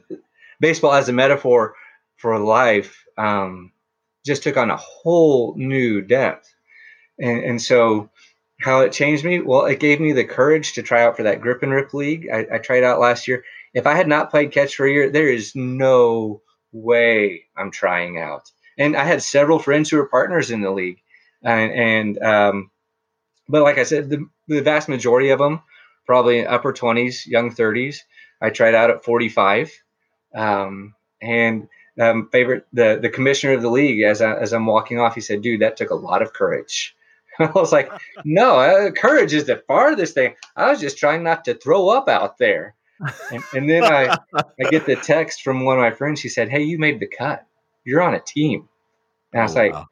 baseball 0.60 0.92
as 0.92 1.08
a 1.08 1.14
metaphor 1.14 1.74
for 2.18 2.38
life, 2.38 3.06
um, 3.16 3.72
just 4.26 4.42
took 4.42 4.58
on 4.58 4.70
a 4.70 4.76
whole 4.76 5.54
new 5.56 6.02
depth. 6.02 6.54
And, 7.18 7.42
and 7.44 7.62
so 7.62 8.10
how 8.60 8.80
it 8.80 8.92
changed 8.92 9.24
me? 9.24 9.40
Well, 9.40 9.64
it 9.64 9.80
gave 9.80 10.00
me 10.00 10.12
the 10.12 10.24
courage 10.24 10.74
to 10.74 10.82
try 10.82 11.02
out 11.02 11.16
for 11.16 11.22
that 11.22 11.40
grip 11.40 11.62
and 11.62 11.72
rip 11.72 11.94
league. 11.94 12.28
I, 12.32 12.46
I 12.52 12.58
tried 12.58 12.84
out 12.84 13.00
last 13.00 13.26
year. 13.26 13.44
If 13.72 13.86
I 13.86 13.94
had 13.94 14.08
not 14.08 14.30
played 14.30 14.52
catch 14.52 14.74
for 14.74 14.86
a 14.86 14.90
year, 14.90 15.10
there 15.10 15.28
is 15.28 15.54
no 15.54 16.42
way 16.72 17.44
I'm 17.56 17.70
trying 17.70 18.18
out. 18.18 18.50
And 18.78 18.96
I 18.96 19.04
had 19.04 19.22
several 19.22 19.58
friends 19.58 19.90
who 19.90 19.96
were 19.96 20.08
partners 20.08 20.50
in 20.50 20.60
the 20.60 20.70
league, 20.70 21.00
and, 21.42 21.72
and 21.72 22.22
um, 22.22 22.70
but 23.48 23.62
like 23.62 23.78
I 23.78 23.82
said, 23.82 24.10
the, 24.10 24.26
the 24.48 24.60
vast 24.60 24.88
majority 24.88 25.30
of 25.30 25.38
them, 25.38 25.62
probably 26.06 26.46
upper 26.46 26.72
20s, 26.72 27.26
young 27.26 27.54
30s. 27.54 27.98
I 28.40 28.50
tried 28.50 28.74
out 28.74 28.90
at 28.90 29.04
45, 29.04 29.70
um, 30.34 30.94
and 31.20 31.68
um, 32.00 32.28
favorite 32.30 32.66
the 32.72 32.98
the 33.00 33.10
commissioner 33.10 33.52
of 33.52 33.62
the 33.62 33.70
league 33.70 34.02
as 34.02 34.22
I, 34.22 34.34
as 34.34 34.52
I'm 34.52 34.66
walking 34.66 34.98
off, 34.98 35.14
he 35.14 35.20
said, 35.20 35.42
"Dude, 35.42 35.60
that 35.60 35.76
took 35.76 35.90
a 35.90 35.94
lot 35.94 36.22
of 36.22 36.32
courage." 36.32 36.94
I 37.46 37.50
was 37.54 37.72
like, 37.72 37.90
no, 38.24 38.58
uh, 38.58 38.90
courage 38.90 39.32
is 39.32 39.44
the 39.46 39.62
farthest 39.66 40.14
thing. 40.14 40.34
I 40.56 40.70
was 40.70 40.80
just 40.80 40.98
trying 40.98 41.22
not 41.22 41.44
to 41.46 41.54
throw 41.54 41.88
up 41.88 42.08
out 42.08 42.38
there. 42.38 42.74
And, 43.32 43.42
and 43.54 43.70
then 43.70 43.84
I, 43.84 44.18
I 44.34 44.70
get 44.70 44.84
the 44.84 44.96
text 44.96 45.42
from 45.42 45.64
one 45.64 45.78
of 45.78 45.82
my 45.82 45.90
friends. 45.90 46.20
She 46.20 46.28
said, 46.28 46.50
hey, 46.50 46.62
you 46.62 46.78
made 46.78 47.00
the 47.00 47.06
cut. 47.06 47.46
You're 47.84 48.02
on 48.02 48.14
a 48.14 48.20
team. 48.20 48.68
And 49.32 49.40
I 49.40 49.44
was 49.44 49.56
oh, 49.56 49.60
like, 49.60 49.72
wow. 49.72 49.86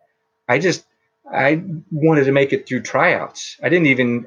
I 0.49 0.59
just, 0.59 0.85
I 1.33 1.63
wanted 1.91 2.25
to 2.25 2.33
make 2.33 2.53
it 2.53 2.67
through 2.67 2.83
tryouts. 2.83 3.57
I 3.63 3.71
didn't 3.71 3.87
even, 3.87 4.27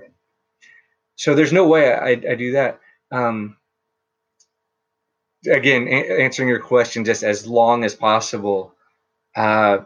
so 1.16 1.36
there's 1.36 1.54
no 1.54 1.68
way 1.68 1.94
I, 1.94 2.10
I 2.10 2.36
do 2.36 2.54
that. 2.54 2.80
Um, 3.12 3.58
again, 5.48 5.88
a- 5.88 6.24
answering 6.24 6.50
your 6.50 6.60
question 6.60 7.06
just 7.06 7.24
as 7.24 7.46
long 7.46 7.84
as 7.84 7.94
possible. 7.94 8.74
Uh, 9.36 9.80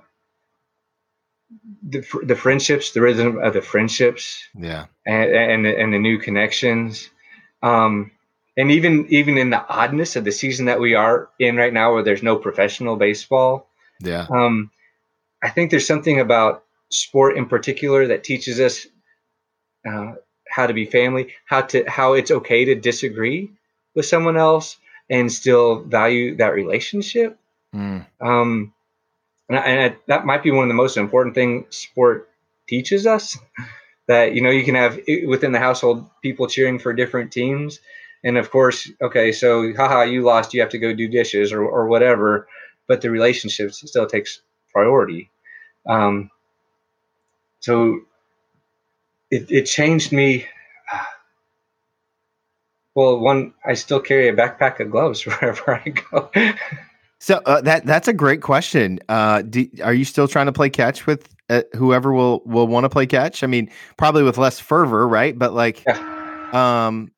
the, 1.88 2.06
the 2.24 2.36
friendships, 2.36 2.92
the 2.92 3.02
rhythm 3.02 3.38
of 3.38 3.54
the 3.54 3.62
friendships, 3.62 4.44
yeah, 4.58 4.86
and 5.06 5.32
and 5.32 5.66
the, 5.66 5.80
and 5.80 5.94
the 5.94 6.00
new 6.00 6.18
connections, 6.18 7.10
um, 7.62 8.12
and 8.58 8.72
even 8.72 9.08
even 9.10 9.38
in 9.38 9.50
the 9.50 9.68
oddness 9.68 10.16
of 10.16 10.24
the 10.24 10.32
season 10.32 10.66
that 10.66 10.80
we 10.80 10.96
are 10.96 11.30
in 11.40 11.56
right 11.56 11.74
now, 11.74 11.94
where 11.94 12.04
there's 12.04 12.24
no 12.24 12.38
professional 12.38 12.96
baseball, 12.96 13.68
yeah, 14.00 14.28
um, 14.30 14.72
I 15.44 15.50
think 15.50 15.72
there's 15.72 15.88
something 15.88 16.20
about 16.20 16.64
sport 16.90 17.38
in 17.38 17.46
particular 17.48 18.08
that 18.08 18.24
teaches 18.24 18.60
us 18.60 18.88
uh, 19.88 20.14
how 20.50 20.68
to 20.68 20.74
be 20.74 20.86
family, 20.86 21.34
how 21.46 21.62
to 21.62 21.84
how 21.88 22.14
it's 22.14 22.32
okay 22.32 22.66
to 22.66 22.76
disagree 22.76 23.52
with 23.96 24.06
someone 24.06 24.38
else 24.38 24.78
and 25.10 25.32
still 25.32 25.84
value 25.84 26.36
that 26.38 26.54
relationship. 26.54 27.38
Mm. 27.74 28.06
Um, 28.22 28.74
and, 29.50 29.60
I, 29.60 29.62
and 29.64 29.94
I, 29.94 29.98
that 30.08 30.26
might 30.26 30.44
be 30.44 30.52
one 30.52 30.64
of 30.64 30.70
the 30.70 30.76
most 30.76 30.98
important 30.98 31.36
things 31.36 31.76
sport 31.76 32.30
teaches 32.68 33.06
us 33.06 33.38
that 34.08 34.34
you 34.34 34.42
know 34.42 34.50
you 34.50 34.64
can 34.64 34.76
have 34.76 35.00
within 35.28 35.52
the 35.52 35.60
household 35.60 36.10
people 36.22 36.48
cheering 36.48 36.80
for 36.80 36.94
different 36.94 37.32
teams. 37.32 37.80
And 38.24 38.38
of 38.38 38.50
course 38.50 38.90
okay 39.02 39.32
so 39.32 39.74
haha 39.74 40.04
you 40.04 40.24
lost 40.24 40.54
you 40.54 40.62
have 40.62 40.72
to 40.72 40.80
go 40.80 40.94
do 40.94 41.08
dishes 41.08 41.54
or, 41.54 41.64
or 41.64 41.88
whatever 41.88 42.48
but 42.88 43.02
the 43.02 43.10
relationships 43.10 43.84
still 43.86 44.08
takes 44.08 44.42
priority. 44.74 45.30
Um, 45.88 46.32
so 47.60 48.02
it, 49.32 49.52
it 49.52 49.66
changed 49.66 50.12
me 50.12 50.46
well 52.96 53.20
one 53.20 53.54
i 53.66 53.74
still 53.74 54.00
carry 54.00 54.30
a 54.30 54.34
backpack 54.34 54.80
of 54.80 54.92
gloves 54.92 55.22
wherever 55.26 55.76
i 55.76 55.90
go 55.90 56.30
So 57.26 57.42
uh, 57.48 57.60
that 57.62 57.88
that's 57.88 58.08
a 58.08 58.14
great 58.14 58.44
question. 58.44 59.00
Uh, 59.10 59.42
do, 59.42 59.68
are 59.84 59.96
you 59.96 60.06
still 60.06 60.28
trying 60.28 60.46
to 60.46 60.52
play 60.52 60.70
catch 60.70 61.08
with 61.08 61.28
uh, 61.50 61.64
whoever 61.74 62.14
will 62.14 62.44
will 62.46 62.68
want 62.68 62.84
to 62.84 62.90
play 62.90 63.08
catch? 63.08 63.42
I 63.44 63.48
mean, 63.48 63.72
probably 63.98 64.22
with 64.22 64.38
less 64.38 64.60
fervor, 64.60 65.08
right? 65.08 65.36
But 65.36 65.52
like, 65.52 65.84
yeah. 65.88 66.86
um, 66.86 67.12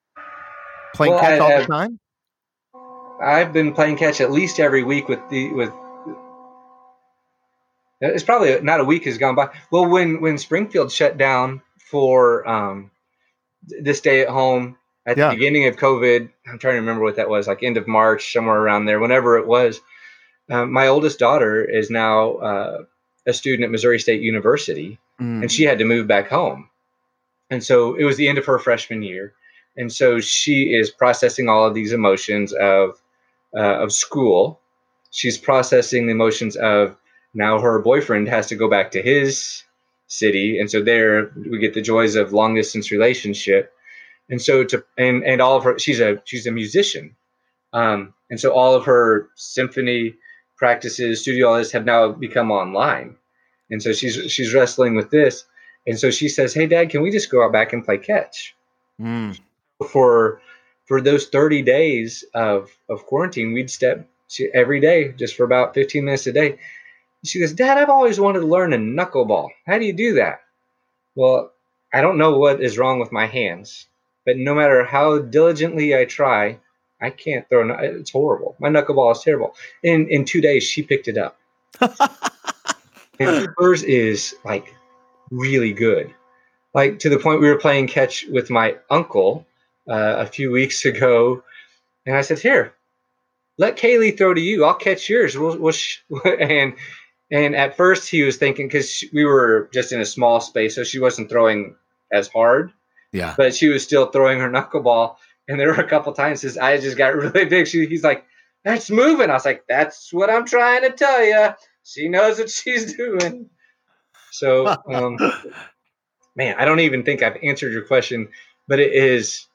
playing 0.95 1.15
well, 1.15 1.21
catch 1.21 1.33
I, 1.33 1.43
all 1.43 1.51
I've, 1.51 1.61
the 1.63 1.67
time. 1.67 1.99
I've 3.21 3.51
been 3.51 3.73
playing 3.73 3.97
catch 3.97 4.21
at 4.21 4.31
least 4.31 4.61
every 4.61 4.81
week 4.81 5.09
with 5.09 5.19
the 5.29 5.51
with. 5.51 5.73
It's 7.99 8.23
probably 8.23 8.61
not 8.61 8.79
a 8.79 8.85
week 8.85 9.03
has 9.03 9.17
gone 9.17 9.35
by. 9.35 9.49
Well, 9.73 9.89
when 9.89 10.21
when 10.21 10.37
Springfield 10.37 10.89
shut 10.89 11.17
down 11.17 11.61
for 11.91 12.47
um, 12.47 12.91
this 13.81 13.99
day 13.99 14.21
at 14.21 14.29
home 14.29 14.77
at 15.05 15.17
yeah. 15.17 15.31
the 15.31 15.35
beginning 15.35 15.67
of 15.67 15.75
COVID, 15.75 16.29
I'm 16.47 16.59
trying 16.59 16.75
to 16.75 16.79
remember 16.79 17.03
what 17.03 17.17
that 17.17 17.27
was, 17.27 17.45
like 17.45 17.61
end 17.61 17.75
of 17.75 17.89
March, 17.89 18.31
somewhere 18.31 18.57
around 18.57 18.85
there, 18.85 19.01
whenever 19.01 19.37
it 19.37 19.45
was. 19.45 19.81
Uh, 20.49 20.65
my 20.65 20.87
oldest 20.87 21.19
daughter 21.19 21.63
is 21.63 21.89
now 21.89 22.35
uh, 22.35 22.83
a 23.25 23.33
student 23.33 23.65
at 23.65 23.71
Missouri 23.71 23.99
State 23.99 24.21
University, 24.21 24.97
mm. 25.19 25.41
and 25.41 25.51
she 25.51 25.63
had 25.63 25.79
to 25.79 25.85
move 25.85 26.07
back 26.07 26.29
home. 26.29 26.69
And 27.49 27.63
so 27.63 27.95
it 27.95 28.03
was 28.03 28.17
the 28.17 28.27
end 28.27 28.37
of 28.37 28.45
her 28.45 28.59
freshman 28.59 29.03
year, 29.03 29.33
and 29.75 29.91
so 29.91 30.19
she 30.19 30.73
is 30.73 30.89
processing 30.89 31.49
all 31.49 31.65
of 31.65 31.73
these 31.73 31.93
emotions 31.93 32.53
of 32.53 33.01
uh, 33.55 33.79
of 33.83 33.91
school. 33.91 34.59
She's 35.11 35.37
processing 35.37 36.05
the 36.05 36.11
emotions 36.11 36.55
of 36.55 36.97
now 37.33 37.59
her 37.59 37.79
boyfriend 37.79 38.27
has 38.27 38.47
to 38.47 38.55
go 38.55 38.69
back 38.69 38.91
to 38.91 39.01
his 39.01 39.63
city, 40.07 40.59
and 40.59 40.71
so 40.71 40.81
there 40.81 41.31
we 41.35 41.59
get 41.59 41.73
the 41.73 41.81
joys 41.81 42.15
of 42.15 42.33
long 42.33 42.55
distance 42.55 42.91
relationship. 42.91 43.73
And 44.29 44.41
so 44.41 44.63
to 44.65 44.83
and 44.97 45.23
and 45.23 45.41
all 45.41 45.57
of 45.57 45.63
her, 45.63 45.77
she's 45.79 45.99
a 45.99 46.21
she's 46.25 46.47
a 46.47 46.51
musician, 46.51 47.15
um, 47.73 48.13
and 48.29 48.39
so 48.39 48.51
all 48.51 48.75
of 48.75 48.85
her 48.85 49.29
symphony 49.35 50.15
practices, 50.57 51.21
studio 51.21 51.51
artists 51.51 51.73
have 51.73 51.85
now 51.85 52.11
become 52.11 52.51
online. 52.51 53.15
And 53.69 53.81
so 53.81 53.93
she's 53.93 54.31
she's 54.31 54.53
wrestling 54.53 54.95
with 54.95 55.09
this. 55.09 55.45
And 55.85 55.97
so 55.97 56.11
she 56.11 56.29
says, 56.29 56.53
Hey 56.53 56.67
dad, 56.67 56.89
can 56.89 57.01
we 57.01 57.11
just 57.11 57.31
go 57.31 57.43
out 57.43 57.53
back 57.53 57.73
and 57.73 57.85
play 57.85 57.97
catch? 57.97 58.55
Mm. 58.99 59.39
For 59.91 60.41
for 60.87 61.01
those 61.01 61.27
30 61.27 61.61
days 61.63 62.23
of, 62.33 62.71
of 62.89 63.05
quarantine, 63.05 63.53
we'd 63.53 63.69
step 63.69 64.07
she, 64.29 64.49
every 64.53 64.79
day, 64.79 65.11
just 65.11 65.35
for 65.35 65.43
about 65.43 65.73
15 65.73 66.05
minutes 66.05 66.27
a 66.27 66.31
day. 66.31 66.59
She 67.25 67.39
goes, 67.39 67.53
Dad, 67.53 67.77
I've 67.77 67.89
always 67.89 68.19
wanted 68.19 68.39
to 68.39 68.47
learn 68.47 68.73
a 68.73 68.77
knuckleball. 68.77 69.49
How 69.65 69.77
do 69.77 69.85
you 69.85 69.93
do 69.93 70.13
that? 70.13 70.41
Well, 71.15 71.51
I 71.93 72.01
don't 72.01 72.17
know 72.17 72.37
what 72.37 72.61
is 72.61 72.77
wrong 72.77 72.99
with 72.99 73.11
my 73.11 73.25
hands, 73.25 73.87
but 74.25 74.37
no 74.37 74.55
matter 74.55 74.83
how 74.85 75.19
diligently 75.19 75.95
I 75.95 76.05
try, 76.05 76.59
I 77.01 77.09
can't 77.11 77.47
throw. 77.47 77.69
It's 77.79 78.11
horrible. 78.11 78.55
My 78.59 78.69
knuckleball 78.69 79.11
is 79.11 79.21
terrible. 79.21 79.55
In 79.83 80.07
in 80.09 80.25
two 80.25 80.41
days, 80.41 80.63
she 80.63 80.81
picked 80.81 81.07
it 81.07 81.17
up. 81.17 81.37
and 83.19 83.47
hers 83.57 83.83
is 83.83 84.35
like 84.43 84.73
really 85.29 85.73
good, 85.73 86.13
like 86.73 86.99
to 86.99 87.09
the 87.09 87.19
point 87.19 87.41
we 87.41 87.49
were 87.49 87.59
playing 87.59 87.87
catch 87.87 88.25
with 88.31 88.49
my 88.49 88.77
uncle 88.89 89.45
uh, 89.87 90.15
a 90.17 90.25
few 90.25 90.51
weeks 90.51 90.85
ago, 90.85 91.43
and 92.05 92.15
I 92.15 92.21
said, 92.21 92.39
"Here, 92.39 92.73
let 93.57 93.77
Kaylee 93.77 94.17
throw 94.17 94.33
to 94.33 94.41
you. 94.41 94.65
I'll 94.65 94.73
catch 94.73 95.09
yours." 95.09 95.37
We'll, 95.37 95.57
we'll 95.57 95.73
sh-. 95.73 95.99
and 96.25 96.73
and 97.29 97.55
at 97.55 97.77
first 97.77 98.09
he 98.09 98.23
was 98.23 98.37
thinking 98.37 98.67
because 98.67 99.03
we 99.13 99.25
were 99.25 99.69
just 99.73 99.91
in 99.91 100.01
a 100.01 100.05
small 100.05 100.39
space, 100.39 100.75
so 100.75 100.83
she 100.83 100.99
wasn't 100.99 101.29
throwing 101.29 101.75
as 102.11 102.27
hard. 102.27 102.71
Yeah. 103.11 103.35
But 103.37 103.55
she 103.55 103.69
was 103.69 103.83
still 103.83 104.07
throwing 104.07 104.39
her 104.39 104.49
knuckleball, 104.49 105.15
and 105.47 105.59
there 105.59 105.67
were 105.67 105.81
a 105.81 105.89
couple 105.89 106.11
times 106.13 106.41
his 106.41 106.57
eyes 106.57 106.83
just 106.83 106.97
got 106.97 107.15
really 107.15 107.45
big. 107.45 107.67
She, 107.67 107.85
he's 107.85 108.03
like, 108.03 108.25
"That's 108.63 108.89
moving." 108.89 109.29
I 109.29 109.33
was 109.33 109.45
like, 109.45 109.63
"That's 109.67 110.11
what 110.13 110.29
I'm 110.29 110.45
trying 110.45 110.81
to 110.81 110.91
tell 110.91 111.23
you." 111.23 111.49
She 111.83 112.09
knows 112.09 112.37
what 112.37 112.49
she's 112.49 112.95
doing. 112.95 113.49
So, 114.31 114.67
um, 114.93 115.17
man, 116.35 116.55
I 116.57 116.65
don't 116.65 116.81
even 116.81 117.03
think 117.03 117.23
I've 117.23 117.37
answered 117.41 117.71
your 117.71 117.85
question, 117.85 118.29
but 118.67 118.79
it 118.79 118.93
is, 118.93 119.47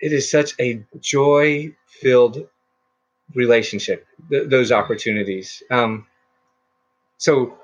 it 0.00 0.12
is 0.12 0.30
such 0.30 0.52
a 0.60 0.84
joy-filled 1.00 2.46
relationship. 3.34 4.06
Th- 4.30 4.48
those 4.48 4.72
opportunities. 4.72 5.62
Um, 5.70 6.06
so, 7.18 7.56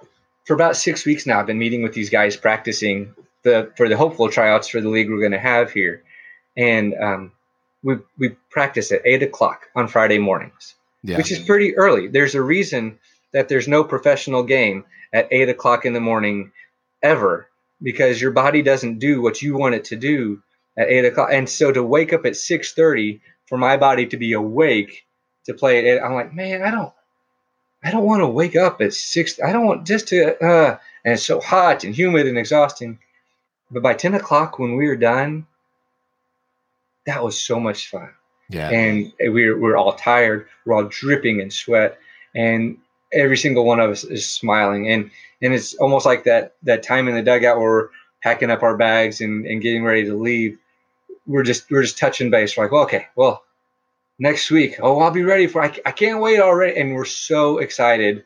for 0.47 0.55
about 0.55 0.77
six 0.77 1.05
weeks 1.05 1.27
now, 1.27 1.39
I've 1.39 1.47
been 1.47 1.59
meeting 1.59 1.83
with 1.83 1.93
these 1.93 2.11
guys, 2.11 2.37
practicing 2.37 3.15
the 3.43 3.71
for 3.77 3.89
the 3.89 3.97
hopeful 3.97 4.29
tryouts 4.29 4.69
for 4.69 4.81
the 4.81 4.89
league 4.89 5.11
we're 5.11 5.21
going 5.21 5.33
to 5.33 5.39
have 5.39 5.73
here, 5.73 6.03
and 6.57 6.95
um, 6.95 7.33
we 7.83 7.97
we 8.19 8.31
practice 8.51 8.93
at 8.93 9.03
eight 9.05 9.23
o'clock 9.23 9.69
on 9.75 9.89
Friday 9.89 10.19
mornings, 10.19 10.75
yeah. 11.03 11.17
which 11.17 11.33
is 11.33 11.39
pretty 11.41 11.77
early. 11.77 12.09
There's 12.09 12.35
a 12.35 12.43
reason 12.43 12.99
that 13.33 13.49
there's 13.49 13.69
no 13.69 13.85
professional 13.85 14.43
game 14.43 14.85
at 15.13 15.29
eight 15.31 15.49
o'clock 15.49 15.85
in 15.85 15.93
the 15.93 16.01
morning 16.01 16.53
ever 17.03 17.49
because 17.83 18.21
your 18.21 18.31
body 18.31 18.63
doesn't 18.63 18.99
do 18.99 19.21
what 19.21 19.43
you 19.43 19.57
want 19.57 19.75
it 19.75 19.85
to 19.87 19.97
do 19.97 20.43
at 20.77 20.89
eight 20.89 21.05
o'clock. 21.05 21.31
And 21.33 21.49
so 21.49 21.73
to 21.73 21.83
wake 21.83 22.13
up 22.13 22.27
at 22.27 22.37
six 22.37 22.73
thirty 22.73 23.21
for 23.47 23.59
my 23.59 23.77
body 23.77 24.07
to 24.07 24.17
be 24.17 24.33
awake 24.33 25.05
to 25.47 25.55
play 25.55 25.79
eight, 25.87 26.01
I'm 26.01 26.15
like, 26.15 26.33
man, 26.33 26.63
I 26.63 26.71
don't, 26.71 26.93
I 27.83 27.91
don't 27.91 28.05
want 28.05 28.21
to 28.21 28.29
wake 28.29 28.57
up 28.57 28.81
at 28.81 28.95
six. 28.95 29.41
I 29.45 29.53
don't 29.53 29.67
want 29.67 29.87
just 29.87 30.09
to. 30.09 30.43
Uh, 30.43 30.79
and 31.05 31.15
it's 31.15 31.25
so 31.25 31.41
hot 31.41 31.85
and 31.85 31.95
humid 31.95 32.27
and 32.27 32.39
exhausting. 32.39 32.99
But 33.71 33.83
by 33.83 33.95
10 33.95 34.15
o'clock, 34.15 34.59
when 34.59 34.77
we 34.77 34.87
were 34.87 34.97
done, 34.97 35.47
that 37.07 37.23
was 37.23 37.39
so 37.39 37.59
much 37.59 37.89
fun. 37.89 38.11
Yeah. 38.49 38.71
And 38.71 39.13
we 39.19 39.31
we're, 39.31 39.59
we're 39.59 39.77
all 39.77 39.95
tired. 39.95 40.47
We're 40.65 40.75
all 40.75 40.85
dripping 40.85 41.41
in 41.41 41.51
sweat. 41.51 41.99
And 42.35 42.79
every 43.13 43.37
single 43.37 43.65
one 43.65 43.81
of 43.81 43.91
us 43.91 44.05
is 44.05 44.27
smiling. 44.27 44.91
And 44.91 45.11
and 45.41 45.55
it's 45.55 45.75
almost 45.75 46.07
like 46.07 46.25
that 46.25 46.55
that 46.63 46.83
time 46.83 47.09
in 47.09 47.15
the 47.15 47.23
dugout 47.23 47.59
where 47.59 47.71
we're 47.71 47.89
packing 48.23 48.51
up 48.51 48.63
our 48.63 48.77
bags 48.77 49.21
and, 49.21 49.47
and 49.47 49.63
getting 49.63 49.85
ready 49.85 50.05
to 50.05 50.15
leave. 50.15 50.59
We're 51.27 51.43
just 51.43 51.71
we're 51.71 51.83
just 51.83 51.99
touching 51.99 52.31
base. 52.31 52.57
We're 52.57 52.65
like, 52.65 52.73
well, 52.73 52.83
okay, 52.85 53.07
well, 53.17 53.45
next 54.19 54.51
week. 54.51 54.77
Oh, 54.81 55.01
I'll 55.01 55.11
be 55.11 55.23
ready 55.23 55.47
for 55.47 55.63
I, 55.63 55.75
I 55.87 55.93
can't 55.93 56.21
wait 56.21 56.41
already. 56.41 56.79
And 56.79 56.95
we're 56.95 57.05
so 57.05 57.59
excited 57.59 58.25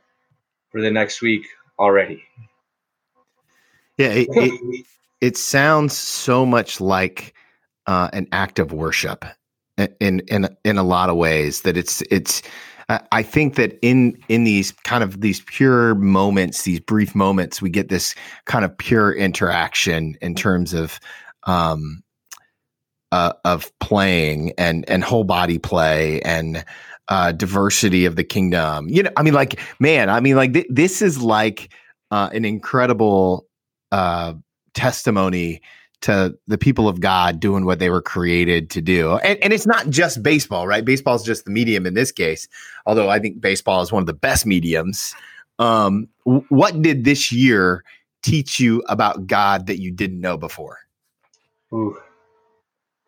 for 0.71 0.81
the 0.81 0.91
next 0.91 1.23
week 1.23 1.47
already. 1.79 2.23
Yeah, 3.97 4.09
it, 4.09 4.29
it, 4.31 4.87
it 5.23 5.37
sounds 5.39 5.97
so 5.97 6.45
much 6.45 6.81
like 6.83 7.35
uh, 7.87 8.11
an 8.13 8.27
act 8.33 8.59
of 8.59 8.73
worship 8.73 9.25
in 10.01 10.21
in 10.29 10.49
in 10.65 10.79
a 10.79 10.83
lot 10.83 11.11
of 11.11 11.17
ways 11.17 11.63
that 11.63 11.77
it's 11.77 12.03
it's 12.11 12.43
I 12.89 13.25
think 13.25 13.57
that 13.57 13.79
in 13.83 14.17
in 14.29 14.45
these 14.45 14.71
kind 14.71 15.03
of 15.03 15.21
these 15.21 15.41
pure 15.41 15.97
moments, 15.97 16.63
these 16.63 16.79
brief 16.79 17.17
moments, 17.17 17.61
we 17.61 17.69
get 17.69 17.89
this 17.89 18.15
kind 18.45 18.65
of 18.65 18.77
pure 18.79 19.13
interaction 19.13 20.17
in 20.23 20.37
terms 20.37 20.73
of 20.73 21.01
um, 21.45 22.05
uh, 23.11 23.33
of 23.45 23.73
playing 23.81 24.53
and 24.57 24.89
and 24.89 25.03
whole 25.03 25.25
body 25.25 25.59
play 25.59 26.21
and 26.23 26.65
uh, 27.09 27.33
diversity 27.33 28.05
of 28.05 28.15
the 28.15 28.23
kingdom. 28.23 28.89
You 28.89 29.03
know, 29.03 29.11
I 29.17 29.23
mean, 29.23 29.35
like 29.35 29.59
man, 29.81 30.09
I 30.09 30.21
mean, 30.21 30.37
like 30.37 30.53
th- 30.53 30.69
this 30.71 31.03
is 31.03 31.21
like 31.21 31.73
uh, 32.13 32.31
an 32.33 32.45
incredible 32.45 33.49
uh, 33.91 34.35
testimony 34.75 35.61
to 36.03 36.37
the 36.47 36.59
people 36.59 36.89
of 36.89 37.01
God 37.01 37.41
doing 37.41 37.65
what 37.65 37.79
they 37.79 37.91
were 37.91 38.03
created 38.03 38.71
to 38.71 38.83
do. 38.83 39.17
And, 39.17 39.39
and 39.43 39.53
it's 39.53 39.67
not 39.67 39.89
just 39.89 40.23
baseball, 40.23 40.67
right? 40.67 40.85
Baseball 40.85 41.17
is 41.17 41.23
just 41.23 41.45
the 41.45 41.51
medium 41.51 41.87
in 41.87 41.95
this 41.95 42.13
case, 42.13 42.49
although 42.85 43.09
I 43.09 43.19
think 43.19 43.41
baseball 43.41 43.83
is 43.83 43.91
one 43.91 44.03
of 44.03 44.07
the 44.07 44.13
best 44.13 44.47
mediums. 44.47 45.15
Um, 45.59 46.09
what 46.25 46.83
did 46.83 47.05
this 47.05 47.33
year 47.33 47.83
teach 48.23 48.61
you 48.61 48.83
about 48.89 49.27
God 49.27 49.67
that 49.67 49.81
you 49.81 49.91
didn't 49.91 50.21
know 50.21 50.37
before? 50.37 50.79
Ooh. 51.73 51.97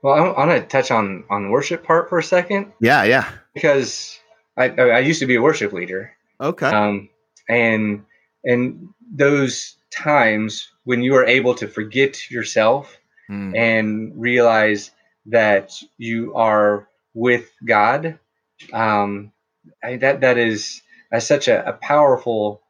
Well, 0.03 0.34
I'm 0.36 0.49
gonna 0.49 0.64
touch 0.64 0.91
on 0.91 1.24
on 1.28 1.51
worship 1.51 1.84
part 1.84 2.09
for 2.09 2.18
a 2.18 2.22
second. 2.22 2.72
Yeah, 2.80 3.03
yeah. 3.03 3.28
Because 3.53 4.18
I 4.57 4.68
I 4.68 5.01
used 5.01 5.20
to 5.20 5.26
be 5.26 5.34
a 5.34 5.43
worship 5.43 5.72
leader. 5.72 6.12
Okay. 6.41 6.66
Um, 6.66 7.09
and 7.49 8.05
and 8.45 8.89
those 9.12 9.76
times 9.91 10.68
when 10.89 11.03
you 11.03 11.14
are 11.16 11.26
able 11.26 11.55
to 11.55 11.68
forget 11.68 12.30
yourself 12.30 12.97
mm. 13.30 13.55
and 13.55 14.11
realize 14.18 14.91
that 15.26 15.70
you 15.99 16.34
are 16.34 16.89
with 17.12 17.51
God, 17.62 18.18
um, 18.72 19.30
I, 19.84 19.97
that 19.99 20.22
that 20.22 20.39
is 20.39 20.80
a, 21.12 21.20
such 21.20 21.47
a, 21.47 21.68
a 21.68 21.74
powerful 21.74 22.62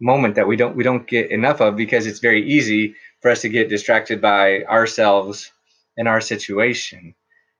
moment 0.00 0.34
that 0.34 0.48
we 0.48 0.56
don't 0.56 0.74
we 0.74 0.82
don't 0.82 1.06
get 1.06 1.30
enough 1.30 1.60
of 1.60 1.76
because 1.76 2.08
it's 2.08 2.18
very 2.18 2.50
easy 2.50 2.96
for 3.22 3.30
us 3.30 3.42
to 3.42 3.48
get 3.48 3.68
distracted 3.68 4.20
by 4.20 4.64
ourselves 4.64 5.52
and 5.96 6.08
our 6.08 6.20
situation. 6.20 7.14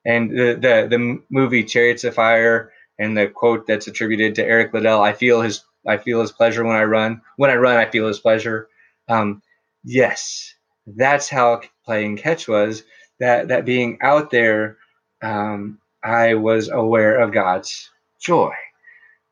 And 0.04 0.28
the 0.28 0.58
the, 0.60 0.88
the 0.90 1.22
movie 1.30 1.62
Chariots 1.62 2.02
of 2.02 2.16
Fire 2.16 2.72
and 2.98 3.16
the 3.16 3.28
quote 3.28 3.64
that's 3.68 3.86
attributed 3.86 4.34
to 4.34 4.44
Eric 4.44 4.74
Liddell, 4.74 5.00
I 5.00 5.12
feel 5.12 5.42
his 5.42 5.62
I 5.86 5.98
feel 5.98 6.20
his 6.20 6.32
pleasure 6.32 6.64
when 6.64 6.74
I 6.74 6.82
run. 6.82 7.20
When 7.36 7.52
I 7.52 7.54
run, 7.54 7.76
I 7.76 7.88
feel 7.88 8.08
his 8.08 8.18
pleasure. 8.18 8.68
Um, 9.08 9.42
yes, 9.84 10.54
that's 10.86 11.28
how 11.28 11.62
playing 11.84 12.16
catch 12.18 12.48
was. 12.48 12.82
That 13.20 13.48
that 13.48 13.64
being 13.64 13.98
out 14.00 14.30
there, 14.30 14.76
um, 15.22 15.78
I 16.02 16.34
was 16.34 16.68
aware 16.68 17.18
of 17.18 17.32
God's 17.32 17.90
joy, 18.20 18.54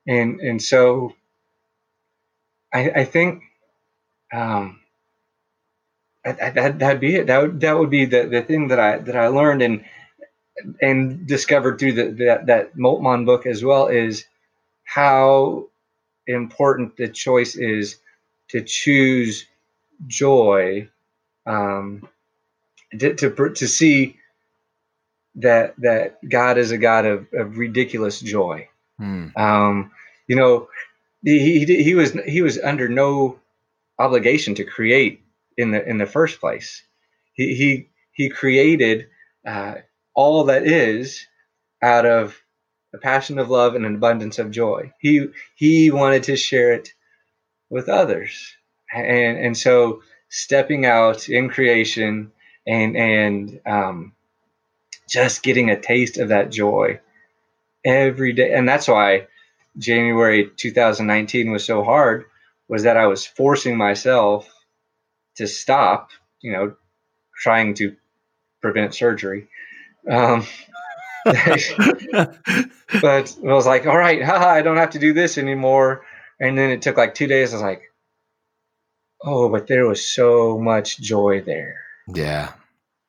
and 0.07 0.41
and 0.41 0.61
so 0.61 1.15
I, 2.73 2.91
I 2.91 3.05
think 3.05 3.43
um, 4.33 4.81
that 6.25 6.79
that'd 6.79 7.01
be 7.01 7.17
it. 7.17 7.29
That 7.29 7.43
would 7.43 7.61
that 7.61 7.79
would 7.79 7.91
be 7.91 8.07
the, 8.07 8.27
the 8.27 8.43
thing 8.43 8.69
that 8.69 8.81
I 8.81 8.99
that 8.99 9.17
I 9.17 9.29
learned 9.29 9.63
and 9.63 9.85
and 10.81 11.27
discovered 11.27 11.79
through 11.79 11.93
the, 11.93 12.05
that 12.25 12.47
that 12.47 12.77
Moltmann 12.77 13.27
book 13.27 13.47
as 13.47 13.65
well 13.65 13.89
is 13.89 14.25
how 14.85 15.67
important 16.27 16.97
the 16.97 17.09
choice 17.09 17.57
is 17.57 17.97
to 18.49 18.63
choose 18.63 19.47
joy, 20.07 20.89
um, 21.47 22.09
to, 22.99 23.15
to, 23.15 23.51
to 23.55 23.69
see 23.69 24.17
that 25.37 25.75
that 25.79 26.19
God 26.29 26.59
is 26.59 26.71
a 26.71 26.79
God 26.79 27.05
of, 27.05 27.27
of 27.33 27.59
ridiculous 27.59 28.21
joy. 28.21 28.69
Hmm. 28.99 29.29
Um, 29.37 29.91
you 30.27 30.37
know, 30.37 30.69
he, 31.23 31.65
he 31.65 31.83
he 31.83 31.95
was 31.95 32.13
he 32.27 32.43
was 32.43 32.59
under 32.59 32.89
no 32.89 33.39
obligation 33.99 34.55
to 34.57 34.65
create 34.65 35.23
in 35.57 35.71
the 35.71 35.87
in 35.87 35.99
the 35.99 36.07
first 36.07 36.41
place. 36.41 36.83
He 37.35 37.55
he 37.55 37.89
he 38.13 38.31
created 38.31 39.09
uh, 39.47 39.77
all 40.15 40.45
that 40.45 40.67
is 40.67 41.27
out 41.83 42.07
of 42.07 42.41
a 42.95 42.99
passion 42.99 43.39
of 43.39 43.51
love 43.51 43.75
and 43.75 43.85
an 43.85 43.95
abundance 43.95 44.39
of 44.39 44.51
joy. 44.51 44.93
He 44.99 45.27
he 45.55 45.91
wanted 45.91 46.25
to 46.25 46.37
share 46.37 46.73
it 46.73 46.95
with 47.69 47.89
others, 47.89 48.57
and 48.97 49.39
and 49.39 49.57
so 49.57 50.03
stepping 50.29 50.87
out 50.87 51.29
in 51.29 51.49
creation 51.49 52.33
and 52.67 52.97
and 52.97 53.61
um, 53.67 54.13
just 55.09 55.43
getting 55.43 55.71
a 55.71 55.81
taste 55.81 56.19
of 56.19 56.31
that 56.31 56.51
joy 56.51 57.01
every 57.85 58.33
day, 58.33 58.53
and 58.53 58.69
that's 58.69 58.89
why 58.89 59.27
January 59.79 60.51
2019 60.57 61.51
was 61.51 61.65
so 61.65 61.85
hard. 61.85 62.25
Was 62.69 62.83
that 62.83 62.97
I 62.97 63.07
was 63.07 63.25
forcing 63.25 63.77
myself 63.77 64.53
to 65.37 65.47
stop, 65.47 66.11
you 66.41 66.53
know, 66.53 66.75
trying 67.37 67.75
to 67.75 67.95
prevent 68.61 68.95
surgery. 68.95 69.47
Um, 70.11 70.45
but 71.25 72.39
I 72.93 73.25
was 73.43 73.67
like, 73.67 73.87
all 73.87 73.97
right, 73.97 74.23
haha, 74.23 74.49
I 74.49 74.63
don't 74.63 74.77
have 74.77 74.91
to 74.91 74.99
do 74.99 75.13
this 75.13 75.39
anymore. 75.39 76.05
And 76.41 76.59
then 76.59 76.71
it 76.71 76.83
took 76.83 76.97
like 76.97 77.15
two 77.15 77.27
days. 77.27 77.53
I 77.53 77.57
was 77.57 77.63
like, 77.63 77.83
oh, 79.27 79.49
but 79.51 79.67
there 79.67 79.87
was 79.87 80.07
so 80.07 80.59
much 80.59 80.99
joy 80.99 81.43
there. 81.43 81.77
Yeah. 82.15 82.53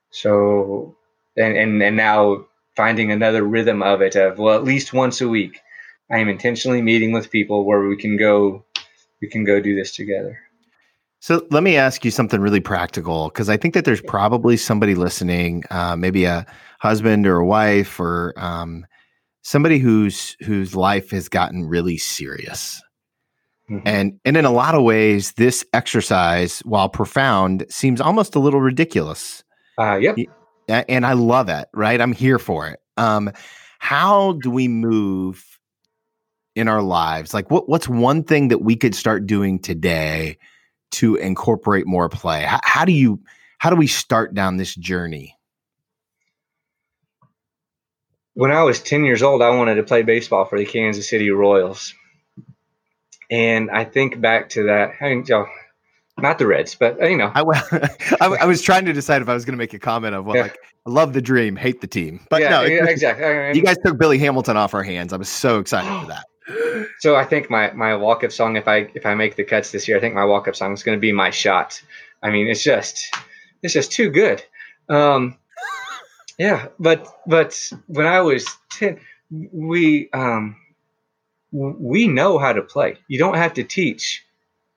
So, 0.10 0.96
and 1.38 1.56
and 1.56 1.82
and 1.82 1.96
now 1.96 2.46
finding 2.76 3.12
another 3.12 3.44
rhythm 3.44 3.82
of 3.84 4.02
it 4.02 4.16
of 4.16 4.40
well, 4.40 4.56
at 4.56 4.64
least 4.64 4.94
once 4.94 5.22
a 5.22 5.30
week, 5.30 5.60
I 6.12 6.18
am 6.18 6.28
intentionally 6.28 6.82
meeting 6.82 7.12
with 7.12 7.32
people 7.32 7.66
where 7.66 7.88
we 7.88 7.96
can 7.98 8.18
go, 8.18 8.66
we 9.22 9.30
can 9.30 9.44
go 9.44 9.62
do 9.62 9.76
this 9.76 9.96
together. 9.96 10.40
So 11.20 11.46
let 11.50 11.64
me 11.64 11.78
ask 11.78 12.06
you 12.06 12.12
something 12.12 12.40
really 12.40 12.60
practical 12.60 13.30
because 13.30 13.50
I 13.50 13.58
think 13.58 13.74
that 13.74 13.86
there's 13.86 14.02
probably 14.02 14.56
somebody 14.56 14.96
listening, 14.96 15.64
uh, 15.72 15.96
maybe 15.96 16.26
a 16.26 16.46
husband 16.80 17.26
or 17.26 17.38
a 17.38 17.46
wife 17.46 18.00
or 18.00 18.34
um, 18.38 18.86
somebody 19.42 19.80
whose 19.80 20.38
whose 20.42 20.76
life 20.76 21.10
has 21.12 21.28
gotten 21.28 21.68
really 21.68 21.98
serious. 21.98 22.82
Mm-hmm. 23.70 23.88
And 23.88 24.20
and 24.24 24.38
in 24.38 24.46
a 24.46 24.52
lot 24.52 24.76
of 24.76 24.84
ways, 24.84 25.34
this 25.34 25.66
exercise, 25.74 26.60
while 26.60 26.90
profound, 26.90 27.66
seems 27.70 28.00
almost 28.00 28.36
a 28.36 28.40
little 28.40 28.62
ridiculous. 28.62 29.44
Uh, 29.78 29.96
yep. 29.96 30.18
And 30.68 31.06
I 31.06 31.14
love 31.14 31.50
it. 31.50 31.68
Right, 31.74 32.00
I'm 32.00 32.14
here 32.14 32.40
for 32.40 32.68
it. 32.68 32.80
Um, 32.98 33.32
how 33.80 34.34
do 34.34 34.50
we 34.50 34.68
move 34.68 35.60
in 36.56 36.68
our 36.68 36.82
lives? 36.82 37.34
Like, 37.34 37.52
what 37.52 37.70
what's 37.70 37.88
one 37.88 38.24
thing 38.24 38.48
that 38.48 38.62
we 38.62 38.76
could 38.76 38.96
start 38.96 39.28
doing 39.28 39.60
today? 39.60 40.38
to 40.92 41.16
incorporate 41.16 41.86
more 41.86 42.10
play? 42.10 42.44
How, 42.44 42.60
how 42.64 42.86
do 42.86 42.92
you 42.92 43.22
how 43.60 43.70
do 43.70 43.76
we 43.76 43.88
start 43.88 44.34
down 44.34 44.58
this 44.58 44.76
journey? 44.76 45.36
When 48.36 48.52
I 48.52 48.62
was 48.64 48.80
10 48.82 49.04
years 49.04 49.24
old, 49.24 49.42
I 49.42 49.50
wanted 49.50 49.76
to 49.76 49.84
play 49.84 50.04
baseball 50.04 50.46
for 50.46 50.60
the 50.60 50.66
Kansas 50.66 51.10
City 51.10 51.32
Royals. 51.32 51.96
And 53.30 53.70
I 53.72 53.84
think 53.84 54.22
back 54.22 54.50
to 54.50 54.64
that. 54.64 54.94
I 55.02 55.10
mean, 55.10 55.26
know, 55.28 55.48
not 56.18 56.40
the 56.40 56.48
Reds, 56.48 56.76
but 56.76 57.02
uh, 57.02 57.08
you 57.08 57.18
know, 57.18 57.32
I, 57.36 57.42
I, 58.22 58.28
I, 58.28 58.46
was 58.46 58.62
trying 58.62 58.86
to 58.86 58.94
decide 58.94 59.22
if 59.22 59.30
I 59.30 59.34
was 59.34 59.46
going 59.46 59.54
to 59.54 59.58
make 59.58 59.74
a 59.74 59.80
comment 59.80 60.16
of 60.16 60.26
well, 60.26 60.36
yeah. 60.36 60.44
like 60.44 60.58
I 60.86 60.90
love 60.90 61.14
the 61.14 61.22
dream, 61.22 61.56
hate 61.56 61.82
the 61.82 61.88
team, 61.88 62.22
but 62.30 62.42
yeah, 62.42 62.50
no, 62.50 62.62
yeah, 62.64 62.86
exactly. 62.86 63.26
I 63.26 63.48
mean, 63.48 63.56
you 63.56 63.62
guys 63.62 63.78
took 63.86 63.98
Billy 63.98 64.18
Hamilton 64.18 64.58
off 64.58 64.74
our 64.74 64.84
hands. 64.84 65.14
I 65.14 65.18
was 65.18 65.30
so 65.30 65.60
excited 65.60 65.90
for 66.02 66.08
that 66.08 66.26
so 67.00 67.16
I 67.16 67.24
think 67.24 67.50
my 67.50 67.72
my 67.72 67.96
walk 67.96 68.24
up 68.24 68.32
song, 68.32 68.56
if 68.56 68.68
I 68.68 68.90
if 68.94 69.06
I 69.06 69.16
make 69.16 69.36
the 69.36 69.44
cuts 69.44 69.72
this 69.72 69.88
year, 69.88 69.98
I 69.98 70.00
think 70.00 70.16
my 70.16 70.26
walk 70.26 70.48
up 70.48 70.56
song 70.56 70.74
is 70.74 70.84
going 70.84 70.98
to 70.98 71.02
be 71.02 71.12
my 71.12 71.30
shot. 71.30 71.82
I 72.24 72.30
mean, 72.30 72.48
it's 72.48 72.64
just 72.64 73.16
it's 73.64 73.74
just 73.74 73.92
too 73.92 74.10
good. 74.10 74.44
Um, 74.90 75.38
yeah, 76.38 76.68
but 76.80 77.08
but 77.26 77.72
when 77.88 78.06
I 78.06 78.22
was 78.22 78.46
ten, 78.72 79.00
we 79.30 80.10
um, 80.12 80.56
we 81.52 82.08
know 82.08 82.38
how 82.38 82.54
to 82.54 82.62
play. 82.62 82.98
You 83.08 83.20
don't 83.20 83.38
have 83.38 83.54
to 83.56 83.64
teach 83.64 84.26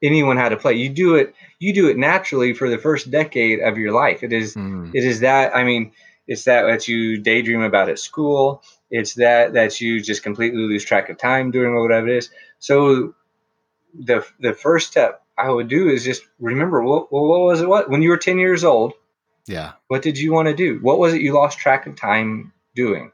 anyone 0.02 0.36
how 0.36 0.48
to 0.48 0.56
play. 0.56 0.74
You 0.74 0.88
do 0.88 1.16
it 1.16 1.34
you 1.58 1.74
do 1.74 1.88
it 1.88 1.98
naturally 1.98 2.54
for 2.54 2.68
the 2.68 2.78
first 2.78 3.10
decade 3.10 3.60
of 3.60 3.78
your 3.78 3.92
life. 3.92 4.22
It 4.22 4.32
is 4.32 4.54
mm. 4.54 4.90
it 4.94 5.04
is 5.04 5.20
that 5.20 5.54
I 5.54 5.64
mean 5.64 5.92
it's 6.26 6.44
that 6.44 6.62
that 6.62 6.88
you 6.88 7.18
daydream 7.18 7.62
about 7.62 7.88
at 7.88 7.98
school. 7.98 8.62
It's 8.90 9.14
that 9.14 9.54
that 9.54 9.80
you 9.80 10.00
just 10.00 10.22
completely 10.22 10.60
lose 10.60 10.84
track 10.84 11.08
of 11.08 11.18
time 11.18 11.50
doing 11.50 11.74
whatever 11.74 12.08
it 12.08 12.16
is. 12.16 12.30
So 12.58 13.14
the 13.94 14.24
the 14.38 14.54
first 14.54 14.88
step 14.88 15.22
I 15.36 15.50
would 15.50 15.68
do 15.68 15.88
is 15.88 16.04
just 16.04 16.22
remember 16.38 16.82
what 16.82 17.12
what 17.12 17.40
was 17.40 17.60
it 17.60 17.68
what 17.68 17.90
when 17.90 18.02
you 18.02 18.10
were 18.10 18.16
10 18.16 18.38
years 18.38 18.64
old? 18.64 18.92
Yeah. 19.46 19.72
What 19.88 20.02
did 20.02 20.18
you 20.18 20.32
want 20.32 20.48
to 20.48 20.54
do? 20.54 20.78
What 20.80 20.98
was 20.98 21.14
it 21.14 21.22
you 21.22 21.32
lost 21.32 21.58
track 21.58 21.86
of 21.86 21.96
time 21.96 22.52
doing? 22.74 23.10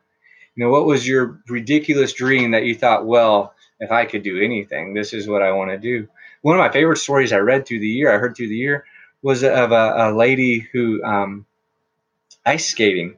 You 0.57 0.65
know, 0.65 0.71
what 0.71 0.87
was 0.87 1.07
your 1.07 1.41
ridiculous 1.49 2.13
dream 2.13 2.53
that 2.53 2.65
you 2.65 2.75
thought, 2.75 3.07
well, 3.07 3.55
if 3.79 3.93
I 3.93 4.07
could 4.07 4.23
do 4.23 4.43
anything, 4.43 4.95
this 4.95 5.13
is 5.13 5.29
what 5.29 5.43
I 5.43 5.53
want 5.53 5.71
to 5.71 5.79
do. 5.79 6.09
One 6.41 6.57
of 6.57 6.61
my 6.61 6.73
favorite 6.73 6.97
stories 6.97 7.33
I 7.33 7.39
read 7.39 7.67
through 7.67 7.81
the 7.81 7.89
year, 7.89 8.13
I 8.13 8.19
heard 8.19 8.37
through 8.37 8.49
the 8.49 8.57
year, 8.57 8.85
was 9.23 9.45
of 9.45 9.73
a, 9.73 9.95
a 9.97 10.13
lady 10.13 10.67
who 10.73 11.05
um, 11.05 11.47
ice 12.45 12.67
skating 12.69 13.17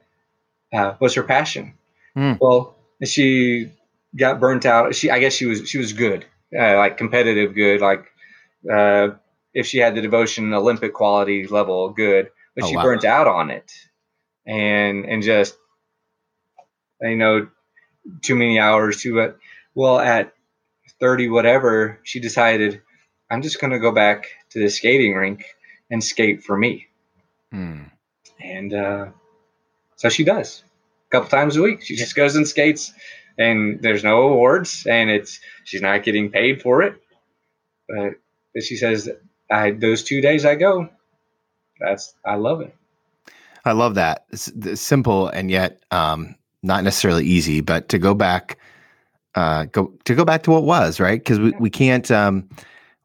uh, 0.73 0.95
was 0.99 1.13
her 1.15 1.23
passion. 1.23 1.75
Mm. 2.17 2.39
Well, 2.41 2.75
she 3.03 3.71
got 4.15 4.39
burnt 4.39 4.65
out. 4.65 4.95
She, 4.95 5.09
I 5.09 5.19
guess, 5.19 5.33
she 5.33 5.45
was 5.45 5.69
she 5.69 5.77
was 5.77 5.93
good, 5.93 6.25
uh, 6.57 6.77
like 6.77 6.97
competitive 6.97 7.53
good, 7.53 7.79
like 7.79 8.05
uh, 8.69 9.09
if 9.53 9.67
she 9.67 9.77
had 9.77 9.95
the 9.95 10.01
devotion 10.01 10.53
Olympic 10.53 10.93
quality 10.93 11.47
level 11.47 11.89
good, 11.89 12.29
but 12.55 12.65
oh, 12.65 12.67
she 12.67 12.75
wow. 12.75 12.83
burnt 12.83 13.05
out 13.05 13.27
on 13.27 13.49
it, 13.51 13.71
and 14.45 15.05
and 15.05 15.23
just 15.23 15.55
you 17.01 17.15
know 17.15 17.47
too 18.21 18.35
many 18.35 18.59
hours 18.59 19.01
too. 19.01 19.15
But 19.15 19.37
well, 19.75 19.99
at 19.99 20.33
thirty 20.99 21.29
whatever, 21.29 21.99
she 22.03 22.19
decided 22.19 22.81
I'm 23.29 23.41
just 23.41 23.59
going 23.61 23.71
to 23.71 23.79
go 23.79 23.91
back 23.91 24.27
to 24.51 24.59
the 24.59 24.69
skating 24.69 25.13
rink 25.13 25.45
and 25.91 26.03
skate 26.03 26.43
for 26.43 26.57
me. 26.57 26.87
Mm. 27.53 27.91
And 28.41 28.73
uh, 28.73 29.05
so 29.95 30.09
she 30.09 30.23
does 30.23 30.63
a 31.07 31.09
couple 31.11 31.29
times 31.29 31.55
a 31.55 31.61
week. 31.61 31.83
She 31.83 31.95
just 31.95 32.15
goes 32.15 32.35
and 32.35 32.47
skates, 32.47 32.93
and 33.37 33.81
there's 33.81 34.03
no 34.03 34.21
awards, 34.29 34.85
and 34.87 35.09
it's 35.09 35.39
she's 35.63 35.81
not 35.81 36.03
getting 36.03 36.31
paid 36.31 36.61
for 36.61 36.81
it. 36.81 36.95
But, 37.87 38.13
but 38.53 38.63
she 38.63 38.75
says, 38.77 39.09
I, 39.49 39.71
those 39.71 40.03
two 40.03 40.21
days 40.21 40.45
I 40.45 40.55
go, 40.55 40.89
that's 41.79 42.13
I 42.25 42.35
love 42.35 42.61
it. 42.61 42.75
I 43.65 43.73
love 43.73 43.95
that. 43.95 44.25
It's, 44.31 44.47
it's 44.47 44.81
simple 44.81 45.27
and 45.27 45.49
yet 45.51 45.83
um, 45.91 46.35
not 46.63 46.83
necessarily 46.83 47.25
easy, 47.25 47.61
but 47.61 47.89
to 47.89 47.97
go 47.97 48.13
back, 48.13 48.57
uh, 49.35 49.65
go 49.65 49.93
to 50.05 50.15
go 50.15 50.25
back 50.25 50.43
to 50.43 50.51
what 50.51 50.63
was 50.63 50.99
right 50.99 51.19
because 51.19 51.39
we, 51.39 51.51
we 51.59 51.69
can't 51.69 52.09
um, 52.11 52.49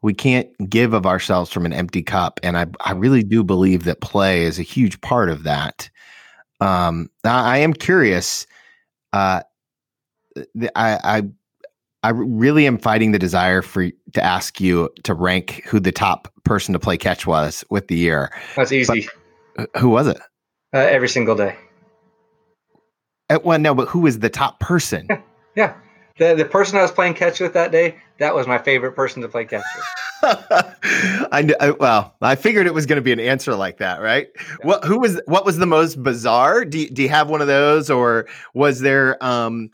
we 0.01 0.13
can't 0.13 0.49
give 0.69 0.93
of 0.93 1.05
ourselves 1.05 1.51
from 1.51 1.65
an 1.65 1.73
empty 1.73 2.03
cup, 2.03 2.39
and 2.43 2.57
I 2.57 2.67
I 2.81 2.91
really 2.91 3.23
do 3.23 3.43
believe 3.43 3.83
that 3.83 4.01
play 4.01 4.43
is 4.43 4.59
a 4.59 4.63
huge 4.63 4.99
part 5.01 5.29
of 5.29 5.43
that. 5.43 5.89
Um, 6.59 7.09
I 7.23 7.59
am 7.59 7.73
curious. 7.73 8.47
Uh, 9.13 9.41
I, 10.75 10.99
I 11.03 11.23
I 12.03 12.09
really 12.09 12.67
am 12.67 12.77
fighting 12.77 13.13
the 13.13 13.19
desire 13.19 13.61
for 13.61 13.89
to 14.13 14.23
ask 14.23 14.61
you 14.61 14.89
to 15.03 15.13
rank 15.13 15.63
who 15.65 15.79
the 15.79 15.91
top 15.91 16.31
person 16.43 16.73
to 16.73 16.79
play 16.79 16.97
catch 16.97 17.25
was 17.25 17.63
with 17.71 17.87
the 17.87 17.95
year. 17.95 18.31
That's 18.55 18.71
easy. 18.71 19.07
But 19.55 19.69
who 19.77 19.89
was 19.89 20.07
it? 20.07 20.17
Uh, 20.71 20.79
every 20.79 21.09
single 21.09 21.35
day. 21.35 21.55
Uh, 23.29 23.39
well, 23.43 23.59
no, 23.59 23.73
but 23.73 23.87
who 23.87 23.99
was 23.99 24.19
the 24.19 24.29
top 24.29 24.59
person? 24.59 25.07
Yeah, 25.09 25.21
yeah. 25.55 25.75
The 26.17 26.35
the 26.35 26.45
person 26.45 26.77
I 26.77 26.81
was 26.81 26.91
playing 26.91 27.15
catch 27.15 27.39
with 27.39 27.53
that 27.53 27.71
day, 27.71 27.97
that 28.19 28.33
was 28.33 28.47
my 28.47 28.57
favorite 28.57 28.93
person 28.93 29.21
to 29.21 29.27
play 29.27 29.45
catch 29.45 29.65
with. 29.75 29.85
I, 30.23 31.53
I, 31.59 31.71
well, 31.71 32.15
I 32.21 32.35
figured 32.35 32.67
it 32.67 32.73
was 32.73 32.85
going 32.85 32.97
to 32.97 33.01
be 33.01 33.11
an 33.11 33.19
answer 33.19 33.53
like 33.55 33.77
that, 33.77 34.01
right? 34.01 34.27
Yeah. 34.35 34.55
What 34.67 34.85
who 34.85 34.99
was 34.99 35.19
what 35.25 35.45
was 35.45 35.57
the 35.57 35.65
most 35.65 36.01
bizarre? 36.01 36.63
Do 36.65 36.79
you, 36.79 36.89
do 36.89 37.01
you 37.01 37.09
have 37.09 37.29
one 37.29 37.41
of 37.41 37.47
those, 37.47 37.89
or 37.89 38.27
was 38.53 38.79
there 38.79 39.21
um 39.23 39.71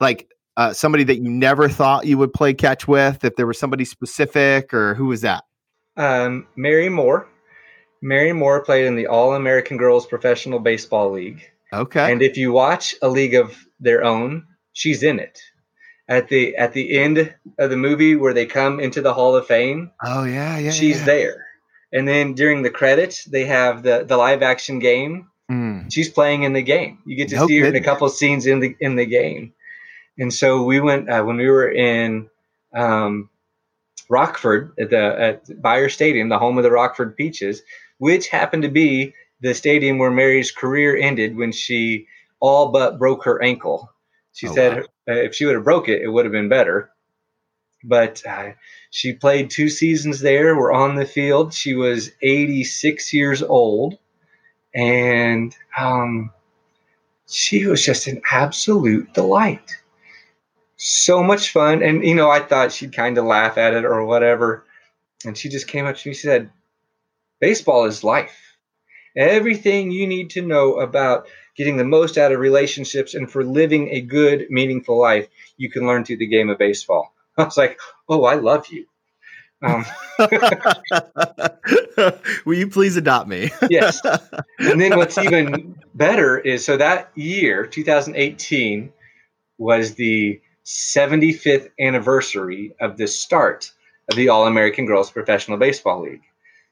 like 0.00 0.28
uh, 0.56 0.72
somebody 0.72 1.04
that 1.04 1.16
you 1.16 1.30
never 1.30 1.68
thought 1.68 2.06
you 2.06 2.18
would 2.18 2.32
play 2.32 2.54
catch 2.54 2.86
with? 2.86 3.24
If 3.24 3.36
there 3.36 3.46
was 3.46 3.58
somebody 3.58 3.84
specific, 3.84 4.72
or 4.72 4.94
who 4.94 5.06
was 5.06 5.22
that? 5.22 5.44
Um, 5.96 6.46
Mary 6.56 6.88
Moore. 6.88 7.28
Mary 8.02 8.32
Moore 8.32 8.64
played 8.64 8.86
in 8.86 8.96
the 8.96 9.06
All 9.06 9.34
American 9.34 9.76
Girls 9.76 10.06
Professional 10.06 10.58
Baseball 10.58 11.12
League. 11.12 11.51
Okay. 11.72 12.12
And 12.12 12.22
if 12.22 12.36
you 12.36 12.52
watch 12.52 12.94
a 13.02 13.08
league 13.08 13.34
of 13.34 13.56
their 13.80 14.04
own, 14.04 14.46
she's 14.72 15.02
in 15.02 15.18
it 15.18 15.40
at 16.08 16.28
the 16.28 16.56
at 16.56 16.72
the 16.72 16.98
end 16.98 17.34
of 17.58 17.70
the 17.70 17.76
movie 17.76 18.16
where 18.16 18.34
they 18.34 18.46
come 18.46 18.80
into 18.80 19.00
the 19.00 19.14
Hall 19.14 19.34
of 19.36 19.46
Fame. 19.46 19.90
Oh 20.04 20.24
yeah, 20.24 20.58
yeah. 20.58 20.70
She's 20.70 20.98
yeah. 21.00 21.04
there. 21.04 21.46
And 21.92 22.08
then 22.08 22.34
during 22.34 22.62
the 22.62 22.70
credits, 22.70 23.24
they 23.24 23.46
have 23.46 23.82
the 23.82 24.04
the 24.06 24.16
live 24.16 24.42
action 24.42 24.78
game. 24.78 25.28
Mm. 25.50 25.92
She's 25.92 26.08
playing 26.08 26.42
in 26.42 26.52
the 26.52 26.62
game. 26.62 26.98
You 27.06 27.16
get 27.16 27.28
to 27.30 27.36
no 27.36 27.46
see 27.46 27.58
her 27.58 27.66
in 27.66 27.76
a 27.76 27.82
couple 27.82 28.08
scenes 28.08 28.46
in 28.46 28.60
the 28.60 28.76
in 28.80 28.96
the 28.96 29.06
game. 29.06 29.54
And 30.18 30.32
so 30.32 30.62
we 30.62 30.80
went 30.80 31.08
uh, 31.08 31.22
when 31.22 31.36
we 31.36 31.48
were 31.48 31.70
in 31.70 32.28
um, 32.74 33.30
Rockford 34.08 34.72
at 34.78 34.90
the 34.90 35.20
at 35.20 35.62
Beyer 35.62 35.88
Stadium, 35.88 36.28
the 36.28 36.38
home 36.38 36.58
of 36.58 36.64
the 36.64 36.70
Rockford 36.70 37.16
Peaches, 37.16 37.62
which 37.98 38.28
happened 38.28 38.64
to 38.64 38.68
be 38.68 39.14
the 39.42 39.54
stadium 39.54 39.98
where 39.98 40.10
Mary's 40.10 40.50
career 40.50 40.96
ended 40.96 41.36
when 41.36 41.52
she 41.52 42.06
all 42.40 42.68
but 42.68 42.98
broke 42.98 43.24
her 43.24 43.42
ankle. 43.42 43.92
She 44.32 44.48
oh, 44.48 44.54
said 44.54 44.76
wow. 44.76 44.84
If 45.06 45.34
she 45.34 45.44
would 45.44 45.56
have 45.56 45.64
broke 45.64 45.88
it, 45.88 46.00
it 46.00 46.08
would 46.08 46.24
have 46.24 46.32
been 46.32 46.48
better. 46.48 46.90
But 47.84 48.22
uh, 48.26 48.52
she 48.90 49.12
played 49.12 49.50
two 49.50 49.68
seasons 49.68 50.20
there. 50.20 50.56
We're 50.56 50.72
on 50.72 50.94
the 50.94 51.04
field. 51.04 51.52
She 51.52 51.74
was 51.74 52.12
86 52.22 53.12
years 53.12 53.42
old, 53.42 53.98
and 54.74 55.54
um, 55.76 56.30
she 57.28 57.66
was 57.66 57.84
just 57.84 58.06
an 58.06 58.22
absolute 58.30 59.12
delight. 59.12 59.76
So 60.76 61.22
much 61.22 61.50
fun, 61.50 61.82
and 61.82 62.04
you 62.04 62.14
know, 62.14 62.30
I 62.30 62.40
thought 62.40 62.72
she'd 62.72 62.94
kind 62.94 63.18
of 63.18 63.24
laugh 63.24 63.58
at 63.58 63.74
it 63.74 63.84
or 63.84 64.04
whatever, 64.04 64.64
and 65.24 65.36
she 65.36 65.48
just 65.48 65.66
came 65.66 65.86
up 65.86 65.96
to 65.96 66.08
me. 66.08 66.14
She 66.14 66.20
said, 66.20 66.50
"Baseball 67.40 67.86
is 67.86 68.04
life." 68.04 68.41
Everything 69.16 69.90
you 69.90 70.06
need 70.06 70.30
to 70.30 70.42
know 70.42 70.80
about 70.80 71.26
getting 71.56 71.76
the 71.76 71.84
most 71.84 72.18
out 72.18 72.32
of 72.32 72.40
relationships 72.40 73.14
and 73.14 73.30
for 73.30 73.44
living 73.44 73.88
a 73.90 74.00
good, 74.00 74.46
meaningful 74.50 74.98
life, 74.98 75.28
you 75.56 75.70
can 75.70 75.86
learn 75.86 76.04
through 76.04 76.16
the 76.16 76.26
game 76.26 76.48
of 76.48 76.58
baseball. 76.58 77.12
I 77.38 77.44
was 77.44 77.56
like, 77.56 77.78
oh, 78.08 78.24
I 78.24 78.34
love 78.34 78.66
you. 78.68 78.86
Um, 79.62 79.84
Will 82.44 82.58
you 82.58 82.68
please 82.68 82.96
adopt 82.96 83.28
me? 83.28 83.50
yes. 83.70 84.00
And 84.58 84.80
then 84.80 84.96
what's 84.96 85.18
even 85.18 85.76
better 85.94 86.38
is 86.38 86.64
so 86.64 86.78
that 86.78 87.12
year, 87.14 87.66
2018, 87.66 88.92
was 89.58 89.94
the 89.94 90.40
75th 90.66 91.68
anniversary 91.78 92.74
of 92.80 92.96
the 92.96 93.06
start 93.06 93.70
of 94.10 94.16
the 94.16 94.30
All 94.30 94.46
American 94.46 94.86
Girls 94.86 95.12
Professional 95.12 95.58
Baseball 95.58 96.02
League. 96.02 96.22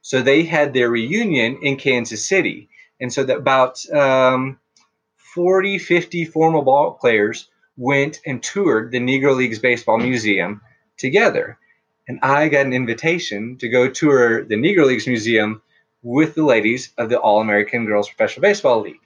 So 0.03 0.23
they 0.23 0.43
had 0.43 0.73
their 0.73 0.91
reunion 0.91 1.59
in 1.63 1.77
Kansas 1.77 2.27
City. 2.27 2.69
And 3.01 3.13
so 3.13 3.25
that 3.25 3.37
about 3.39 3.89
um, 3.91 4.59
40, 5.17 5.79
50 5.79 6.25
former 6.25 6.63
ball 6.63 6.93
players 6.93 7.49
went 7.77 8.21
and 8.27 8.43
toured 8.43 8.91
the 8.91 8.99
Negro 8.99 9.37
Leagues 9.37 9.59
Baseball 9.59 9.99
Museum 9.99 10.61
together. 10.97 11.59
And 12.09 12.19
I 12.23 12.49
got 12.49 12.67
an 12.67 12.73
invitation 12.73 13.57
to 13.59 13.69
go 13.69 13.89
tour 13.89 14.45
the 14.45 14.57
Negro 14.57 14.87
Leagues 14.87 15.07
Museum 15.07 15.63
with 16.03 16.35
the 16.35 16.45
ladies 16.45 16.93
of 16.99 17.09
the 17.09 17.19
All 17.19 17.41
American 17.41 17.87
Girls 17.87 18.09
Professional 18.09 18.43
Baseball 18.43 18.81
League. 18.81 19.01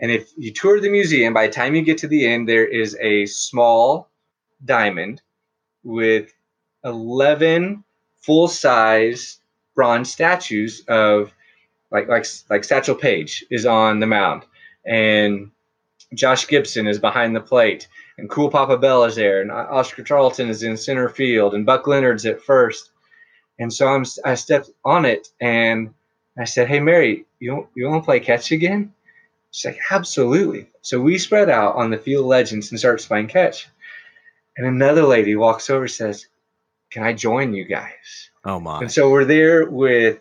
And 0.00 0.10
if 0.10 0.30
you 0.38 0.52
tour 0.52 0.80
the 0.80 0.88
museum, 0.88 1.34
by 1.34 1.46
the 1.46 1.52
time 1.52 1.74
you 1.74 1.82
get 1.82 1.98
to 1.98 2.08
the 2.08 2.26
end, 2.26 2.48
there 2.48 2.66
is 2.66 2.96
a 3.00 3.26
small 3.26 4.08
diamond 4.64 5.20
with 5.84 6.32
11 6.84 7.84
full 8.22 8.48
size 8.48 9.39
bronze 9.74 10.12
statues 10.12 10.82
of 10.88 11.32
like 11.90 12.08
like 12.08 12.26
like 12.48 12.64
Satchel 12.64 12.94
Paige 12.94 13.44
is 13.50 13.66
on 13.66 14.00
the 14.00 14.06
mound. 14.06 14.44
And 14.86 15.50
Josh 16.14 16.46
Gibson 16.46 16.86
is 16.86 16.98
behind 16.98 17.34
the 17.34 17.40
plate. 17.40 17.88
And 18.18 18.28
Cool 18.28 18.50
Papa 18.50 18.76
Bell 18.76 19.04
is 19.04 19.16
there. 19.16 19.40
And 19.40 19.50
Oscar 19.50 20.02
Charleston 20.02 20.48
is 20.48 20.62
in 20.62 20.76
center 20.76 21.08
field. 21.08 21.54
And 21.54 21.66
Buck 21.66 21.86
Leonard's 21.86 22.26
at 22.26 22.42
first. 22.42 22.90
And 23.58 23.72
so 23.72 23.88
I'm 23.88 24.04
I 24.24 24.34
stepped 24.34 24.70
on 24.84 25.04
it. 25.04 25.28
And 25.40 25.92
I 26.38 26.44
said 26.44 26.68
hey 26.68 26.80
Mary 26.80 27.26
you 27.38 27.68
you 27.74 27.88
want 27.88 28.02
to 28.02 28.06
play 28.06 28.20
catch 28.20 28.52
again? 28.52 28.92
She's 29.50 29.72
like 29.72 29.80
absolutely. 29.90 30.68
So 30.82 31.00
we 31.00 31.18
spread 31.18 31.50
out 31.50 31.74
on 31.74 31.90
the 31.90 31.98
field 31.98 32.26
legends 32.26 32.70
and 32.70 32.78
start 32.78 33.00
playing 33.00 33.28
catch. 33.28 33.68
And 34.56 34.66
another 34.66 35.02
lady 35.02 35.36
walks 35.36 35.70
over 35.70 35.88
says 35.88 36.26
can 36.90 37.02
I 37.02 37.12
join 37.12 37.54
you 37.54 37.64
guys 37.64 38.30
Oh 38.44 38.60
my. 38.60 38.80
And 38.80 38.92
so 38.92 39.10
we're 39.10 39.24
there 39.24 39.68
with 39.68 40.20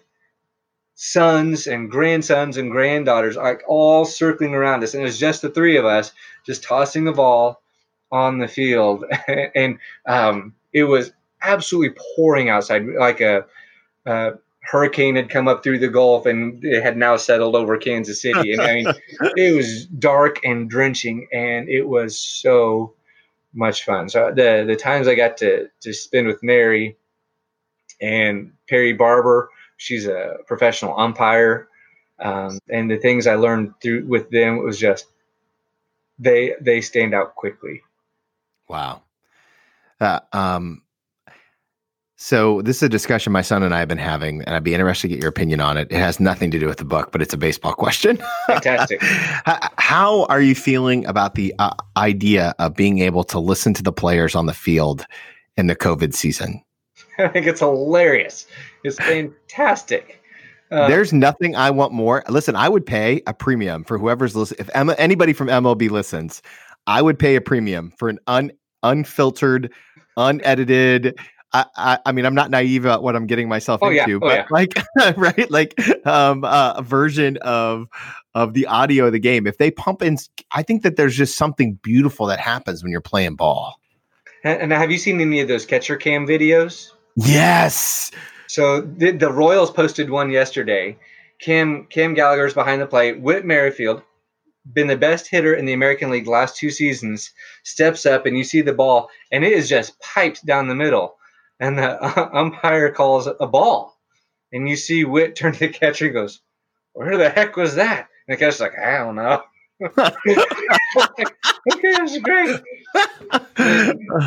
sons 0.95 1.67
and 1.67 1.89
grandsons 1.89 2.57
and 2.57 2.71
granddaughters, 2.71 3.37
like 3.37 3.61
all 3.67 4.05
circling 4.05 4.53
around 4.53 4.83
us. 4.83 4.93
And 4.93 5.01
it 5.01 5.05
was 5.05 5.19
just 5.19 5.41
the 5.41 5.49
three 5.49 5.77
of 5.77 5.85
us 5.85 6.11
just 6.45 6.63
tossing 6.63 7.05
the 7.05 7.13
ball 7.13 7.61
on 8.11 8.39
the 8.39 8.47
field. 8.47 9.05
and 9.55 9.79
um, 10.05 10.53
it 10.73 10.83
was 10.83 11.11
absolutely 11.41 11.97
pouring 12.15 12.49
outside, 12.49 12.85
like 12.85 13.21
a, 13.21 13.45
a, 14.05 14.33
hurricane 14.61 15.15
had 15.15 15.29
come 15.29 15.47
up 15.47 15.63
through 15.63 15.79
the 15.79 15.87
Gulf 15.87 16.27
and 16.27 16.63
it 16.63 16.83
had 16.83 16.95
now 16.95 17.15
settled 17.17 17.55
over 17.55 17.77
Kansas 17.77 18.21
City. 18.21 18.51
And 18.51 18.61
I 18.61 18.73
mean, 18.75 18.87
it 19.35 19.55
was 19.55 19.85
dark 19.85 20.43
and 20.43 20.69
drenching, 20.69 21.27
and 21.31 21.67
it 21.69 21.87
was 21.87 22.19
so 22.19 22.93
much 23.53 23.85
fun. 23.85 24.09
So 24.09 24.31
the 24.33 24.63
the 24.67 24.75
times 24.75 25.07
I 25.07 25.15
got 25.15 25.37
to 25.37 25.69
to 25.81 25.93
spend 25.93 26.27
with 26.27 26.43
Mary 26.43 26.97
and 28.01 28.53
Perry 28.67 28.93
Barber. 28.93 29.49
She's 29.77 30.07
a 30.07 30.37
professional 30.45 30.99
umpire. 30.99 31.67
Um, 32.19 32.59
and 32.69 32.91
the 32.91 32.97
things 32.97 33.27
I 33.27 33.35
learned 33.35 33.73
through 33.81 34.05
with 34.05 34.29
them 34.29 34.63
was 34.63 34.77
just 34.77 35.05
they 36.17 36.55
they 36.59 36.81
stand 36.81 37.13
out 37.13 37.35
quickly. 37.35 37.81
Wow. 38.67 39.03
Uh, 39.99 40.19
um, 40.31 40.81
so 42.21 42.61
this 42.63 42.75
is 42.75 42.83
a 42.83 42.89
discussion 42.89 43.31
my 43.31 43.41
son 43.41 43.63
and 43.63 43.73
I 43.73 43.79
have 43.79 43.87
been 43.87 43.97
having, 43.97 44.41
and 44.43 44.53
I'd 44.53 44.63
be 44.63 44.73
interested 44.73 45.07
to 45.07 45.13
get 45.15 45.21
your 45.21 45.29
opinion 45.29 45.61
on 45.61 45.77
it. 45.77 45.87
It 45.89 45.95
has 45.95 46.19
nothing 46.19 46.51
to 46.51 46.59
do 46.59 46.67
with 46.67 46.77
the 46.77 46.83
book, 46.83 47.13
but 47.13 47.21
it's 47.21 47.33
a 47.33 47.37
baseball 47.37 47.73
question. 47.75 48.21
Fantastic. 48.45 49.01
How 49.01 50.25
are 50.25 50.41
you 50.41 50.53
feeling 50.53 51.05
about 51.05 51.35
the 51.35 51.53
uh, 51.59 51.71
idea 51.95 52.53
of 52.59 52.75
being 52.75 52.99
able 52.99 53.23
to 53.23 53.39
listen 53.39 53.73
to 53.73 53.81
the 53.81 53.93
players 53.93 54.35
on 54.35 54.47
the 54.47 54.53
field 54.53 55.05
in 55.55 55.67
the 55.67 55.77
COVID 55.77 56.13
season? 56.13 56.61
I 57.19 57.29
think 57.29 57.47
it's 57.47 57.61
hilarious. 57.61 58.47
It's 58.83 58.97
fantastic. 58.97 60.21
Uh, 60.71 60.89
There's 60.89 61.13
nothing 61.13 61.55
I 61.55 61.71
want 61.71 61.93
more. 61.93 62.25
Listen, 62.27 62.53
I 62.53 62.67
would 62.67 62.85
pay 62.85 63.21
a 63.27 63.33
premium 63.33 63.85
for 63.85 63.97
whoever's 63.97 64.35
listening. 64.35 64.59
If 64.59 64.69
Emma, 64.75 64.93
anybody 64.97 65.31
from 65.31 65.47
MLB 65.47 65.89
listens, 65.89 66.41
I 66.85 67.01
would 67.01 67.17
pay 67.17 67.37
a 67.37 67.41
premium 67.41 67.93
for 67.97 68.09
an 68.09 68.19
un, 68.27 68.51
unfiltered, 68.83 69.71
unedited. 70.17 71.17
I, 71.51 71.65
I, 71.75 71.99
I, 72.05 72.11
mean, 72.11 72.25
I'm 72.25 72.35
not 72.35 72.51
naive 72.51 72.85
about 72.85 73.01
what 73.01 73.15
I'm 73.15 73.25
getting 73.25 73.49
myself 73.49 73.79
oh, 73.81 73.89
into, 73.89 74.11
yeah. 74.11 74.15
oh, 74.15 74.19
but 74.19 74.35
yeah. 74.35 74.45
like, 74.51 75.17
right, 75.17 75.51
like 75.51 76.05
um, 76.05 76.43
uh, 76.43 76.73
a 76.77 76.83
version 76.83 77.37
of 77.37 77.87
of 78.35 78.53
the 78.53 78.67
audio 78.67 79.07
of 79.07 79.11
the 79.11 79.19
game. 79.19 79.47
If 79.47 79.57
they 79.57 79.71
pump 79.71 80.01
in, 80.01 80.17
I 80.51 80.61
think 80.61 80.83
that 80.83 80.95
there's 80.95 81.15
just 81.15 81.35
something 81.35 81.79
beautiful 81.81 82.27
that 82.27 82.39
happens 82.39 82.83
when 82.83 82.91
you're 82.91 83.01
playing 83.01 83.35
ball. 83.35 83.79
And, 84.43 84.61
and 84.61 84.71
have 84.71 84.91
you 84.91 84.97
seen 84.97 85.19
any 85.19 85.39
of 85.41 85.47
those 85.47 85.65
catcher 85.65 85.97
cam 85.97 86.27
videos? 86.27 86.91
Yes. 87.15 88.11
So 88.47 88.81
the, 88.81 89.11
the 89.11 89.31
Royals 89.31 89.71
posted 89.71 90.09
one 90.09 90.29
yesterday. 90.29 90.97
Cam 91.39 91.85
Cam 91.85 92.13
Gallagher's 92.13 92.53
behind 92.53 92.81
the 92.81 92.87
plate. 92.87 93.19
Whit 93.19 93.45
Merrifield, 93.45 94.01
been 94.71 94.87
the 94.87 94.97
best 94.97 95.27
hitter 95.27 95.53
in 95.53 95.65
the 95.65 95.73
American 95.73 96.09
League 96.09 96.25
the 96.25 96.31
last 96.31 96.57
two 96.57 96.69
seasons, 96.69 97.31
steps 97.63 98.05
up 98.05 98.25
and 98.25 98.37
you 98.37 98.43
see 98.43 98.61
the 98.61 98.73
ball, 98.73 99.09
and 99.31 99.43
it 99.43 99.53
is 99.53 99.69
just 99.69 99.99
piped 99.99 100.45
down 100.45 100.67
the 100.67 100.75
middle. 100.75 101.15
And 101.59 101.77
the 101.77 102.01
uh, 102.01 102.29
umpire 102.33 102.91
calls 102.91 103.27
a 103.27 103.47
ball. 103.47 103.97
And 104.51 104.67
you 104.67 104.75
see 104.75 105.03
Whit 105.03 105.35
turn 105.35 105.53
to 105.53 105.59
the 105.59 105.69
catcher 105.69 106.05
and 106.05 106.13
goes, 106.13 106.41
Where 106.93 107.17
the 107.17 107.29
heck 107.29 107.55
was 107.55 107.75
that? 107.75 108.07
And 108.27 108.35
the 108.35 108.39
catcher's 108.39 108.59
like, 108.59 108.77
I 108.77 108.97
don't 108.99 109.15
know. 109.15 109.43
okay, 109.97 111.91
that's 111.93 112.17
great. 112.19 112.59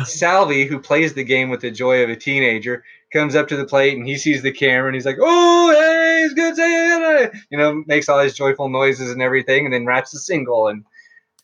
Salvy, 0.05 0.65
who 0.65 0.79
plays 0.79 1.13
the 1.13 1.23
game 1.23 1.49
with 1.49 1.61
the 1.61 1.69
joy 1.69 2.03
of 2.03 2.09
a 2.09 2.15
teenager, 2.15 2.83
comes 3.11 3.35
up 3.35 3.47
to 3.49 3.55
the 3.55 3.65
plate 3.65 3.95
and 3.95 4.07
he 4.07 4.17
sees 4.17 4.41
the 4.41 4.51
camera 4.51 4.87
and 4.87 4.95
he's 4.95 5.05
like, 5.05 5.19
"Oh, 5.21 5.71
hey, 5.71 6.23
it's 6.23 6.33
good 6.33 6.55
to 6.55 7.39
you 7.51 7.57
know, 7.57 7.83
makes 7.85 8.09
all 8.09 8.19
his 8.19 8.33
joyful 8.33 8.69
noises 8.69 9.11
and 9.11 9.21
everything, 9.21 9.65
and 9.65 9.73
then 9.73 9.85
raps 9.85 10.11
the 10.11 10.19
single. 10.19 10.67
And 10.67 10.83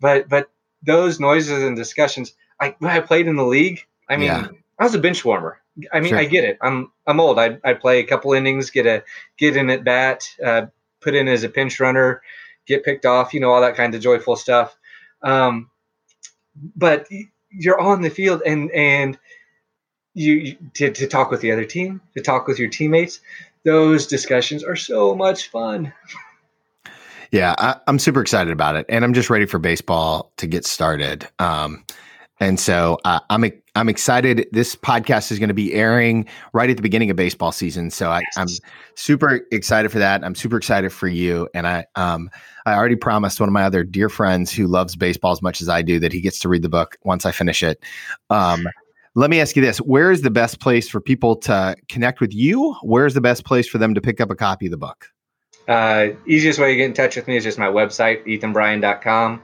but 0.01 0.27
but 0.27 0.49
those 0.81 1.19
noises 1.19 1.63
and 1.63 1.75
discussions, 1.75 2.33
I 2.59 2.75
when 2.79 2.91
I 2.91 2.99
played 2.99 3.27
in 3.27 3.35
the 3.35 3.45
league, 3.45 3.85
I 4.09 4.17
mean, 4.17 4.27
yeah. 4.27 4.47
I 4.79 4.83
was 4.83 4.95
a 4.95 4.99
bench 4.99 5.23
warmer. 5.23 5.61
I 5.91 5.99
mean, 5.99 6.09
sure. 6.09 6.19
I 6.19 6.25
get 6.25 6.43
it. 6.43 6.57
I'm 6.61 6.91
I'm 7.07 7.19
old. 7.19 7.39
I 7.39 7.57
I 7.63 7.73
play 7.73 7.99
a 7.99 8.05
couple 8.05 8.33
innings, 8.33 8.69
get 8.69 8.85
a 8.85 9.03
get 9.37 9.55
in 9.57 9.69
at 9.69 9.83
bat, 9.83 10.29
uh, 10.43 10.67
put 11.01 11.15
in 11.15 11.27
as 11.27 11.43
a 11.43 11.49
pinch 11.49 11.79
runner 11.79 12.21
get 12.69 12.85
picked 12.85 13.05
off, 13.05 13.33
you 13.33 13.41
know, 13.41 13.51
all 13.51 13.59
that 13.59 13.75
kind 13.75 13.93
of 13.93 13.99
joyful 13.99 14.37
stuff. 14.37 14.77
Um, 15.21 15.69
but 16.75 17.07
you're 17.49 17.79
on 17.79 18.01
the 18.01 18.09
field 18.09 18.41
and 18.45 18.71
and 18.71 19.17
you, 20.13 20.33
you 20.33 20.57
to, 20.75 20.91
to 20.91 21.07
talk 21.07 21.31
with 21.31 21.41
the 21.41 21.51
other 21.51 21.65
team, 21.65 21.99
to 22.15 22.21
talk 22.21 22.47
with 22.47 22.59
your 22.59 22.69
teammates. 22.69 23.19
Those 23.65 24.07
discussions 24.07 24.63
are 24.63 24.77
so 24.77 25.15
much 25.15 25.49
fun. 25.49 25.91
Yeah, 27.31 27.53
I, 27.57 27.75
am 27.87 27.99
super 27.99 28.21
excited 28.21 28.51
about 28.51 28.75
it, 28.75 28.85
and 28.89 29.03
I'm 29.03 29.13
just 29.13 29.29
ready 29.29 29.45
for 29.45 29.59
baseball 29.59 30.31
to 30.37 30.47
get 30.47 30.65
started. 30.65 31.27
Um, 31.37 31.83
and 32.39 32.59
so 32.59 32.97
uh, 33.03 33.19
I'm 33.29 33.43
I'm 33.79 33.87
excited. 33.87 34.45
This 34.51 34.75
podcast 34.75 35.31
is 35.31 35.39
going 35.39 35.47
to 35.47 35.53
be 35.53 35.73
airing 35.73 36.27
right 36.51 36.69
at 36.69 36.75
the 36.75 36.81
beginning 36.81 37.09
of 37.09 37.15
baseball 37.15 37.53
season, 37.53 37.89
so 37.89 38.09
I, 38.09 38.21
am 38.35 38.47
super 38.95 39.47
excited 39.53 39.89
for 39.89 39.99
that. 39.99 40.21
I'm 40.21 40.35
super 40.35 40.57
excited 40.57 40.91
for 40.91 41.07
you, 41.07 41.47
and 41.53 41.65
I 41.65 41.85
um 41.95 42.29
I 42.65 42.73
already 42.73 42.97
promised 42.97 43.39
one 43.39 43.47
of 43.47 43.53
my 43.53 43.63
other 43.63 43.85
dear 43.85 44.09
friends 44.09 44.51
who 44.51 44.67
loves 44.67 44.97
baseball 44.97 45.31
as 45.31 45.41
much 45.41 45.61
as 45.61 45.69
I 45.69 45.81
do 45.81 45.97
that 46.01 46.11
he 46.11 46.19
gets 46.19 46.39
to 46.39 46.49
read 46.49 46.61
the 46.61 46.67
book 46.67 46.97
once 47.05 47.25
I 47.25 47.31
finish 47.31 47.63
it. 47.63 47.81
Um, 48.29 48.67
let 49.15 49.29
me 49.29 49.39
ask 49.39 49.55
you 49.55 49.61
this: 49.61 49.77
Where 49.77 50.11
is 50.11 50.23
the 50.23 50.29
best 50.29 50.59
place 50.59 50.89
for 50.89 50.99
people 50.99 51.37
to 51.37 51.77
connect 51.87 52.19
with 52.19 52.33
you? 52.33 52.75
Where 52.81 53.05
is 53.05 53.13
the 53.13 53.21
best 53.21 53.45
place 53.45 53.65
for 53.65 53.77
them 53.77 53.95
to 53.95 54.01
pick 54.01 54.19
up 54.19 54.29
a 54.29 54.35
copy 54.35 54.65
of 54.65 54.71
the 54.71 54.77
book? 54.77 55.07
Uh, 55.69 56.07
easiest 56.27 56.59
way 56.59 56.71
to 56.71 56.75
get 56.75 56.85
in 56.85 56.93
touch 56.93 57.15
with 57.15 57.29
me 57.29 57.37
is 57.37 57.45
just 57.45 57.57
my 57.57 57.67
website, 57.67 58.25
ethanbryan.com. 58.27 59.41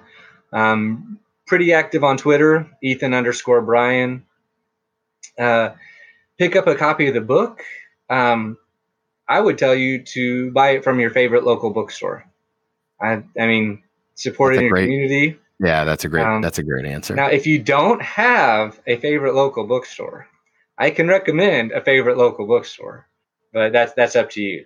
Um, 0.52 1.20
pretty 1.48 1.74
active 1.74 2.04
on 2.04 2.18
Twitter, 2.18 2.70
Ethan 2.82 3.14
underscore 3.14 3.62
Bryan. 3.62 4.26
Uh, 5.38 5.72
pick 6.38 6.56
up 6.56 6.68
a 6.68 6.76
copy 6.76 7.08
of 7.08 7.14
the 7.14 7.22
book. 7.22 7.64
Um, 8.10 8.58
I 9.28 9.40
would 9.40 9.58
tell 9.58 9.76
you 9.76 10.04
to 10.04 10.52
buy 10.52 10.72
it 10.72 10.84
from 10.84 11.00
your 11.00 11.10
favorite 11.10 11.44
local 11.44 11.72
bookstore. 11.72 12.26
I, 13.02 13.24
I 13.40 13.48
mean, 13.48 13.84
support 14.16 14.56
in 14.56 14.62
your 14.62 14.70
great, 14.70 14.86
community. 14.86 15.40
Yeah, 15.60 15.84
that's 15.84 16.06
a 16.06 16.10
great. 16.10 16.26
Um, 16.26 16.42
that's 16.42 16.60
a 16.60 16.64
great 16.64 16.86
answer. 16.86 17.16
Now, 17.16 17.28
if 17.28 17.48
you 17.48 17.60
don't 17.60 18.02
have 18.02 18.80
a 18.88 18.98
favorite 18.98 19.36
local 19.36 19.66
bookstore, 19.66 20.28
I 20.78 20.90
can 20.90 21.08
recommend 21.08 21.72
a 21.72 21.82
favorite 21.82 22.18
local 22.18 22.46
bookstore, 22.46 23.08
but 23.54 23.72
that's 23.72 23.94
that's 23.94 24.16
up 24.16 24.30
to 24.32 24.42
you. 24.42 24.66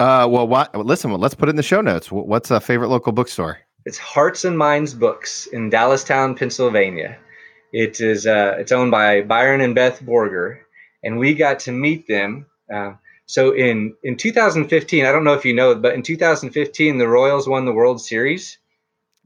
Uh, 0.00 0.26
well, 0.28 0.48
what? 0.48 0.74
Listen, 0.74 1.10
well, 1.10 1.20
let's 1.20 1.34
put 1.34 1.48
it 1.48 1.50
in 1.50 1.56
the 1.56 1.62
show 1.62 1.80
notes. 1.80 2.10
What's 2.10 2.50
a 2.50 2.60
favorite 2.60 2.88
local 2.88 3.12
bookstore? 3.12 3.58
It's 3.84 3.98
Hearts 3.98 4.44
and 4.44 4.56
Minds 4.56 4.94
Books 4.94 5.46
in 5.46 5.70
Dallastown, 5.70 6.38
Pennsylvania. 6.38 7.18
It 7.72 8.00
is. 8.00 8.26
Uh, 8.26 8.56
it's 8.58 8.72
owned 8.72 8.90
by 8.90 9.22
Byron 9.22 9.60
and 9.60 9.74
Beth 9.74 10.00
Borger, 10.00 10.60
and 11.02 11.18
we 11.18 11.34
got 11.34 11.60
to 11.60 11.72
meet 11.72 12.06
them. 12.06 12.46
Uh, 12.72 12.92
so 13.26 13.52
in 13.52 13.94
in 14.02 14.16
2015, 14.16 15.04
I 15.04 15.12
don't 15.12 15.24
know 15.24 15.34
if 15.34 15.44
you 15.44 15.54
know, 15.54 15.74
but 15.74 15.94
in 15.94 16.02
2015, 16.02 16.98
the 16.98 17.08
Royals 17.08 17.48
won 17.48 17.64
the 17.64 17.72
World 17.72 18.00
Series. 18.00 18.58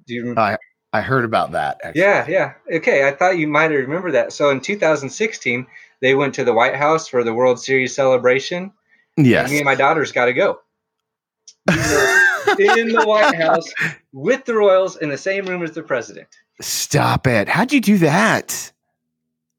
Do 0.07 0.15
you? 0.15 0.35
I 0.37 0.57
I 0.93 1.03
heard 1.03 1.25
about 1.25 1.53
that. 1.53 1.79
Actually. 1.85 2.01
Yeah, 2.01 2.27
yeah. 2.29 2.53
Okay, 2.79 3.07
I 3.07 3.13
thought 3.13 3.39
you 3.39 3.47
might 3.47 3.67
remember 3.67 4.13
that. 4.13 4.33
So 4.33 4.51
in 4.51 4.61
2016, 4.61 5.67
they 6.01 6.15
went 6.15 6.35
to 6.35 6.45
the 6.45 6.55
White 6.55 6.77
House 6.77 7.09
for 7.09 7.23
the 7.23 7.35
World 7.35 7.61
Series 7.61 7.95
celebration. 7.95 8.73
Yes. 9.17 9.51
me 9.51 9.59
and 9.59 9.65
my 9.65 9.75
daughters 9.75 10.13
got 10.13 10.27
to 10.27 10.33
go. 10.33 10.61
in 12.59 12.93
the 12.93 13.05
White 13.07 13.35
House 13.35 13.73
with 14.13 14.45
the 14.45 14.55
Royals 14.55 14.97
in 14.97 15.09
the 15.09 15.19
same 15.19 15.47
room 15.47 15.63
as 15.63 15.73
the 15.73 15.83
president. 15.83 16.29
Stop 16.61 17.27
it. 17.27 17.49
How'd 17.49 17.73
you 17.73 17.81
do 17.81 17.99
that? 17.99 18.73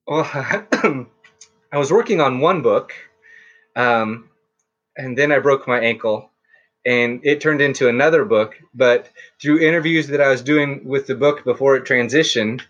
Well, 0.07 0.23
I 1.71 1.77
was 1.77 1.91
working 1.91 2.19
on 2.19 2.39
one 2.39 2.61
book, 2.61 2.93
um, 3.75 4.29
and 4.97 5.17
then 5.17 5.31
I 5.31 5.39
broke 5.39 5.67
my 5.67 5.79
ankle, 5.79 6.31
and 6.85 7.21
it 7.23 7.41
turned 7.41 7.61
into 7.61 7.87
another 7.87 8.25
book. 8.25 8.55
But 8.73 9.09
through 9.41 9.59
interviews 9.59 10.07
that 10.07 10.21
I 10.21 10.29
was 10.29 10.41
doing 10.41 10.81
with 10.85 11.07
the 11.07 11.15
book 11.15 11.43
before 11.43 11.75
it 11.75 11.85
transitioned, 11.85 12.61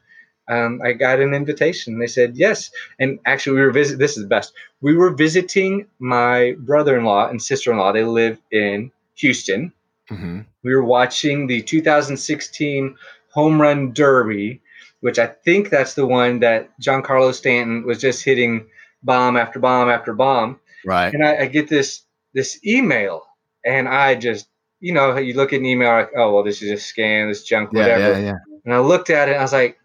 um, 0.49 0.81
I 0.83 0.93
got 0.93 1.19
an 1.19 1.33
invitation. 1.33 1.99
They 1.99 2.07
said 2.07 2.35
yes, 2.35 2.71
and 2.99 3.19
actually 3.25 3.57
we 3.57 3.61
were 3.61 3.71
visit. 3.71 3.99
This 3.99 4.17
is 4.17 4.23
the 4.23 4.29
best. 4.29 4.51
We 4.81 4.95
were 4.95 5.11
visiting 5.11 5.85
my 5.99 6.55
brother-in-law 6.57 7.29
and 7.29 7.41
sister-in-law. 7.41 7.93
They 7.93 8.03
live 8.03 8.39
in 8.51 8.91
Houston. 9.15 9.73
Mm-hmm. 10.09 10.41
We 10.63 10.75
were 10.75 10.83
watching 10.83 11.47
the 11.47 11.61
2016 11.61 12.95
Home 13.33 13.61
Run 13.61 13.93
Derby, 13.93 14.61
which 15.01 15.19
I 15.19 15.27
think 15.27 15.69
that's 15.69 15.93
the 15.93 16.05
one 16.05 16.39
that 16.39 16.69
Giancarlo 16.81 17.33
Stanton 17.33 17.85
was 17.85 17.99
just 17.99 18.23
hitting 18.23 18.67
bomb 19.03 19.37
after 19.37 19.59
bomb 19.59 19.89
after 19.89 20.13
bomb. 20.13 20.59
Right. 20.85 21.13
And 21.13 21.25
I, 21.25 21.41
I 21.41 21.45
get 21.45 21.69
this 21.69 22.03
this 22.33 22.59
email, 22.65 23.25
and 23.65 23.87
I 23.87 24.15
just 24.15 24.47
you 24.79 24.93
know 24.93 25.17
you 25.17 25.33
look 25.33 25.53
at 25.53 25.59
an 25.59 25.65
email 25.65 25.91
like 25.91 26.11
oh 26.15 26.33
well 26.33 26.43
this 26.43 26.61
is 26.61 26.71
a 26.71 26.75
scam 26.75 27.29
this 27.29 27.43
junk 27.43 27.73
whatever. 27.73 27.99
Yeah, 27.99 28.17
yeah, 28.17 28.25
yeah. 28.25 28.35
And 28.65 28.73
I 28.73 28.79
looked 28.79 29.09
at 29.09 29.29
it 29.29 29.33
and 29.33 29.39
I 29.39 29.43
was 29.43 29.53
like, 29.53 29.77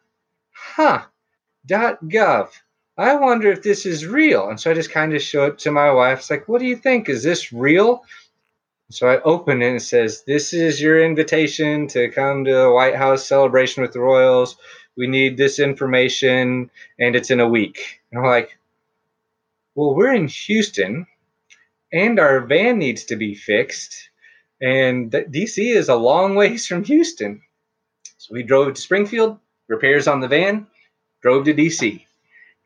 huh, 0.52 1.02
dot 1.66 2.04
gov. 2.04 2.50
I 2.96 3.16
wonder 3.16 3.50
if 3.50 3.62
this 3.62 3.86
is 3.86 4.06
real. 4.06 4.48
And 4.48 4.60
so 4.60 4.70
I 4.70 4.74
just 4.74 4.90
kind 4.90 5.14
of 5.14 5.22
show 5.22 5.46
it 5.46 5.58
to 5.60 5.72
my 5.72 5.90
wife. 5.90 6.20
It's 6.20 6.30
like, 6.30 6.48
what 6.48 6.60
do 6.60 6.66
you 6.66 6.76
think? 6.76 7.08
Is 7.08 7.24
this 7.24 7.52
real? 7.52 8.02
So 8.90 9.08
I 9.08 9.20
open 9.22 9.62
it 9.62 9.66
and 9.66 9.76
it 9.76 9.80
says, 9.80 10.24
This 10.24 10.52
is 10.52 10.80
your 10.80 11.02
invitation 11.02 11.88
to 11.88 12.10
come 12.10 12.44
to 12.44 12.54
the 12.54 12.70
White 12.70 12.96
House 12.96 13.26
celebration 13.26 13.82
with 13.82 13.92
the 13.92 14.00
Royals. 14.00 14.56
We 14.96 15.06
need 15.06 15.36
this 15.36 15.58
information, 15.58 16.70
and 16.98 17.16
it's 17.16 17.30
in 17.30 17.40
a 17.40 17.48
week. 17.48 18.00
And 18.10 18.20
I'm 18.20 18.26
like, 18.26 18.56
Well, 19.74 19.94
we're 19.94 20.14
in 20.14 20.28
Houston, 20.28 21.06
and 21.92 22.20
our 22.20 22.40
van 22.40 22.78
needs 22.78 23.04
to 23.04 23.16
be 23.16 23.34
fixed, 23.34 24.10
and 24.60 25.10
DC 25.10 25.74
is 25.74 25.88
a 25.88 25.96
long 25.96 26.34
ways 26.34 26.66
from 26.66 26.84
Houston. 26.84 27.42
So 28.18 28.34
we 28.34 28.42
drove 28.42 28.72
to 28.72 28.80
Springfield, 28.80 29.38
repairs 29.68 30.06
on 30.06 30.20
the 30.20 30.28
van, 30.28 30.66
drove 31.22 31.44
to 31.46 31.54
DC. 31.54 32.04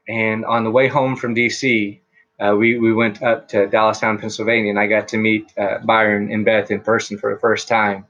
And 0.09 0.45
on 0.45 0.65
the 0.65 0.71
way 0.71 0.89
home 0.89 1.17
from 1.17 1.35
DC, 1.35 2.01
uh, 2.41 2.55
we, 2.57 2.79
we 2.79 2.93
went 2.93 3.23
up 3.23 3.49
to 3.49 3.67
Dallastown, 3.67 4.21
Pennsylvania, 4.21 4.71
and 4.71 4.79
I 4.79 4.87
got 4.87 5.09
to 5.09 5.17
meet 5.17 5.53
uh, 5.59 5.79
Byron 5.79 6.31
and 6.33 6.45
Beth 6.45 6.71
in 6.71 6.81
person 6.81 7.19
for 7.19 7.35
the 7.35 7.41
first 7.41 7.67
time. 7.67 8.07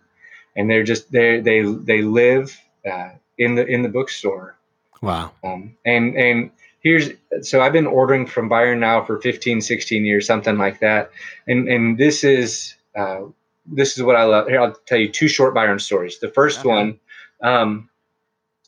And 0.54 0.68
they're 0.68 0.84
just 0.84 1.10
they 1.12 1.40
they 1.40 1.62
they 1.62 2.02
live 2.02 2.58
uh, 2.90 3.10
in 3.38 3.54
the 3.54 3.64
in 3.64 3.82
the 3.82 3.88
bookstore. 3.88 4.56
Wow. 5.00 5.32
Um, 5.44 5.76
and 5.86 6.16
and 6.16 6.50
here's 6.80 7.10
so 7.42 7.60
I've 7.60 7.72
been 7.72 7.86
ordering 7.86 8.26
from 8.26 8.48
Byron 8.48 8.80
now 8.80 9.04
for 9.04 9.20
15, 9.20 9.60
16 9.60 10.04
years, 10.04 10.26
something 10.26 10.58
like 10.58 10.80
that. 10.80 11.10
And 11.46 11.68
and 11.68 11.96
this 11.96 12.24
is 12.24 12.74
uh, 12.96 13.20
this 13.66 13.96
is 13.96 14.02
what 14.02 14.16
I 14.16 14.24
love. 14.24 14.48
Here 14.48 14.60
I'll 14.60 14.76
tell 14.86 14.98
you 14.98 15.08
two 15.08 15.28
short 15.28 15.54
Byron 15.54 15.78
stories. 15.78 16.18
The 16.18 16.30
first 16.30 16.60
okay. 16.60 16.68
one, 16.68 17.00
um, 17.40 17.88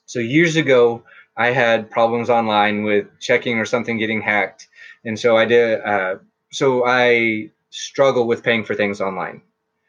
so 0.06 0.20
years 0.20 0.56
ago, 0.56 1.02
I 1.36 1.50
had 1.50 1.90
problems 1.90 2.30
online 2.30 2.84
with 2.84 3.06
checking 3.18 3.58
or 3.58 3.64
something 3.64 3.98
getting 3.98 4.22
hacked 4.22 4.68
and 5.04 5.18
so 5.18 5.36
I 5.36 5.44
did. 5.44 5.80
Uh, 5.80 6.16
so 6.52 6.84
I 6.86 7.50
struggle 7.70 8.26
with 8.26 8.42
paying 8.42 8.64
for 8.64 8.74
things 8.74 9.00
online. 9.00 9.42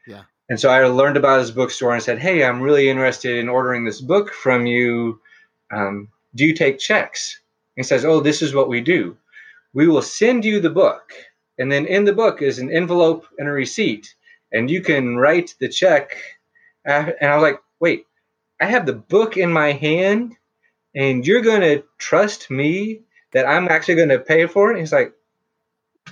Yeah. 0.07 0.23
And 0.49 0.59
so 0.59 0.69
I 0.69 0.85
learned 0.85 1.17
about 1.17 1.39
his 1.39 1.51
bookstore 1.51 1.93
and 1.93 2.03
said, 2.03 2.19
"Hey, 2.19 2.43
I'm 2.43 2.61
really 2.61 2.89
interested 2.89 3.37
in 3.37 3.49
ordering 3.49 3.85
this 3.85 4.01
book 4.01 4.33
from 4.33 4.65
you. 4.65 5.19
Um, 5.71 6.09
do 6.35 6.45
you 6.45 6.53
take 6.53 6.79
checks?" 6.79 7.39
he 7.75 7.83
says, 7.83 8.05
"Oh, 8.05 8.19
this 8.19 8.41
is 8.41 8.53
what 8.53 8.69
we 8.69 8.81
do. 8.81 9.17
We 9.73 9.87
will 9.87 10.01
send 10.01 10.45
you 10.45 10.59
the 10.59 10.69
book, 10.69 11.13
and 11.57 11.71
then 11.71 11.85
in 11.85 12.05
the 12.05 12.13
book 12.13 12.41
is 12.41 12.59
an 12.59 12.71
envelope 12.71 13.25
and 13.37 13.47
a 13.47 13.51
receipt, 13.51 14.13
and 14.51 14.69
you 14.69 14.81
can 14.81 15.17
write 15.17 15.55
the 15.59 15.69
check." 15.69 16.17
And 16.85 17.15
I 17.21 17.35
was 17.35 17.43
like, 17.43 17.59
"Wait, 17.79 18.05
I 18.59 18.65
have 18.65 18.85
the 18.85 18.93
book 18.93 19.37
in 19.37 19.51
my 19.51 19.71
hand, 19.71 20.35
and 20.93 21.25
you're 21.25 21.41
going 21.41 21.61
to 21.61 21.83
trust 21.97 22.49
me 22.49 23.01
that 23.33 23.47
I'm 23.47 23.67
actually 23.67 23.95
going 23.95 24.09
to 24.09 24.19
pay 24.19 24.47
for 24.47 24.71
it? 24.71 24.79
he's 24.79 24.91
like, 24.91 25.13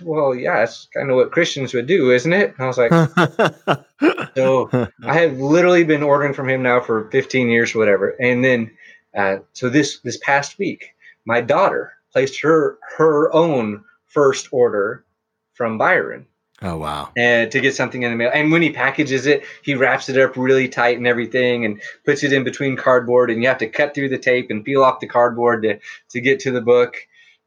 well, 0.01 0.35
yeah, 0.35 0.59
that's 0.59 0.87
kind 0.93 1.09
of 1.09 1.15
what 1.15 1.31
Christians 1.31 1.73
would 1.73 1.87
do, 1.87 2.11
isn't 2.11 2.31
it? 2.31 2.53
And 2.57 2.63
I 2.63 2.67
was 2.67 2.77
like, 2.77 2.91
so 4.35 4.69
I 5.03 5.13
have 5.13 5.39
literally 5.39 5.83
been 5.83 6.03
ordering 6.03 6.33
from 6.33 6.49
him 6.49 6.61
now 6.61 6.79
for 6.79 7.09
15 7.11 7.49
years 7.49 7.73
or 7.75 7.79
whatever. 7.79 8.09
And 8.21 8.43
then, 8.43 8.71
uh, 9.17 9.37
so 9.53 9.69
this, 9.69 9.99
this 9.99 10.17
past 10.17 10.57
week, 10.59 10.95
my 11.25 11.41
daughter 11.41 11.93
placed 12.11 12.39
her, 12.41 12.77
her 12.97 13.33
own 13.33 13.83
first 14.05 14.49
order 14.51 15.05
from 15.53 15.77
Byron. 15.77 16.25
Oh 16.61 16.77
wow! 16.77 17.09
And 17.15 17.49
to 17.51 17.61
get 17.61 17.73
something 17.73 18.03
in 18.03 18.11
the 18.11 18.17
mail, 18.17 18.31
and 18.33 18.51
when 18.51 18.61
he 18.61 18.69
packages 18.69 19.25
it, 19.25 19.45
he 19.63 19.75
wraps 19.75 20.09
it 20.09 20.17
up 20.17 20.35
really 20.35 20.67
tight 20.67 20.97
and 20.97 21.07
everything, 21.07 21.63
and 21.63 21.81
puts 22.05 22.21
it 22.21 22.33
in 22.33 22.43
between 22.43 22.75
cardboard, 22.75 23.31
and 23.31 23.41
you 23.41 23.47
have 23.47 23.59
to 23.59 23.69
cut 23.69 23.95
through 23.95 24.09
the 24.09 24.17
tape 24.17 24.51
and 24.51 24.65
peel 24.65 24.83
off 24.83 24.99
the 24.99 25.07
cardboard 25.07 25.63
to 25.63 25.79
to 26.09 26.19
get 26.19 26.41
to 26.41 26.51
the 26.51 26.59
book. 26.59 26.97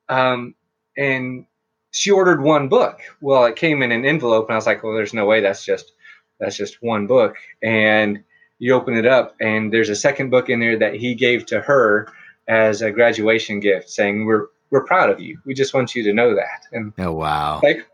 Um, 0.09 0.55
and 0.97 1.47
she 1.93 2.11
ordered 2.11 2.43
one 2.43 2.69
book. 2.69 3.01
Well, 3.21 3.45
it 3.45 3.57
came 3.57 3.83
in 3.83 3.93
an 3.93 4.05
envelope, 4.05 4.47
and 4.47 4.55
I 4.55 4.57
was 4.57 4.67
like, 4.67 4.83
"Well, 4.83 4.95
there's 4.95 5.15
no 5.15 5.27
way 5.27 5.41
that's 5.41 5.65
just 5.65 5.93
that's 6.41 6.57
just 6.57 6.83
one 6.83 7.07
book." 7.07 7.37
And 7.63 8.25
you 8.59 8.75
open 8.75 8.97
it 8.97 9.07
up, 9.07 9.37
and 9.41 9.73
there's 9.73 9.89
a 9.89 9.97
second 9.97 10.31
book 10.31 10.49
in 10.49 10.61
there 10.61 10.79
that 10.79 10.95
he 10.95 11.15
gave 11.15 11.47
to 11.47 11.61
her 11.61 12.09
as 12.49 12.83
a 12.83 12.91
graduation 12.91 13.61
gift, 13.61 13.91
saying, 13.91 14.25
"We're 14.25 14.47
we're 14.71 14.85
proud 14.85 15.11
of 15.11 15.21
you. 15.21 15.39
We 15.45 15.55
just 15.55 15.75
want 15.75 15.95
you 15.95 16.03
to 16.05 16.13
know 16.13 16.35
that." 16.35 16.67
And 16.73 16.93
oh 16.99 17.13
wow, 17.13 17.61
like, 17.63 17.87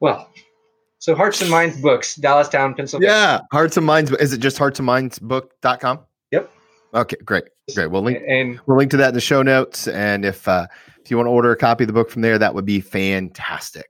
well, 0.00 0.30
so 0.98 1.14
Hearts 1.14 1.40
and 1.42 1.50
Minds 1.50 1.80
Books, 1.80 2.16
Dallastown, 2.16 2.76
Pennsylvania. 2.76 3.14
Yeah, 3.14 3.40
Hearts 3.50 3.76
and 3.76 3.84
Minds. 3.84 4.12
Is 4.12 4.32
it 4.32 4.38
just 4.38 4.58
heartsandmindsbook.com? 4.58 6.00
Yep. 6.30 6.50
Okay, 6.94 7.16
great, 7.24 7.44
great. 7.72 7.90
We'll 7.90 8.02
link 8.02 8.22
and 8.26 8.60
we'll 8.66 8.76
link 8.76 8.90
to 8.90 8.96
that 8.98 9.08
in 9.08 9.14
the 9.14 9.20
show 9.20 9.42
notes, 9.42 9.88
and 9.88 10.24
if 10.24 10.46
uh, 10.48 10.66
if 11.04 11.10
you 11.10 11.16
want 11.16 11.26
to 11.26 11.30
order 11.30 11.50
a 11.52 11.56
copy 11.56 11.84
of 11.84 11.88
the 11.88 11.94
book 11.94 12.10
from 12.10 12.22
there, 12.22 12.38
that 12.38 12.54
would 12.54 12.64
be 12.64 12.80
fantastic. 12.80 13.86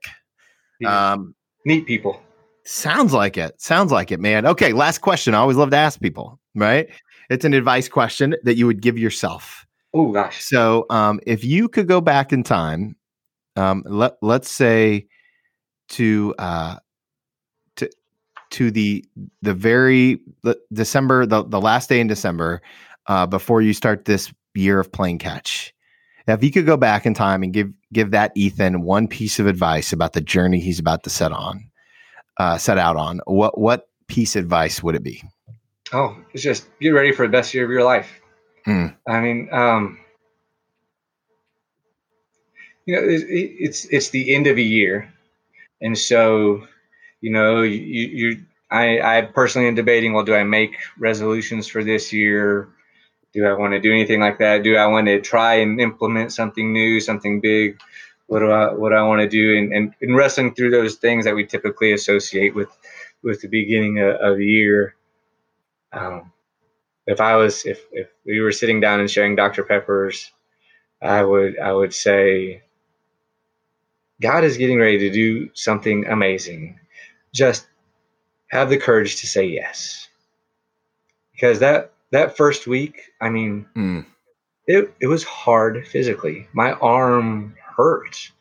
Yeah. 0.79 1.13
Um, 1.13 1.35
Neat 1.65 1.85
people. 1.85 2.21
Sounds 2.65 3.13
like 3.13 3.37
it. 3.37 3.59
Sounds 3.61 3.91
like 3.91 4.11
it, 4.11 4.19
man. 4.19 4.45
Okay, 4.45 4.73
last 4.73 4.99
question. 4.99 5.33
I 5.33 5.37
always 5.37 5.57
love 5.57 5.69
to 5.71 5.77
ask 5.77 5.99
people, 5.99 6.39
right? 6.55 6.87
It's 7.29 7.45
an 7.45 7.53
advice 7.53 7.87
question 7.87 8.35
that 8.43 8.55
you 8.55 8.65
would 8.65 8.81
give 8.81 8.97
yourself. 8.97 9.65
Oh 9.93 10.11
gosh. 10.11 10.43
So, 10.43 10.85
um, 10.89 11.19
if 11.25 11.43
you 11.43 11.69
could 11.69 11.87
go 11.87 12.01
back 12.01 12.33
in 12.33 12.43
time, 12.43 12.95
um, 13.55 13.83
let 13.85 14.17
let's 14.21 14.49
say 14.49 15.07
to 15.89 16.35
uh, 16.37 16.77
to 17.77 17.89
to 18.51 18.71
the 18.71 19.05
the 19.41 19.53
very 19.53 20.19
the 20.43 20.59
December 20.73 21.25
the 21.25 21.43
the 21.43 21.61
last 21.61 21.87
day 21.87 21.99
in 21.99 22.07
December, 22.07 22.61
uh, 23.07 23.25
before 23.25 23.61
you 23.61 23.73
start 23.73 24.05
this 24.05 24.33
year 24.53 24.79
of 24.79 24.91
playing 24.91 25.19
catch, 25.19 25.75
now, 26.27 26.33
if 26.33 26.43
you 26.43 26.51
could 26.51 26.65
go 26.65 26.77
back 26.77 27.05
in 27.05 27.13
time 27.13 27.43
and 27.43 27.53
give 27.53 27.71
give 27.93 28.11
that 28.11 28.31
Ethan 28.35 28.81
one 28.81 29.07
piece 29.07 29.39
of 29.39 29.45
advice 29.45 29.93
about 29.93 30.13
the 30.13 30.21
journey 30.21 30.59
he's 30.59 30.79
about 30.79 31.03
to 31.03 31.09
set 31.09 31.31
on, 31.31 31.69
uh, 32.37 32.57
set 32.57 32.77
out 32.77 32.95
on, 32.95 33.21
what 33.25 33.59
what 33.59 33.87
piece 34.07 34.35
of 34.35 34.43
advice 34.43 34.81
would 34.81 34.95
it 34.95 35.03
be? 35.03 35.21
Oh, 35.93 36.17
it's 36.33 36.41
just 36.41 36.67
get 36.79 36.89
ready 36.89 37.11
for 37.11 37.27
the 37.27 37.31
best 37.31 37.53
year 37.53 37.63
of 37.63 37.69
your 37.69 37.83
life. 37.83 38.09
Mm. 38.65 38.95
I 39.07 39.19
mean, 39.19 39.49
um, 39.51 39.99
you 42.87 42.95
know, 42.95 43.01
it's, 43.07 43.23
it's 43.27 43.85
it's 43.85 44.09
the 44.09 44.33
end 44.33 44.47
of 44.47 44.57
a 44.57 44.63
year, 44.63 45.13
and 45.79 45.95
so 45.95 46.65
you 47.21 47.31
know, 47.31 47.61
you, 47.61 47.77
you 47.79 48.45
I 48.71 48.99
I 48.99 49.21
personally 49.21 49.67
am 49.67 49.75
debating. 49.75 50.13
Well, 50.13 50.25
do 50.25 50.33
I 50.33 50.43
make 50.43 50.75
resolutions 50.97 51.67
for 51.67 51.83
this 51.83 52.11
year? 52.11 52.69
Do 53.35 53.45
I 53.45 53.53
want 53.53 53.73
to 53.73 53.81
do 53.81 53.91
anything 53.91 54.21
like 54.21 54.39
that? 54.39 54.63
Do 54.63 54.77
I 54.77 54.87
want 54.87 55.07
to 55.07 55.19
try 55.19 55.55
and 55.55 55.79
implement 55.81 56.31
something 56.31 56.71
new, 56.71 57.01
something 57.01 57.41
big? 57.41 57.79
What 58.27 58.39
do 58.39 58.49
I 58.49 58.73
what 58.73 58.89
do 58.89 58.95
I 58.95 59.03
want 59.03 59.21
to 59.21 59.27
do? 59.27 59.57
And, 59.57 59.73
and, 59.73 59.93
and 60.01 60.15
wrestling 60.15 60.55
through 60.55 60.71
those 60.71 60.95
things 60.95 61.25
that 61.25 61.35
we 61.35 61.45
typically 61.45 61.91
associate 61.91 62.55
with 62.55 62.69
with 63.21 63.41
the 63.41 63.49
beginning 63.49 63.99
of, 63.99 64.15
of 64.15 64.37
the 64.37 64.45
year. 64.45 64.95
Um, 65.91 66.31
if 67.05 67.19
I 67.19 67.35
was 67.35 67.65
if 67.65 67.81
if 67.91 68.07
we 68.25 68.39
were 68.39 68.53
sitting 68.53 68.79
down 68.79 69.01
and 69.01 69.11
sharing 69.11 69.35
Dr. 69.35 69.63
Peppers, 69.63 70.31
I 71.01 71.21
would 71.21 71.59
I 71.59 71.73
would 71.73 71.93
say 71.93 72.63
God 74.21 74.45
is 74.45 74.55
getting 74.55 74.79
ready 74.79 74.97
to 74.99 75.09
do 75.09 75.49
something 75.53 76.07
amazing. 76.07 76.79
Just 77.33 77.67
have 78.47 78.69
the 78.69 78.77
courage 78.77 79.19
to 79.19 79.27
say 79.27 79.45
yes. 79.45 80.07
Because 81.33 81.59
that 81.59 81.91
that 82.11 82.37
first 82.37 82.67
week, 82.67 83.01
I 83.21 83.29
mean, 83.29 83.65
mm. 83.75 84.05
it 84.67 84.93
it 85.01 85.07
was 85.07 85.23
hard 85.23 85.87
physically. 85.87 86.47
My 86.53 86.73
arm 86.73 87.55
hurt. 87.77 88.31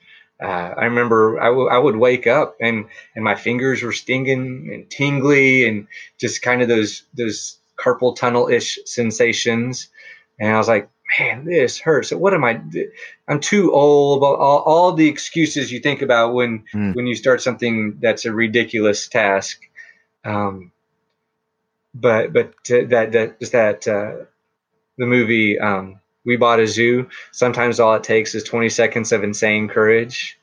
Uh, 0.42 0.74
I 0.76 0.84
remember 0.86 1.40
I, 1.40 1.46
w- 1.46 1.68
I 1.68 1.78
would 1.78 1.96
wake 1.96 2.26
up 2.26 2.56
and 2.60 2.86
and 3.14 3.24
my 3.24 3.34
fingers 3.34 3.82
were 3.82 3.92
stinging 3.92 4.70
and 4.72 4.90
tingly 4.90 5.66
and 5.66 5.86
just 6.18 6.42
kind 6.42 6.60
of 6.60 6.68
those 6.68 7.04
those 7.14 7.58
carpal 7.78 8.16
tunnel 8.16 8.48
ish 8.48 8.78
sensations. 8.84 9.88
And 10.38 10.52
I 10.52 10.58
was 10.58 10.68
like, 10.68 10.90
man, 11.18 11.44
this 11.44 11.78
hurts. 11.78 12.10
What 12.10 12.34
am 12.34 12.44
I? 12.44 12.60
I'm 13.28 13.40
too 13.40 13.72
old. 13.72 14.22
All, 14.22 14.58
all 14.58 14.92
the 14.92 15.08
excuses 15.08 15.72
you 15.72 15.80
think 15.80 16.02
about 16.02 16.34
when 16.34 16.64
mm. 16.74 16.94
when 16.94 17.06
you 17.06 17.14
start 17.14 17.42
something 17.42 17.98
that's 18.00 18.24
a 18.24 18.32
ridiculous 18.32 19.08
task. 19.08 19.60
Um, 20.24 20.72
but 21.94 22.32
but 22.32 22.54
that 22.68 23.12
that 23.12 23.40
just 23.40 23.52
that 23.52 23.86
uh, 23.86 24.24
the 24.98 25.06
movie 25.06 25.58
um, 25.58 26.00
we 26.24 26.36
bought 26.36 26.60
a 26.60 26.66
zoo. 26.66 27.08
Sometimes 27.32 27.78
all 27.78 27.94
it 27.94 28.04
takes 28.04 28.34
is 28.34 28.42
20 28.44 28.68
seconds 28.68 29.12
of 29.12 29.22
insane 29.22 29.68
courage, 29.68 30.38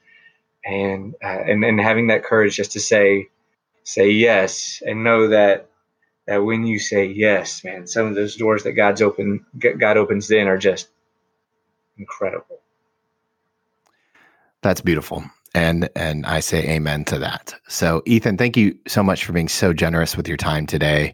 and 0.63 1.15
uh, 1.23 1.27
and 1.27 1.63
and 1.63 1.79
having 1.79 2.07
that 2.07 2.23
courage 2.23 2.55
just 2.55 2.71
to 2.73 2.79
say 2.79 3.29
say 3.83 4.09
yes 4.09 4.81
and 4.85 5.03
know 5.03 5.27
that 5.29 5.69
that 6.27 6.43
when 6.43 6.65
you 6.65 6.79
say 6.79 7.05
yes, 7.05 7.63
man, 7.63 7.87
some 7.87 8.07
of 8.07 8.15
those 8.15 8.35
doors 8.35 8.63
that 8.63 8.73
God's 8.73 9.01
open, 9.01 9.45
God 9.57 9.97
opens 9.97 10.27
then 10.27 10.47
are 10.47 10.57
just 10.57 10.89
incredible. 11.97 12.59
That's 14.61 14.81
beautiful. 14.81 15.23
And 15.53 15.89
and 15.95 16.25
I 16.25 16.39
say 16.39 16.63
amen 16.69 17.05
to 17.05 17.19
that. 17.19 17.53
So 17.67 18.03
Ethan, 18.05 18.37
thank 18.37 18.55
you 18.55 18.77
so 18.87 19.03
much 19.03 19.25
for 19.25 19.33
being 19.33 19.49
so 19.49 19.73
generous 19.73 20.15
with 20.15 20.27
your 20.27 20.37
time 20.37 20.65
today. 20.65 21.13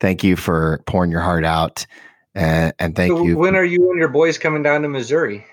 Thank 0.00 0.22
you 0.22 0.36
for 0.36 0.82
pouring 0.86 1.10
your 1.10 1.20
heart 1.20 1.44
out. 1.44 1.86
And, 2.34 2.74
and 2.78 2.94
thank 2.94 3.12
so 3.12 3.24
you. 3.24 3.38
When 3.38 3.56
are 3.56 3.64
you 3.64 3.90
and 3.90 3.98
your 3.98 4.08
boys 4.08 4.36
coming 4.36 4.62
down 4.62 4.82
to 4.82 4.88
Missouri? 4.88 5.44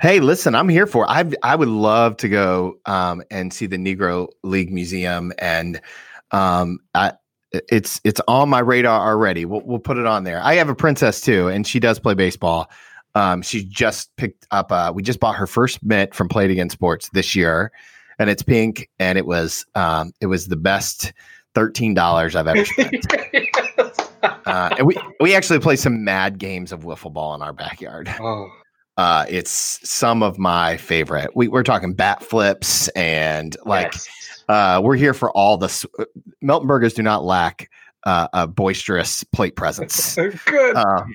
Hey, 0.00 0.18
listen, 0.18 0.56
I'm 0.56 0.68
here 0.68 0.86
for. 0.86 1.08
I 1.08 1.30
I 1.44 1.54
would 1.54 1.68
love 1.68 2.16
to 2.18 2.28
go 2.28 2.74
um, 2.86 3.22
and 3.30 3.52
see 3.52 3.66
the 3.66 3.76
Negro 3.76 4.28
League 4.42 4.72
Museum, 4.72 5.32
and 5.38 5.80
um, 6.32 6.80
I, 6.94 7.12
it's 7.52 8.00
it's 8.02 8.20
on 8.26 8.48
my 8.48 8.58
radar 8.58 9.08
already. 9.08 9.44
We'll 9.44 9.62
we'll 9.64 9.78
put 9.78 9.98
it 9.98 10.06
on 10.06 10.24
there. 10.24 10.40
I 10.42 10.54
have 10.54 10.68
a 10.68 10.74
princess 10.74 11.20
too, 11.20 11.46
and 11.46 11.64
she 11.64 11.78
does 11.78 12.00
play 12.00 12.14
baseball. 12.14 12.68
Um, 13.14 13.42
she 13.42 13.64
just 13.64 14.14
picked 14.16 14.46
up. 14.50 14.72
Uh, 14.72 14.90
we 14.92 15.04
just 15.04 15.20
bought 15.20 15.36
her 15.36 15.46
first 15.46 15.84
mitt 15.84 16.14
from 16.14 16.28
Play 16.28 16.46
It 16.46 16.50
Again 16.50 16.70
Sports 16.70 17.08
this 17.12 17.36
year, 17.36 17.70
and 18.18 18.28
it's 18.28 18.42
pink, 18.42 18.88
and 18.98 19.18
it 19.18 19.26
was 19.26 19.64
um, 19.76 20.12
it 20.20 20.26
was 20.26 20.48
the 20.48 20.56
best 20.56 21.12
thirteen 21.54 21.94
dollars 21.94 22.34
I've 22.34 22.48
ever 22.48 22.64
spent. 22.64 23.06
uh, 24.22 24.74
and 24.78 24.86
we 24.86 24.96
we 25.20 25.34
actually 25.34 25.58
play 25.58 25.76
some 25.76 26.04
mad 26.04 26.38
games 26.38 26.72
of 26.72 26.84
wiffle 26.84 27.12
ball 27.12 27.34
in 27.34 27.42
our 27.42 27.52
backyard. 27.52 28.12
Oh. 28.20 28.50
Uh, 28.98 29.24
it's 29.26 29.80
some 29.88 30.22
of 30.22 30.38
my 30.38 30.76
favorite. 30.76 31.34
We, 31.34 31.48
we're 31.48 31.62
talking 31.62 31.94
bat 31.94 32.22
flips 32.22 32.88
and 32.88 33.56
like 33.64 33.94
yes. 33.94 34.08
Uh, 34.48 34.80
we're 34.84 34.96
here 34.96 35.14
for 35.14 35.30
all 35.32 35.56
the 35.56 35.88
uh, 35.98 36.04
Melton 36.42 36.68
Burgers 36.68 36.92
do 36.92 37.02
not 37.02 37.24
lack 37.24 37.70
uh, 38.04 38.28
a 38.32 38.46
boisterous 38.46 39.24
plate 39.24 39.56
presence. 39.56 40.14
Good. 40.46 40.76
Um, 40.76 41.12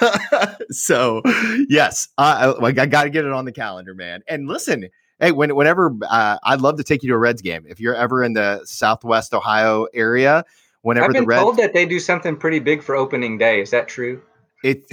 so, 0.70 1.22
yes, 1.68 2.08
I, 2.18 2.52
I 2.60 2.72
got 2.72 3.04
to 3.04 3.10
get 3.10 3.24
it 3.24 3.32
on 3.32 3.44
the 3.44 3.52
calendar, 3.52 3.94
man. 3.94 4.22
And 4.28 4.48
listen, 4.48 4.88
hey, 5.20 5.32
when, 5.32 5.54
whenever 5.54 5.94
uh, 6.08 6.38
I'd 6.42 6.60
love 6.60 6.76
to 6.78 6.84
take 6.84 7.02
you 7.02 7.08
to 7.10 7.14
a 7.14 7.18
Reds 7.18 7.42
game 7.42 7.64
if 7.68 7.80
you're 7.80 7.94
ever 7.94 8.22
in 8.22 8.32
the 8.32 8.60
Southwest 8.64 9.32
Ohio 9.34 9.86
area. 9.94 10.44
Whenever 10.86 11.06
I've 11.06 11.12
been 11.12 11.22
the 11.22 11.26
Reds, 11.26 11.42
told 11.42 11.56
that 11.56 11.72
they 11.74 11.84
do 11.86 11.98
something 11.98 12.36
pretty 12.36 12.58
big 12.58 12.82
for 12.82 12.94
opening 12.94 13.38
day. 13.38 13.60
Is 13.60 13.70
that 13.70 13.88
true? 13.88 14.22
It. 14.62 14.84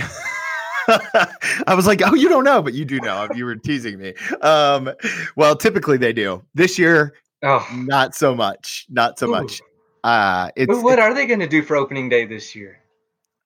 I 0.87 1.75
was 1.75 1.87
like, 1.87 2.01
oh, 2.03 2.13
you 2.13 2.27
don't 2.27 2.43
know, 2.43 2.61
but 2.61 2.73
you 2.73 2.83
do 2.83 2.99
know. 2.99 3.27
You 3.33 3.45
were 3.45 3.55
teasing 3.55 3.99
me. 3.99 4.13
Um, 4.41 4.91
well, 5.37 5.55
typically 5.55 5.97
they 5.97 6.11
do. 6.11 6.43
This 6.55 6.77
year, 6.77 7.13
Oh, 7.43 7.67
not 7.73 8.15
so 8.15 8.33
much. 8.33 8.85
Not 8.89 9.19
so 9.19 9.27
Ooh. 9.27 9.31
much. 9.31 9.61
Uh, 10.03 10.49
it's, 10.55 10.81
what 10.81 10.99
are 10.99 11.13
they 11.13 11.25
going 11.25 11.41
to 11.41 11.47
do 11.47 11.61
for 11.61 11.75
opening 11.75 12.09
day 12.09 12.25
this 12.25 12.55
year? 12.55 12.79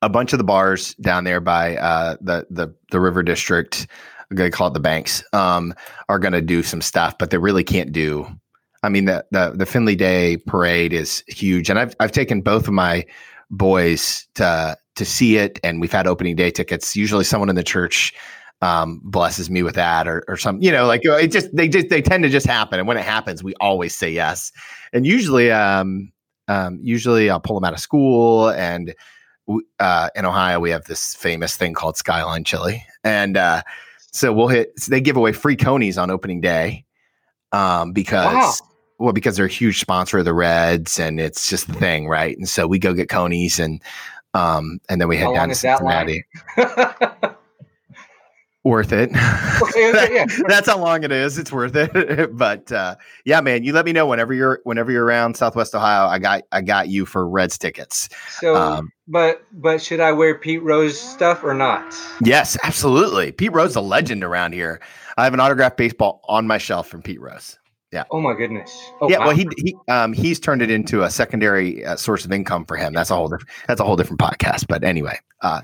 A 0.03 0.09
bunch 0.09 0.33
of 0.33 0.37
the 0.37 0.43
bars 0.43 0.93
down 0.95 1.23
there 1.23 1.39
by 1.39 1.75
uh, 1.77 2.17
the 2.21 2.45
the 2.51 2.73
the 2.91 2.99
River 2.99 3.23
District, 3.23 3.87
I'm 4.29 4.37
going 4.37 4.49
to 4.49 4.55
call 4.55 4.67
it 4.67 4.73
the 4.75 4.79
banks, 4.79 5.23
um, 5.33 5.73
are 6.07 6.19
going 6.19 6.33
to 6.33 6.41
do 6.41 6.61
some 6.61 6.81
stuff, 6.81 7.17
but 7.17 7.31
they 7.31 7.39
really 7.39 7.63
can't 7.63 7.91
do. 7.91 8.27
I 8.84 8.89
mean, 8.89 9.05
the, 9.05 9.25
the 9.32 9.53
the 9.55 9.65
Findlay 9.65 9.95
Day 9.95 10.38
parade 10.38 10.93
is 10.93 11.23
huge, 11.28 11.69
and 11.69 11.80
I've 11.80 11.95
I've 11.99 12.11
taken 12.11 12.41
both 12.41 12.67
of 12.67 12.73
my 12.73 13.05
boys 13.49 14.28
to 14.36 14.78
to 14.95 15.05
see 15.05 15.38
it, 15.38 15.59
and 15.63 15.82
we've 15.82 15.91
had 15.91 16.07
opening 16.07 16.36
day 16.36 16.51
tickets. 16.51 16.95
Usually, 16.95 17.23
someone 17.23 17.49
in 17.49 17.55
the 17.55 17.63
church 17.63 18.13
um, 18.61 19.01
blesses 19.03 19.49
me 19.49 19.63
with 19.63 19.75
that 19.75 20.07
or, 20.07 20.23
or 20.28 20.38
some, 20.38 20.61
you 20.61 20.71
know, 20.71 20.88
like 20.88 21.01
it 21.03 21.32
just, 21.32 21.55
they 21.55 21.67
just, 21.67 21.89
they 21.89 22.01
tend 22.01 22.23
to 22.23 22.30
just 22.30 22.47
happen. 22.47 22.80
And 22.80 22.88
when 22.88 22.97
it 22.97 23.05
happens, 23.05 23.43
we 23.43 23.53
always 23.59 23.93
say 23.93 24.09
yes. 24.09 24.51
And 24.93 25.05
usually, 25.05 25.51
um, 25.51 26.11
um, 26.47 26.80
usually 26.82 27.30
I'll 27.30 27.39
pull 27.39 27.55
them 27.55 27.63
out 27.65 27.73
of 27.73 27.80
school 27.80 28.49
and, 28.49 28.95
uh, 29.80 30.09
in 30.15 30.25
Ohio, 30.25 30.59
we 30.59 30.71
have 30.71 30.86
this 30.86 31.13
famous 31.15 31.55
thing 31.55 31.73
called 31.73 31.97
Skyline 31.97 32.43
Chili. 32.43 32.84
And, 33.03 33.38
uh, 33.38 33.61
so 34.11 34.34
we'll 34.34 34.47
hit, 34.47 34.71
so 34.78 34.89
they 34.89 35.01
give 35.01 35.17
away 35.17 35.34
free 35.34 35.55
coneys 35.55 35.97
on 36.01 36.09
opening 36.09 36.41
day, 36.41 36.86
um, 37.51 37.91
because, 37.91 38.33
wow. 38.33 38.53
well, 38.99 39.13
because 39.13 39.37
they're 39.37 39.45
a 39.45 39.49
huge 39.49 39.79
sponsor 39.79 40.19
of 40.19 40.25
the 40.25 40.33
Reds 40.33 40.99
and 40.99 41.19
it's 41.19 41.49
just 41.49 41.67
the 41.67 41.73
thing. 41.73 42.07
Right. 42.07 42.37
And 42.37 42.47
so 42.47 42.67
we 42.67 42.79
go 42.79 42.93
get 42.93 43.09
coneys 43.09 43.59
and, 43.59 43.81
um, 44.33 44.79
and 44.89 44.99
then 44.99 45.07
we 45.07 45.17
head 45.17 45.33
down 45.33 45.49
to 45.49 45.55
Cincinnati. 45.55 46.25
worth 48.68 48.91
it. 48.91 49.09
yeah. 49.76 50.26
That's 50.47 50.68
how 50.68 50.78
long 50.78 51.03
it 51.03 51.11
is. 51.11 51.38
It's 51.38 51.51
worth 51.51 51.76
it. 51.76 52.36
but 52.38 52.72
uh, 52.72 52.95
yeah, 53.26 53.41
man, 53.41 53.63
you 53.63 53.74
let 53.74 53.86
me 53.86 53.93
know 53.93 54.05
whenever 54.05 54.34
you're 54.34 54.59
whenever 54.63 54.91
you're 54.91 55.05
around 55.05 55.36
Southwest 55.36 55.74
Ohio. 55.74 56.07
I 56.07 56.20
got 56.20 56.43
I 56.51 56.61
got 56.61 56.89
you 56.89 57.05
for 57.05 57.28
Reds 57.28 57.57
tickets. 57.57 58.09
So, 58.30 58.55
um, 58.55 58.91
but 59.07 59.43
but 59.53 59.82
should 59.82 59.99
I 59.99 60.11
wear 60.11 60.36
Pete 60.36 60.61
Rose 60.61 60.99
stuff 60.99 61.43
or 61.43 61.53
not? 61.53 61.95
Yes, 62.22 62.57
absolutely. 62.63 63.32
Pete 63.32 63.53
Rose, 63.53 63.72
is 63.72 63.76
a 63.76 63.82
legend 63.82 64.24
around 64.24 64.53
here. 64.53 64.80
I 65.18 65.24
have 65.24 65.34
an 65.34 65.39
autographed 65.39 65.78
baseball 65.78 66.22
on 66.28 66.45
my 66.45 66.57
shelf 66.57 66.88
from 66.88 67.01
Pete 67.01 67.22
Rose. 67.22 67.57
Yeah. 67.91 68.03
Oh 68.11 68.20
my 68.20 68.34
goodness. 68.34 68.78
Oh, 69.01 69.09
yeah. 69.09 69.20
Wow. 69.20 69.28
Well, 69.28 69.36
he 69.36 69.47
he 69.57 69.76
um 69.88 70.13
he's 70.13 70.39
turned 70.39 70.61
it 70.61 70.70
into 70.70 71.03
a 71.03 71.09
secondary 71.09 71.86
uh, 71.86 71.95
source 71.95 72.26
of 72.26 72.32
income 72.32 72.65
for 72.65 72.76
him. 72.76 72.93
That's 72.93 73.09
a 73.09 73.15
whole 73.15 73.30
different 73.30 73.49
that's 73.68 73.80
a 73.80 73.84
whole 73.84 73.95
different 73.95 74.20
podcast. 74.20 74.68
But 74.68 74.84
anyway, 74.84 75.18
uh, 75.41 75.61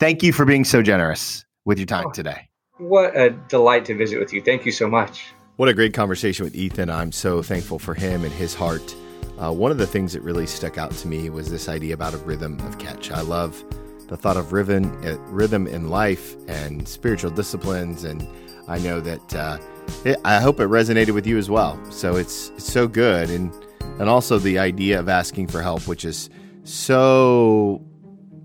thank 0.00 0.22
you 0.22 0.32
for 0.32 0.44
being 0.44 0.64
so 0.64 0.82
generous 0.82 1.44
with 1.64 1.78
your 1.78 1.86
time 1.86 2.06
oh, 2.08 2.12
today. 2.12 2.48
What 2.78 3.16
a 3.16 3.30
delight 3.30 3.84
to 3.86 3.96
visit 3.96 4.18
with 4.18 4.32
you. 4.32 4.40
Thank 4.40 4.64
you 4.64 4.72
so 4.72 4.88
much. 4.88 5.32
What 5.56 5.68
a 5.68 5.74
great 5.74 5.92
conversation 5.92 6.44
with 6.44 6.54
Ethan. 6.54 6.88
I'm 6.88 7.12
so 7.12 7.42
thankful 7.42 7.78
for 7.78 7.94
him 7.94 8.24
and 8.24 8.32
his 8.32 8.54
heart. 8.54 8.94
Uh, 9.38 9.52
one 9.52 9.70
of 9.70 9.78
the 9.78 9.86
things 9.86 10.12
that 10.14 10.22
really 10.22 10.46
stuck 10.46 10.78
out 10.78 10.90
to 10.92 11.08
me 11.08 11.28
was 11.28 11.50
this 11.50 11.68
idea 11.68 11.94
about 11.94 12.14
a 12.14 12.18
rhythm 12.18 12.58
of 12.60 12.78
catch. 12.78 13.10
I 13.10 13.20
love 13.20 13.62
the 14.08 14.16
thought 14.16 14.36
of 14.36 14.52
rhythm, 14.52 14.98
uh, 15.04 15.18
rhythm 15.28 15.66
in 15.66 15.88
life 15.88 16.36
and 16.48 16.86
spiritual 16.86 17.30
disciplines, 17.30 18.04
and 18.04 18.26
I 18.68 18.78
know 18.78 19.00
that 19.00 19.34
uh, 19.34 19.58
it, 20.04 20.18
I 20.24 20.40
hope 20.40 20.60
it 20.60 20.68
resonated 20.68 21.14
with 21.14 21.26
you 21.26 21.38
as 21.38 21.48
well. 21.48 21.78
So 21.90 22.16
it's 22.16 22.50
it's 22.50 22.70
so 22.70 22.88
good, 22.88 23.30
and 23.30 23.52
and 23.98 24.08
also 24.08 24.38
the 24.38 24.58
idea 24.58 24.98
of 24.98 25.08
asking 25.08 25.48
for 25.48 25.62
help, 25.62 25.86
which 25.86 26.04
is 26.04 26.28
so 26.64 27.84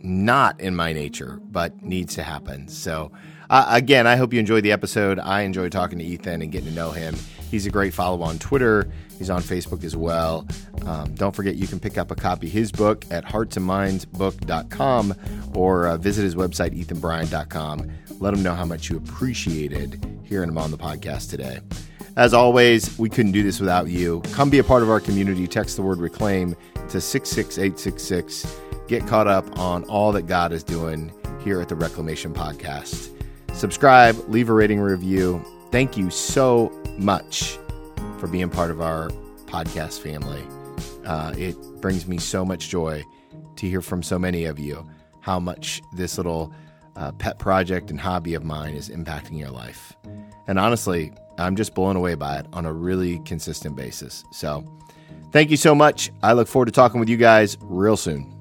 not 0.05 0.59
in 0.61 0.75
my 0.75 0.93
nature, 0.93 1.39
but 1.43 1.81
needs 1.81 2.15
to 2.15 2.23
happen. 2.23 2.67
So 2.67 3.11
uh, 3.49 3.65
again, 3.69 4.07
I 4.07 4.15
hope 4.15 4.33
you 4.33 4.39
enjoyed 4.39 4.63
the 4.63 4.71
episode. 4.71 5.19
I 5.19 5.41
enjoyed 5.41 5.71
talking 5.71 5.99
to 5.99 6.05
Ethan 6.05 6.41
and 6.41 6.51
getting 6.51 6.69
to 6.69 6.75
know 6.75 6.91
him. 6.91 7.15
He's 7.49 7.65
a 7.65 7.69
great 7.69 7.93
follow 7.93 8.21
on 8.21 8.39
Twitter. 8.39 8.91
He's 9.17 9.29
on 9.29 9.41
Facebook 9.41 9.83
as 9.83 9.95
well. 9.95 10.47
Um, 10.85 11.13
don't 11.15 11.35
forget, 11.35 11.55
you 11.55 11.67
can 11.67 11.79
pick 11.79 11.97
up 11.97 12.11
a 12.11 12.15
copy 12.15 12.47
of 12.47 12.53
his 12.53 12.71
book 12.71 13.05
at 13.11 13.23
heartsandmindsbook.com 13.25 15.15
or 15.53 15.87
uh, 15.87 15.97
visit 15.97 16.23
his 16.23 16.35
website, 16.35 16.77
ethanbryan.com. 16.77 17.91
Let 18.19 18.33
him 18.33 18.43
know 18.43 18.53
how 18.53 18.65
much 18.65 18.89
you 18.89 18.97
appreciated 18.97 20.03
hearing 20.23 20.49
him 20.49 20.57
on 20.57 20.71
the 20.71 20.77
podcast 20.77 21.29
today. 21.29 21.59
As 22.17 22.33
always, 22.33 22.97
we 22.97 23.09
couldn't 23.09 23.33
do 23.33 23.43
this 23.43 23.59
without 23.59 23.89
you. 23.89 24.21
Come 24.31 24.49
be 24.49 24.59
a 24.59 24.63
part 24.63 24.83
of 24.83 24.89
our 24.89 24.99
community. 24.99 25.47
Text 25.47 25.75
the 25.75 25.81
word 25.81 25.99
reclaim 25.99 26.55
to 26.89 27.01
66866. 27.01 28.59
Get 28.87 29.05
caught 29.07 29.27
up 29.27 29.57
on 29.57 29.83
all 29.85 30.11
that 30.11 30.23
God 30.23 30.51
is 30.51 30.63
doing 30.63 31.11
here 31.43 31.61
at 31.61 31.69
the 31.69 31.75
Reclamation 31.75 32.33
Podcast. 32.33 33.11
Subscribe, 33.53 34.17
leave 34.27 34.49
a 34.49 34.53
rating 34.53 34.79
review. 34.79 35.43
Thank 35.71 35.97
you 35.97 36.09
so 36.09 36.71
much 36.97 37.57
for 38.19 38.27
being 38.27 38.49
part 38.49 38.71
of 38.71 38.81
our 38.81 39.09
podcast 39.45 39.99
family. 39.99 40.43
Uh, 41.05 41.33
it 41.37 41.55
brings 41.81 42.07
me 42.07 42.17
so 42.17 42.43
much 42.43 42.69
joy 42.69 43.03
to 43.55 43.69
hear 43.69 43.81
from 43.81 44.03
so 44.03 44.19
many 44.19 44.45
of 44.45 44.59
you 44.59 44.87
how 45.21 45.39
much 45.39 45.81
this 45.93 46.17
little 46.17 46.53
uh, 46.95 47.11
pet 47.13 47.39
project 47.39 47.89
and 47.89 47.99
hobby 47.99 48.33
of 48.33 48.43
mine 48.43 48.75
is 48.75 48.89
impacting 48.89 49.37
your 49.37 49.49
life. 49.49 49.95
And 50.47 50.59
honestly, 50.59 51.11
I'm 51.37 51.55
just 51.55 51.73
blown 51.73 51.95
away 51.95 52.15
by 52.15 52.39
it 52.39 52.45
on 52.53 52.65
a 52.65 52.73
really 52.73 53.19
consistent 53.19 53.75
basis. 53.75 54.23
So, 54.31 54.63
Thank 55.35 55.51
you 55.51 55.57
so 55.57 55.75
much. 55.75 56.13
I 56.23 56.31
look 56.31 56.47
forward 56.47 56.67
to 56.67 56.71
talking 56.71 57.01
with 57.01 57.09
you 57.09 57.17
guys 57.17 57.57
real 57.59 57.97
soon. 57.97 58.34